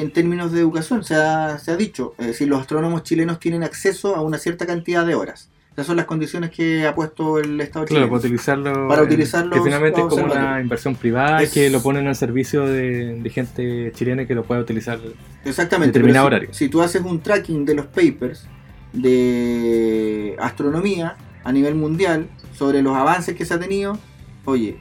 en 0.00 0.10
términos 0.10 0.52
de 0.52 0.60
educación. 0.60 1.04
Se 1.04 1.14
ha, 1.16 1.58
se 1.58 1.70
ha 1.70 1.76
dicho, 1.76 2.14
es 2.18 2.26
decir, 2.28 2.48
los 2.48 2.60
astrónomos 2.60 3.02
chilenos 3.02 3.40
tienen 3.40 3.62
acceso 3.62 4.14
a 4.16 4.20
una 4.20 4.38
cierta 4.38 4.66
cantidad 4.66 5.06
de 5.06 5.14
horas. 5.14 5.50
Esas 5.76 5.88
son 5.88 5.96
las 5.96 6.06
condiciones 6.06 6.50
que 6.50 6.86
ha 6.86 6.94
puesto 6.94 7.38
el 7.38 7.60
Estado 7.60 7.84
Claro, 7.84 8.04
chileno. 8.06 8.08
para 8.08 8.18
utilizarlo. 8.20 8.88
Para 8.88 9.02
en- 9.02 9.06
utilizarlos 9.08 9.58
Que 9.58 9.62
finalmente 9.62 10.00
es 10.00 10.06
como 10.06 10.24
una 10.24 10.58
inversión 10.62 10.94
privada 10.96 11.42
Es- 11.42 11.52
que 11.52 11.68
lo 11.68 11.82
ponen 11.82 12.06
al 12.06 12.16
servicio 12.16 12.64
de, 12.64 13.20
de 13.20 13.30
gente 13.30 13.92
chilena 13.94 14.26
que 14.26 14.34
lo 14.34 14.42
pueda 14.44 14.62
utilizar. 14.62 14.98
Exactamente. 15.44 15.92
determinado 15.98 16.26
pero 16.28 16.36
si- 16.38 16.44
horario. 16.44 16.54
Si, 16.54 16.68
tú 16.70 16.80
haces 16.80 17.02
un 17.02 17.20
tracking 17.20 17.66
de 17.66 17.74
los 17.74 17.86
papers 17.86 18.48
de 18.92 20.36
astronomía 20.38 21.16
a 21.44 21.52
nivel 21.52 21.74
mundial 21.74 22.26
sobre 22.54 22.82
los 22.82 22.96
avances 22.96 23.34
que 23.36 23.44
se 23.44 23.54
ha 23.54 23.60
tenido, 23.60 23.98
oye, 24.44 24.78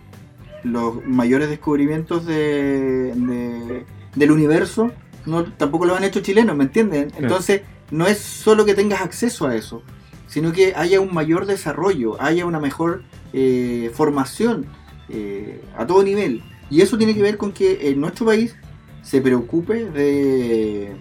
los 0.63 1.05
mayores 1.05 1.49
descubrimientos 1.49 2.25
de, 2.25 3.13
de- 3.13 3.85
del 4.15 4.31
universo 4.31 4.91
no, 5.25 5.43
tampoco 5.43 5.85
los 5.85 5.97
han 5.97 6.03
hecho 6.03 6.21
chilenos, 6.21 6.55
¿me 6.55 6.63
entienden? 6.65 7.11
Entonces, 7.17 7.61
no 7.91 8.05
es 8.07 8.17
solo 8.19 8.63
que 8.65 8.75
tengas 8.75 9.01
acceso 9.01 9.47
a 9.47 9.55
eso, 9.55 9.81
sino 10.27 10.51
que 10.51 10.73
haya 10.75 10.99
un 10.99 11.13
mayor 11.13 11.45
desarrollo, 11.45 12.21
haya 12.21 12.45
una 12.45 12.59
mejor 12.59 13.03
eh, 13.33 13.91
formación 13.93 14.65
eh, 15.09 15.61
a 15.77 15.85
todo 15.85 16.03
nivel. 16.03 16.43
Y 16.69 16.81
eso 16.81 16.97
tiene 16.97 17.13
que 17.13 17.21
ver 17.21 17.37
con 17.37 17.51
que 17.51 17.89
en 17.89 18.01
nuestro 18.01 18.25
país 18.25 18.55
se 19.03 19.21
preocupe 19.21 19.85
de, 19.85 20.91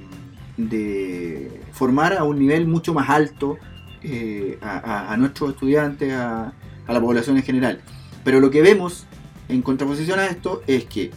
formar 1.73 2.13
a 2.13 2.25
un 2.25 2.39
nivel 2.39 2.67
mucho 2.67 2.93
más 2.95 3.09
alto 3.09 3.59
eh, 4.03 4.59
a, 4.61 5.17
nuestros 5.19 5.51
estudiantes, 5.53 6.13
a 6.13 6.53
la 6.87 7.01
población 7.01 7.37
en 7.37 7.43
general. 7.43 7.81
Pero 8.25 8.41
lo 8.41 8.51
que 8.51 8.63
vemos 8.63 9.07
en 9.49 9.63
contraposición 9.63 10.19
a 10.19 10.27
esto 10.27 10.63
es 10.67 10.85
que 10.85 11.11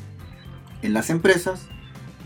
en 0.81 0.93
las 0.93 1.09
empresas, 1.09 1.67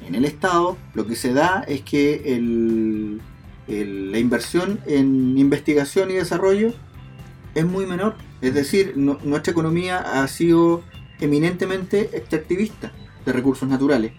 en 0.05 0.15
el 0.15 0.25
Estado, 0.25 0.77
lo 0.93 1.07
que 1.07 1.15
se 1.15 1.33
da 1.33 1.63
es 1.67 1.81
que 1.81 2.35
el- 2.35 3.21
la 3.67 4.19
inversión 4.19 4.79
en 4.85 5.37
investigación 5.37 6.11
y 6.11 6.15
desarrollo 6.15 6.73
es 7.55 7.65
muy 7.65 7.85
menor. 7.85 8.15
Es 8.41 8.53
decir, 8.53 8.95
nuestra 8.97 9.51
economía 9.51 9.99
ha 9.99 10.27
sido 10.27 10.83
eminentemente 11.19 12.09
extractivista 12.13 12.91
de 13.25 13.33
recursos 13.33 13.69
naturales. 13.69 14.13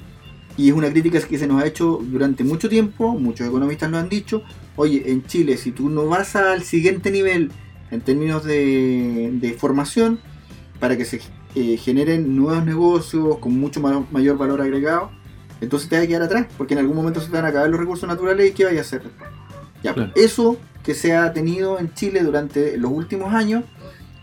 Y 0.56 0.68
es 0.68 0.74
una 0.74 0.90
crítica 0.90 1.20
que 1.20 1.38
se 1.38 1.46
nos 1.46 1.62
ha 1.62 1.66
hecho 1.66 1.98
durante 2.02 2.44
mucho 2.44 2.68
tiempo, 2.68 3.18
muchos 3.18 3.48
economistas 3.48 3.90
lo 3.90 3.98
han 3.98 4.08
dicho, 4.08 4.42
oye, 4.76 5.10
en 5.10 5.24
Chile 5.24 5.56
si 5.56 5.72
tú 5.72 5.88
no 5.88 6.06
vas 6.06 6.36
al 6.36 6.62
siguiente 6.62 7.10
nivel 7.10 7.50
en 7.90 8.00
términos 8.02 8.44
de, 8.44 9.56
formación, 9.58 10.20
para 10.78 10.96
que 10.96 11.04
se 11.04 11.20
eh, 11.54 11.76
generen 11.78 12.36
nuevos 12.36 12.64
negocios 12.64 13.38
con 13.38 13.58
mucho 13.58 13.80
ma- 13.80 14.06
mayor 14.10 14.36
valor 14.36 14.60
agregado, 14.60 15.10
entonces 15.62 15.88
te 15.88 15.96
vas 15.96 16.04
a 16.04 16.08
quedar 16.08 16.22
atrás, 16.22 16.46
porque 16.58 16.74
en 16.74 16.80
algún 16.80 16.96
momento 16.96 17.20
se 17.20 17.28
te 17.28 17.32
van 17.36 17.44
a 17.46 17.48
acabar 17.48 17.68
los 17.70 17.80
recursos 17.80 18.08
naturales 18.08 18.50
y 18.50 18.52
¿qué 18.52 18.64
vaya 18.66 18.78
a 18.78 18.82
hacer? 18.82 19.02
Ya, 19.82 19.94
Claro. 19.94 20.12
eso 20.14 20.58
que 20.84 20.94
se 20.94 21.14
ha 21.16 21.32
tenido 21.32 21.78
en 21.78 21.92
Chile 21.94 22.22
durante 22.22 22.76
los 22.76 22.90
últimos 22.90 23.32
años, 23.32 23.64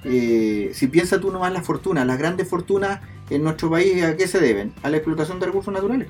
eh, 0.03 0.71
si 0.73 0.87
piensas 0.87 1.19
tú 1.19 1.31
nomás 1.31 1.51
las 1.51 1.65
fortunas, 1.65 2.05
las 2.05 2.17
grandes 2.17 2.47
fortunas 2.47 2.99
en 3.29 3.43
nuestro 3.43 3.69
país, 3.69 4.03
¿a 4.03 4.15
qué 4.15 4.27
se 4.27 4.39
deben? 4.39 4.73
A 4.83 4.89
la 4.89 4.97
explotación 4.97 5.39
de 5.39 5.45
recursos 5.47 5.73
naturales. 5.73 6.07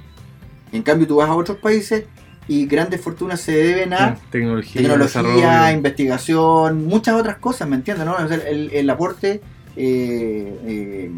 En 0.72 0.84
cambio, 0.84 1.08
tú 1.08 1.16
vas 1.18 1.30
a 1.30 1.36
otros 1.36 1.58
países 1.58 2.06
y 2.48 2.66
grandes 2.66 3.02
fortunas 3.02 3.42
se 3.42 3.52
deben 3.52 3.94
a 3.94 4.16
Tecnología, 4.32 4.82
tecnología, 4.82 5.72
investigación, 5.72 6.86
muchas 6.86 7.16
otras 7.20 7.38
cosas, 7.38 7.68
¿me 7.68 7.76
entiendes? 7.76 8.06
No? 8.06 8.14
O 8.16 8.28
sea, 8.28 8.38
el, 8.38 8.72
el 8.72 8.90
aporte 8.90 9.42
eh, 9.80 10.60
eh, 10.66 11.12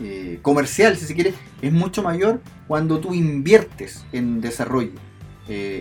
eh, 0.00 0.38
comercial, 0.42 0.96
si 0.96 1.04
se 1.06 1.14
quiere, 1.14 1.34
es 1.62 1.72
mucho 1.72 2.02
mayor 2.02 2.40
cuando 2.66 2.98
tú 3.00 3.12
inviertes 3.14 4.04
en 4.12 4.40
desarrollo, 4.40 4.92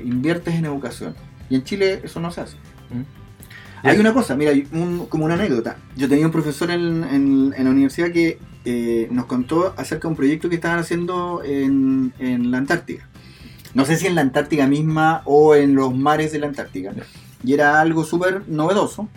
inviertes 0.05 0.55
en 0.55 0.65
educación. 0.65 1.15
Y 1.49 1.55
en 1.55 1.63
Chile 1.63 2.01
eso 2.03 2.19
no 2.19 2.29
se 2.31 2.41
hace. 2.41 2.57
Mm. 2.91 3.87
Hay 3.87 3.97
una 3.99 4.13
cosa, 4.13 4.35
mira, 4.35 4.51
un- 4.73 5.05
como 5.07 5.25
una 5.25 5.35
anécdota. 5.35 5.77
Yo 5.95 6.09
tenía 6.09 6.25
un 6.25 6.31
profesor 6.31 6.71
en, 6.71 7.03
en- 7.03 7.53
en 7.55 7.63
la 7.63 7.69
universidad 7.71 8.11
que 8.11 8.37
nos 9.11 9.25
contó 9.27 9.73
acerca 9.77 10.07
de 10.07 10.11
un 10.11 10.15
proyecto 10.17 10.49
que 10.49 10.55
estaban 10.55 10.79
haciendo 10.79 11.41
en, 11.45 12.11
en 12.19 12.51
la 12.51 12.57
Antártica. 12.57 13.07
No 13.73 13.85
sé 13.85 13.95
si 13.95 14.07
en 14.07 14.15
la 14.15 14.21
Antártica 14.21 14.67
misma 14.67 15.21
o 15.25 15.55
en 15.55 15.73
los 15.75 15.95
mares 15.95 16.31
de 16.33 16.39
la 16.39 16.47
Antártica. 16.47 16.91
Y 17.43 17.53
era 17.53 17.79
algo 17.79 18.03
súper 18.03 18.41
novedoso. 18.49 19.07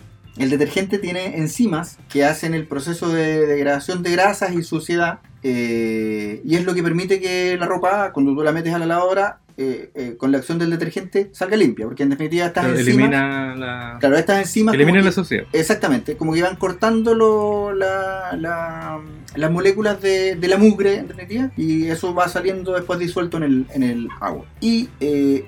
El 0.41 0.49
detergente 0.49 0.97
tiene 0.97 1.37
enzimas 1.37 1.97
que 2.09 2.25
hacen 2.25 2.53
el 2.53 2.65
proceso 2.67 3.09
de 3.09 3.45
degradación 3.45 4.01
de 4.03 4.11
grasas 4.11 4.53
y 4.53 4.63
suciedad. 4.63 5.19
eh, 5.43 6.41
y 6.45 6.55
es 6.55 6.65
lo 6.65 6.73
que 6.75 6.83
permite 6.83 7.19
que 7.19 7.57
la 7.59 7.65
ropa, 7.65 8.11
cuando 8.13 8.35
tú 8.35 8.43
la 8.43 8.51
metes 8.51 8.73
a 8.73 8.79
la 8.79 8.85
lavadora, 8.85 9.39
eh, 9.57 9.89
eh, 9.95 10.15
con 10.17 10.31
la 10.31 10.37
acción 10.39 10.57
del 10.59 10.69
detergente, 10.69 11.29
salga 11.33 11.57
limpia. 11.57 11.85
Porque 11.85 12.03
en 12.03 12.09
definitiva 12.09 12.45
estas 12.45 12.63
Claro, 12.65 12.77
enzimas... 12.79 12.97
elimina 13.09 13.55
la, 13.55 13.97
Claro, 13.99 14.17
estas 14.17 14.39
enzimas... 14.39 14.73
elimina 14.75 14.99
como 14.99 15.05
la 15.05 15.11
sociedad. 15.11 15.45
Exactamente, 15.51 16.15
como 16.15 16.33
que 16.33 16.41
van 16.43 16.55
cortando 16.57 17.13
lo- 17.15 17.73
la- 17.73 18.35
la- 18.39 19.01
las 19.35 19.51
moléculas 19.51 20.01
de, 20.01 20.35
de 20.35 20.47
la 20.47 20.57
mugre, 20.57 20.95
en 20.97 21.07
definitiva, 21.07 21.51
y 21.57 21.87
eso 21.87 22.13
va 22.13 22.27
saliendo 22.27 22.73
después 22.73 22.99
disuelto 22.99 23.37
en 23.37 23.43
el, 23.43 23.65
en 23.73 23.83
el 23.83 24.09
agua. 24.19 24.45
Y 24.59 24.89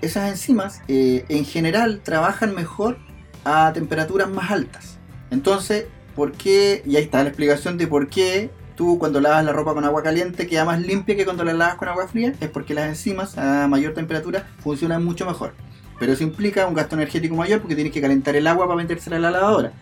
esas 0.02 0.30
enzimas, 0.32 0.82
en 0.88 1.46
general, 1.46 2.02
trabajan 2.04 2.56
mejor 2.56 2.98
a 3.44 3.72
temperaturas 3.74 4.30
más 4.30 4.52
altas. 4.52 4.98
Entonces, 5.32 5.86
¿por 6.16 6.32
qué? 6.34 6.84
Y 6.86 6.96
ahí 6.96 7.04
está 7.04 7.24
la 7.24 7.30
explicación 7.30 7.78
de 7.78 7.88
por 7.88 8.08
qué 8.08 8.50
tú 8.76 8.98
cuando 8.98 9.22
lavas 9.22 9.46
la 9.46 9.52
ropa 9.54 9.74
con 9.74 9.86
agua 9.86 10.04
caliente 10.04 10.48
queda 10.48 10.66
más 10.66 10.82
limpia 10.82 11.16
que 11.16 11.26
cuando 11.26 11.44
la 11.44 11.54
lavas 11.54 11.76
con 11.76 11.88
agua 11.88 12.08
fría. 12.08 12.34
Es 12.40 12.50
porque 12.50 12.74
las 12.74 12.88
enzimas 12.88 13.38
a 13.38 13.68
mayor 13.68 13.94
temperatura 13.94 14.48
funcionan 14.60 15.04
mucho 15.04 15.26
mejor. 15.26 15.54
Pero 16.00 16.14
eso 16.14 16.24
implica 16.24 16.68
un 16.68 16.74
gasto 16.74 16.96
energético 16.96 17.36
mayor 17.36 17.62
porque 17.62 17.76
tienes 17.76 17.94
que 17.94 18.02
calentar 18.02 18.36
el 18.36 18.48
agua 18.48 18.68
para 18.68 18.78
metérsela 18.78 19.18
a 19.18 19.20
la 19.20 19.32
lavadora. 19.32 19.74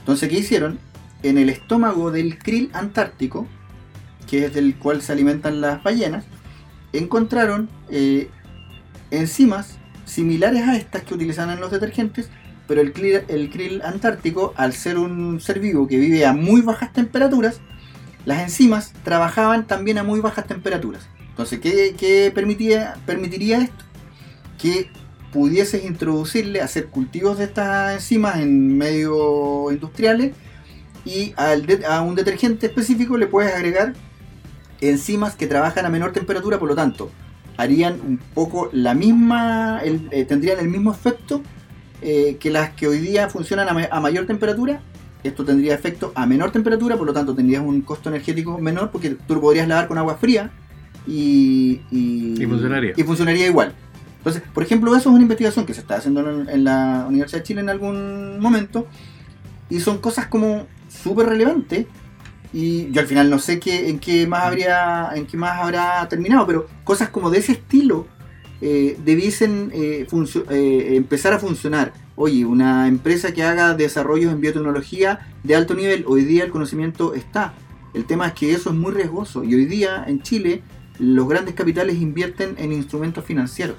Entonces, 0.00 0.28
¿qué 0.28 0.38
hicieron? 0.38 0.78
En 1.22 1.38
el 1.38 1.48
estómago 1.48 2.10
del 2.10 2.38
krill 2.38 2.70
antártico, 2.74 3.46
que 4.28 4.46
es 4.46 4.54
del 4.54 4.76
cual 4.76 5.00
se 5.00 5.12
alimentan 5.12 5.60
las 5.60 5.82
ballenas, 5.82 6.26
encontraron 6.92 7.68
eh, 7.88 8.28
enzimas 9.10 9.78
similares 10.04 10.62
a 10.62 10.76
estas 10.76 11.02
que 11.02 11.14
utilizan 11.14 11.50
en 11.50 11.60
los 11.60 11.70
detergentes, 11.70 12.28
pero 12.66 12.80
el 12.80 12.92
krill, 12.92 13.82
antártico, 13.82 14.54
al 14.56 14.72
ser 14.72 14.98
un 14.98 15.40
ser 15.40 15.60
vivo 15.60 15.86
que 15.86 15.98
vive 15.98 16.24
a 16.24 16.32
muy 16.32 16.62
bajas 16.62 16.92
temperaturas, 16.92 17.60
las 18.24 18.42
enzimas 18.42 18.92
trabajaban 19.02 19.66
también 19.66 19.98
a 19.98 20.02
muy 20.02 20.20
bajas 20.20 20.46
temperaturas. 20.46 21.06
Entonces, 21.28 21.60
¿qué, 21.60 22.32
permitiría 22.34 23.58
esto? 23.58 23.84
Que 24.58 24.90
pudieses 25.32 25.84
introducirle, 25.84 26.60
hacer 26.60 26.86
cultivos 26.86 27.38
de 27.38 27.44
estas 27.44 27.94
enzimas 27.94 28.38
en 28.38 28.78
medios 28.78 29.72
industriales 29.72 30.32
y 31.04 31.34
a 31.36 32.00
un 32.00 32.14
detergente 32.14 32.66
específico 32.66 33.18
le 33.18 33.26
puedes 33.26 33.52
agregar 33.52 33.92
enzimas 34.80 35.34
que 35.34 35.46
trabajan 35.46 35.84
a 35.86 35.90
menor 35.90 36.12
temperatura, 36.12 36.58
por 36.58 36.68
lo 36.68 36.74
tanto, 36.74 37.10
harían 37.56 38.00
un 38.00 38.18
poco 38.18 38.70
la 38.72 38.94
misma, 38.94 39.80
eh, 39.82 40.24
tendrían 40.24 40.58
el 40.60 40.68
mismo 40.68 40.92
efecto 40.92 41.42
eh, 42.04 42.36
que 42.38 42.50
las 42.50 42.70
que 42.70 42.86
hoy 42.86 42.98
día 42.98 43.28
funcionan 43.28 43.68
a, 43.68 43.72
ma- 43.74 43.88
a 43.90 44.00
mayor 44.00 44.26
temperatura. 44.26 44.80
Esto 45.24 45.42
tendría 45.44 45.74
efecto 45.74 46.12
a 46.14 46.26
menor 46.26 46.52
temperatura, 46.52 46.96
por 46.98 47.06
lo 47.06 47.12
tanto 47.14 47.34
tendrías 47.34 47.62
un 47.62 47.80
costo 47.80 48.10
energético 48.10 48.58
menor 48.58 48.90
porque 48.90 49.10
tú 49.26 49.34
lo 49.34 49.40
podrías 49.40 49.66
lavar 49.66 49.88
con 49.88 49.96
agua 49.96 50.16
fría 50.16 50.50
y, 51.06 51.80
y, 51.90 52.42
Y 52.42 52.46
funcionaría. 52.46 52.92
y 52.96 53.02
funcionaría 53.02 53.46
igual. 53.46 53.72
Entonces, 54.18 54.42
por 54.52 54.62
ejemplo, 54.62 54.90
eso 54.94 55.08
es 55.08 55.14
una 55.14 55.22
investigación 55.22 55.66
que 55.66 55.74
se 55.74 55.80
está 55.80 55.96
haciendo 55.96 56.20
en, 56.30 56.48
en 56.48 56.64
la 56.64 57.06
Universidad 57.08 57.40
de 57.40 57.44
Chile 57.44 57.60
en 57.62 57.68
algún 57.70 58.38
momento 58.38 58.86
y 59.70 59.80
son 59.80 59.98
cosas 59.98 60.26
como 60.26 60.66
súper 60.88 61.26
relevantes 61.26 61.86
y 62.52 62.90
yo 62.92 63.00
al 63.00 63.06
final 63.06 63.28
no 63.30 63.38
sé 63.38 63.58
qué, 63.58 63.88
en 63.88 63.98
qué 63.98 64.26
más 64.26 64.44
habría 64.44 65.10
en 65.14 65.26
qué 65.26 65.36
más 65.36 65.60
habrá 65.60 66.06
terminado 66.08 66.46
pero 66.46 66.66
cosas 66.84 67.08
como 67.08 67.28
de 67.30 67.38
ese 67.38 67.52
estilo 67.52 68.06
eh, 68.60 68.96
debiesen 69.04 69.70
eh, 69.74 70.06
eh, 70.50 70.96
empezar 70.96 71.32
a 71.32 71.38
funcionar 71.38 71.92
oye 72.16 72.44
una 72.44 72.86
empresa 72.88 73.32
que 73.34 73.42
haga 73.42 73.74
desarrollos 73.74 74.32
en 74.32 74.40
biotecnología 74.40 75.20
de 75.42 75.56
alto 75.56 75.74
nivel 75.74 76.04
hoy 76.06 76.24
día 76.24 76.44
el 76.44 76.50
conocimiento 76.50 77.14
está 77.14 77.54
el 77.94 78.04
tema 78.04 78.28
es 78.28 78.32
que 78.34 78.52
eso 78.52 78.70
es 78.70 78.76
muy 78.76 78.92
riesgoso 78.92 79.44
y 79.44 79.54
hoy 79.54 79.66
día 79.66 80.04
en 80.06 80.22
Chile 80.22 80.62
los 80.98 81.28
grandes 81.28 81.54
capitales 81.54 81.96
invierten 81.96 82.54
en 82.58 82.72
instrumentos 82.72 83.24
financieros 83.24 83.76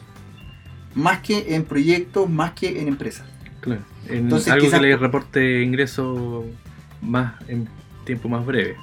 más 0.93 1.19
que 1.21 1.55
en 1.55 1.63
proyectos 1.63 2.29
más 2.29 2.51
que 2.51 2.81
en 2.81 2.87
empresas 2.89 3.25
Claro. 3.61 3.81
En 4.07 4.17
Entonces, 4.25 4.53
algo 4.53 4.65
quizás- 4.65 4.79
que 4.79 4.85
le 4.85 4.95
reporte 4.97 5.63
ingreso 5.63 6.45
más 7.01 7.33
en 7.47 7.67
tiempo 8.05 8.29
más 8.29 8.45
breve. 8.45 8.75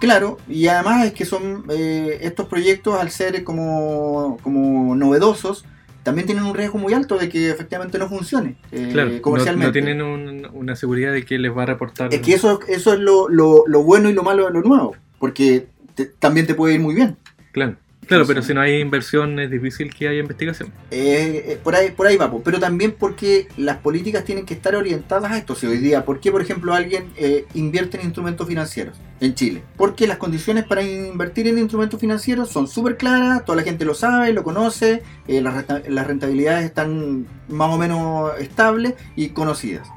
Claro, 0.00 0.38
y 0.48 0.68
además 0.68 1.06
es 1.06 1.12
que 1.12 1.24
son 1.24 1.64
eh, 1.70 2.18
estos 2.22 2.46
proyectos 2.46 2.94
al 3.00 3.10
ser 3.10 3.42
como, 3.44 4.38
como 4.42 4.94
novedosos, 4.94 5.64
también 6.04 6.26
tienen 6.26 6.44
un 6.44 6.54
riesgo 6.54 6.78
muy 6.78 6.94
alto 6.94 7.18
de 7.18 7.28
que 7.28 7.50
efectivamente 7.50 7.98
no 7.98 8.08
funcione 8.08 8.56
eh, 8.70 8.88
Claro, 8.92 9.10
no, 9.10 9.20
comercialmente. 9.22 9.66
no 9.66 9.72
tienen 9.86 10.02
un- 10.02 10.48
una 10.52 10.76
seguridad 10.76 11.12
de 11.12 11.24
que 11.24 11.38
les 11.38 11.54
va 11.54 11.64
a 11.64 11.66
reportar. 11.66 12.14
Es 12.14 12.20
que 12.20 12.32
eso, 12.34 12.60
eso 12.68 12.92
es 12.92 13.00
lo, 13.00 13.28
lo- 13.28 13.64
lo 13.66 13.82
bueno 13.82 14.08
y 14.08 14.12
lo 14.12 14.22
malo 14.22 14.46
de 14.46 14.52
lo 14.52 14.62
nuevo, 14.62 14.94
porque 15.18 15.66
te- 15.94 16.06
también 16.06 16.46
te 16.46 16.54
puede 16.54 16.74
ir 16.74 16.80
muy 16.80 16.94
bien. 16.94 17.16
Claro, 17.52 17.76
claro 18.08 18.26
pero 18.26 18.42
si 18.42 18.52
no 18.52 18.60
hay 18.60 18.80
inversión 18.80 19.38
es 19.38 19.50
difícil 19.50 19.94
que 19.94 20.08
haya 20.08 20.18
investigación. 20.18 20.72
Eh, 20.90 21.44
eh, 21.46 21.60
por 21.62 21.76
ahí 21.76 21.90
por 21.90 22.06
ahí 22.06 22.16
va, 22.16 22.32
pero 22.42 22.58
también 22.58 22.92
porque 22.98 23.48
las 23.56 23.76
políticas 23.76 24.24
tienen 24.24 24.44
que 24.44 24.54
estar 24.54 24.74
orientadas 24.74 25.30
a 25.30 25.38
esto. 25.38 25.54
Si 25.54 25.66
hoy 25.66 25.78
día, 25.78 26.04
¿por 26.04 26.18
qué 26.18 26.32
por 26.32 26.42
ejemplo 26.42 26.74
alguien 26.74 27.10
eh, 27.16 27.46
invierte 27.54 27.98
en 27.98 28.04
instrumentos 28.04 28.48
financieros 28.48 28.96
en 29.20 29.34
Chile? 29.34 29.62
Porque 29.76 30.06
las 30.06 30.18
condiciones 30.18 30.64
para 30.64 30.82
invertir 30.82 31.46
en 31.46 31.58
instrumentos 31.58 32.00
financieros 32.00 32.50
son 32.50 32.66
súper 32.66 32.96
claras, 32.96 33.44
toda 33.44 33.56
la 33.56 33.62
gente 33.62 33.84
lo 33.84 33.94
sabe, 33.94 34.32
lo 34.32 34.42
conoce, 34.42 35.02
eh, 35.26 35.40
las 35.40 36.06
rentabilidades 36.06 36.64
están 36.64 37.26
más 37.48 37.70
o 37.70 37.78
menos 37.78 38.32
estables 38.38 38.94
y 39.16 39.28
conocidas. 39.28 39.88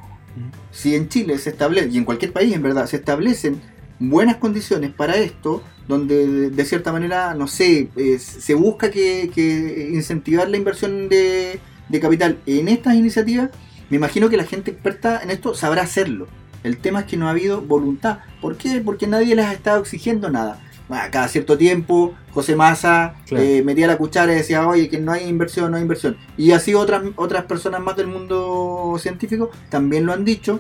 Si 0.72 0.96
en 0.96 1.10
Chile 1.10 1.38
se 1.38 1.50
establece, 1.50 1.90
y 1.90 1.98
en 1.98 2.06
cualquier 2.06 2.32
país 2.32 2.54
en 2.54 2.62
verdad, 2.62 2.86
se 2.86 2.98
establecen 2.98 3.62
buenas 4.00 4.38
condiciones 4.38 4.92
para 4.92 5.16
esto, 5.16 5.62
donde 5.88 6.50
de, 6.50 6.66
cierta 6.66 6.92
manera, 6.92 7.34
no 7.34 7.48
sé, 7.48 7.90
eh, 7.96 8.18
se 8.20 8.54
busca 8.54 8.90
que, 8.92 9.30
que 9.34 9.90
incentivar 9.94 10.50
la 10.50 10.58
inversión 10.58 11.10
de, 11.10 11.60
de 11.90 12.00
capital 12.00 12.38
en 12.46 12.68
estas 12.68 12.96
iniciativas, 12.96 13.50
me 13.90 13.98
imagino 13.98 14.30
que 14.30 14.38
la 14.38 14.46
gente 14.46 14.72
experta 14.72 15.20
en 15.24 15.32
esto 15.32 15.54
sabrá 15.54 15.82
hacerlo. 15.82 16.28
El 16.64 16.78
tema 16.78 17.02
es 17.02 17.06
que 17.08 17.18
no 17.18 17.28
ha 17.28 17.32
habido 17.32 17.62
voluntad. 17.62 18.20
¿Por 18.40 18.56
qué? 18.56 18.82
Porque 18.86 19.08
nadie 19.08 19.36
les 19.36 19.46
ha 19.46 19.54
estado 19.54 19.82
exigiendo 19.82 20.30
nada. 20.30 20.62
Cada 21.10 21.28
cierto 21.30 21.58
tiempo, 21.58 22.14
José 22.32 22.56
Massa 22.56 23.16
Claro. 23.26 23.44
eh, 23.44 23.64
metía 23.64 23.88
la 23.88 23.98
cuchara 23.98 24.34
y 24.34 24.36
decía, 24.36 24.68
oye, 24.68 24.90
que 24.90 25.00
no 25.00 25.14
hay 25.14 25.26
inversión, 25.28 25.72
no 25.72 25.78
hay 25.78 25.84
inversión. 25.84 26.18
Y 26.38 26.52
así 26.52 26.74
otras, 26.76 27.02
otras 27.16 27.46
personas 27.46 27.80
más 27.82 27.96
del 27.96 28.08
mundo 28.08 28.96
científico 29.00 29.50
también 29.70 30.06
lo 30.06 30.12
han 30.14 30.24
dicho. 30.26 30.60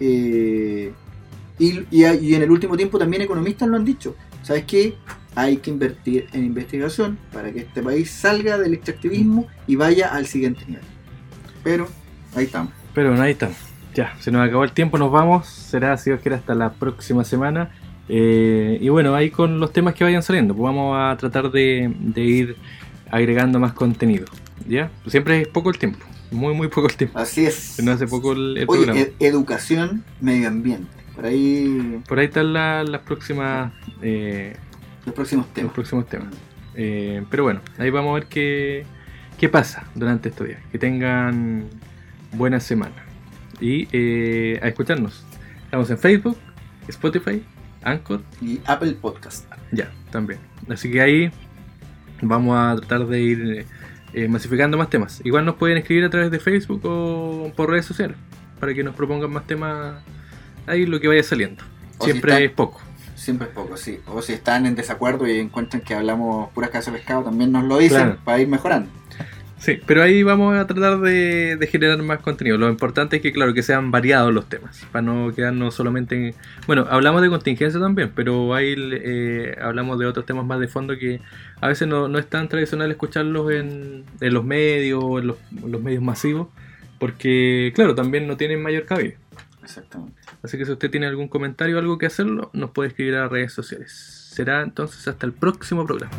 eh, 0.00 0.92
y, 1.58 1.80
y- 1.90 2.04
y 2.06 2.34
en 2.34 2.42
el 2.42 2.50
último 2.50 2.76
tiempo 2.76 2.98
también 2.98 3.22
economistas 3.22 3.68
lo 3.68 3.76
han 3.76 3.84
dicho. 3.84 4.14
¿Sabes 4.50 4.64
qué? 4.64 4.94
Hay 5.36 5.58
que 5.58 5.70
invertir 5.70 6.26
en 6.32 6.44
investigación 6.44 7.16
para 7.32 7.52
que 7.52 7.60
este 7.60 7.84
país 7.84 8.10
salga 8.10 8.58
del 8.58 8.74
extractivismo 8.74 9.46
y 9.68 9.76
vaya 9.76 10.08
al 10.12 10.26
siguiente 10.26 10.64
nivel. 10.66 10.82
Pero 11.62 11.86
ahí 12.34 12.46
estamos. 12.46 12.72
Pero 12.92 13.10
bueno, 13.10 13.22
ahí 13.22 13.30
están. 13.30 13.50
Ya, 13.94 14.12
se 14.18 14.32
nos 14.32 14.44
acabó 14.44 14.64
el 14.64 14.72
tiempo, 14.72 14.98
nos 14.98 15.12
vamos. 15.12 15.46
Será, 15.46 15.96
si 15.98 16.10
Dios 16.10 16.18
quiere, 16.20 16.34
hasta 16.34 16.56
la 16.56 16.72
próxima 16.72 17.22
semana. 17.22 17.70
Eh, 18.08 18.78
y 18.80 18.88
bueno, 18.88 19.14
ahí 19.14 19.30
con 19.30 19.60
los 19.60 19.72
temas 19.72 19.94
que 19.94 20.02
vayan 20.02 20.24
saliendo, 20.24 20.52
pues 20.52 20.64
vamos 20.64 20.96
a 20.98 21.16
tratar 21.16 21.52
de, 21.52 21.94
de 22.00 22.20
ir 22.24 22.56
agregando 23.08 23.60
más 23.60 23.72
contenido. 23.72 24.26
¿Ya? 24.66 24.90
Siempre 25.06 25.42
es 25.42 25.46
poco 25.46 25.70
el 25.70 25.78
tiempo, 25.78 26.04
muy, 26.32 26.54
muy 26.54 26.66
poco 26.66 26.88
el 26.88 26.96
tiempo. 26.96 27.16
Así 27.20 27.46
es. 27.46 27.80
Nos 27.84 27.94
hace 27.94 28.08
poco 28.08 28.32
el, 28.32 28.56
el 28.58 28.64
Oye, 28.68 28.84
programa. 28.84 28.98
ed- 29.00 29.12
educación, 29.20 30.02
medio 30.20 30.48
ambiente. 30.48 30.88
Por 31.20 31.28
ahí 31.28 32.00
Por 32.08 32.18
ahí 32.18 32.24
están 32.26 32.54
la- 32.54 32.82
las 32.82 33.02
próximas, 33.02 33.72
eh, 34.00 34.56
los 35.04 35.14
próximos 35.14 35.44
los 35.44 35.54
temas. 35.54 35.72
próximos 35.74 36.06
temas. 36.08 36.28
Eh, 36.74 37.22
pero 37.30 37.42
bueno, 37.42 37.60
ahí 37.76 37.90
vamos 37.90 38.12
a 38.12 38.14
ver 38.14 38.26
qué, 38.26 38.86
qué 39.38 39.50
pasa 39.50 39.84
durante 39.94 40.30
estos 40.30 40.46
días. 40.48 40.62
Que 40.72 40.78
tengan 40.78 41.66
buena 42.32 42.58
semana. 42.58 42.94
Y 43.60 43.86
eh, 43.92 44.58
a 44.62 44.68
escucharnos. 44.68 45.22
Estamos 45.64 45.90
en 45.90 45.98
Facebook, 45.98 46.38
Spotify, 46.88 47.44
Anchor. 47.82 48.22
Y 48.40 48.58
Apple 48.64 48.92
Podcast. 48.94 49.46
Ya, 49.72 49.90
también. 50.10 50.40
Así 50.70 50.90
que 50.90 51.02
ahí 51.02 51.30
vamos 52.22 52.56
a 52.56 52.76
tratar 52.76 53.06
de 53.08 53.20
ir 53.20 53.66
eh, 54.14 54.26
masificando 54.26 54.78
más 54.78 54.88
temas. 54.88 55.20
Igual 55.22 55.44
nos 55.44 55.56
pueden 55.56 55.76
escribir 55.76 56.04
a 56.04 56.08
través 56.10 56.30
de 56.30 56.40
Facebook 56.40 56.80
o 56.84 57.52
por 57.54 57.68
redes 57.68 57.84
sociales 57.84 58.16
para 58.58 58.72
que 58.72 58.82
nos 58.82 58.94
propongan 58.94 59.30
más 59.30 59.46
temas 59.46 60.02
ahí 60.70 60.86
lo 60.86 61.00
que 61.00 61.08
vaya 61.08 61.22
saliendo. 61.22 61.62
O 61.98 62.04
si 62.04 62.10
Siempre 62.12 62.32
están- 62.32 62.42
es 62.44 62.50
poco. 62.52 62.80
Siempre 63.14 63.48
es 63.48 63.52
poco, 63.54 63.76
sí. 63.76 63.98
O 64.06 64.22
si 64.22 64.32
están 64.32 64.64
en 64.64 64.74
desacuerdo 64.74 65.26
y 65.28 65.38
encuentran 65.38 65.82
que 65.82 65.94
hablamos 65.94 66.50
puras 66.52 66.70
casas 66.70 66.92
de 66.94 66.98
pescado, 67.00 67.22
también 67.24 67.52
nos 67.52 67.64
lo 67.64 67.76
dicen 67.78 67.98
Claro. 67.98 68.18
para 68.24 68.40
ir 68.40 68.48
mejorando. 68.48 68.88
Sí, 69.58 69.78
pero 69.86 70.02
ahí 70.02 70.22
vamos 70.22 70.56
a 70.56 70.66
tratar 70.66 71.00
de, 71.00 71.56
de 71.56 71.66
generar 71.66 71.98
más 72.02 72.20
contenido. 72.20 72.56
Lo 72.56 72.70
importante 72.70 73.16
es 73.16 73.22
que, 73.22 73.30
claro, 73.30 73.52
que 73.52 73.62
sean 73.62 73.90
variados 73.90 74.32
los 74.32 74.48
temas, 74.48 74.86
para 74.90 75.02
no 75.02 75.34
quedarnos 75.34 75.74
solamente 75.74 76.28
en... 76.28 76.34
Bueno, 76.66 76.86
hablamos 76.88 77.20
de 77.20 77.28
contingencia 77.28 77.78
también, 77.78 78.10
pero 78.16 78.54
ahí 78.54 78.74
eh, 78.78 79.54
hablamos 79.60 79.98
de 79.98 80.06
otros 80.06 80.24
temas 80.24 80.46
más 80.46 80.60
de 80.60 80.68
fondo 80.68 80.96
que 80.96 81.20
a 81.60 81.68
veces 81.68 81.86
no, 81.86 82.08
no 82.08 82.18
es 82.18 82.26
tan 82.26 82.48
tradicional 82.48 82.90
escucharlos 82.90 83.52
en, 83.52 84.04
en 84.22 84.32
los 84.32 84.46
medios 84.46 85.04
o 85.04 85.18
en 85.18 85.26
los, 85.26 85.36
en 85.62 85.70
los 85.70 85.82
medios 85.82 86.02
masivos, 86.02 86.48
porque, 86.98 87.70
claro, 87.74 87.94
también 87.94 88.26
no 88.26 88.38
tienen 88.38 88.62
mayor 88.62 88.86
cabida. 88.86 89.12
Exactamente. 89.62 90.19
Así 90.42 90.56
que 90.56 90.64
si 90.64 90.72
usted 90.72 90.90
tiene 90.90 91.06
algún 91.06 91.28
comentario 91.28 91.76
o 91.76 91.78
algo 91.80 91.98
que 91.98 92.06
hacerlo, 92.06 92.50
nos 92.52 92.70
puede 92.70 92.88
escribir 92.88 93.16
a 93.16 93.22
las 93.22 93.32
redes 93.32 93.52
sociales. 93.52 93.92
Será 93.92 94.62
entonces 94.62 95.06
hasta 95.06 95.26
el 95.26 95.32
próximo 95.32 95.84
programa. 95.84 96.16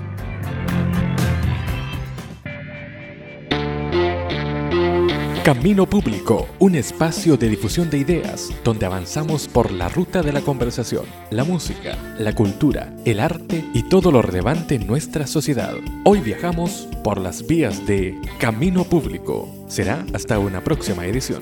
Camino 5.44 5.88
Público, 5.88 6.48
un 6.60 6.76
espacio 6.76 7.36
de 7.36 7.50
difusión 7.50 7.90
de 7.90 7.98
ideas 7.98 8.52
donde 8.64 8.86
avanzamos 8.86 9.48
por 9.48 9.72
la 9.72 9.90
ruta 9.90 10.22
de 10.22 10.32
la 10.32 10.42
conversación, 10.42 11.06
la 11.32 11.44
música, 11.44 11.98
la 12.20 12.36
cultura, 12.36 12.94
el 13.06 13.20
arte 13.20 13.66
y 13.74 13.90
todo 13.90 14.12
lo 14.12 14.22
relevante 14.22 14.76
en 14.76 14.86
nuestra 14.86 15.26
sociedad. 15.26 15.74
Hoy 16.06 16.20
viajamos 16.20 16.88
por 17.04 17.20
las 17.20 17.48
vías 17.48 17.88
de 17.88 18.16
Camino 18.40 18.84
Público. 18.84 19.50
Será 19.68 20.06
hasta 20.14 20.38
una 20.38 20.64
próxima 20.64 21.08
edición. 21.08 21.42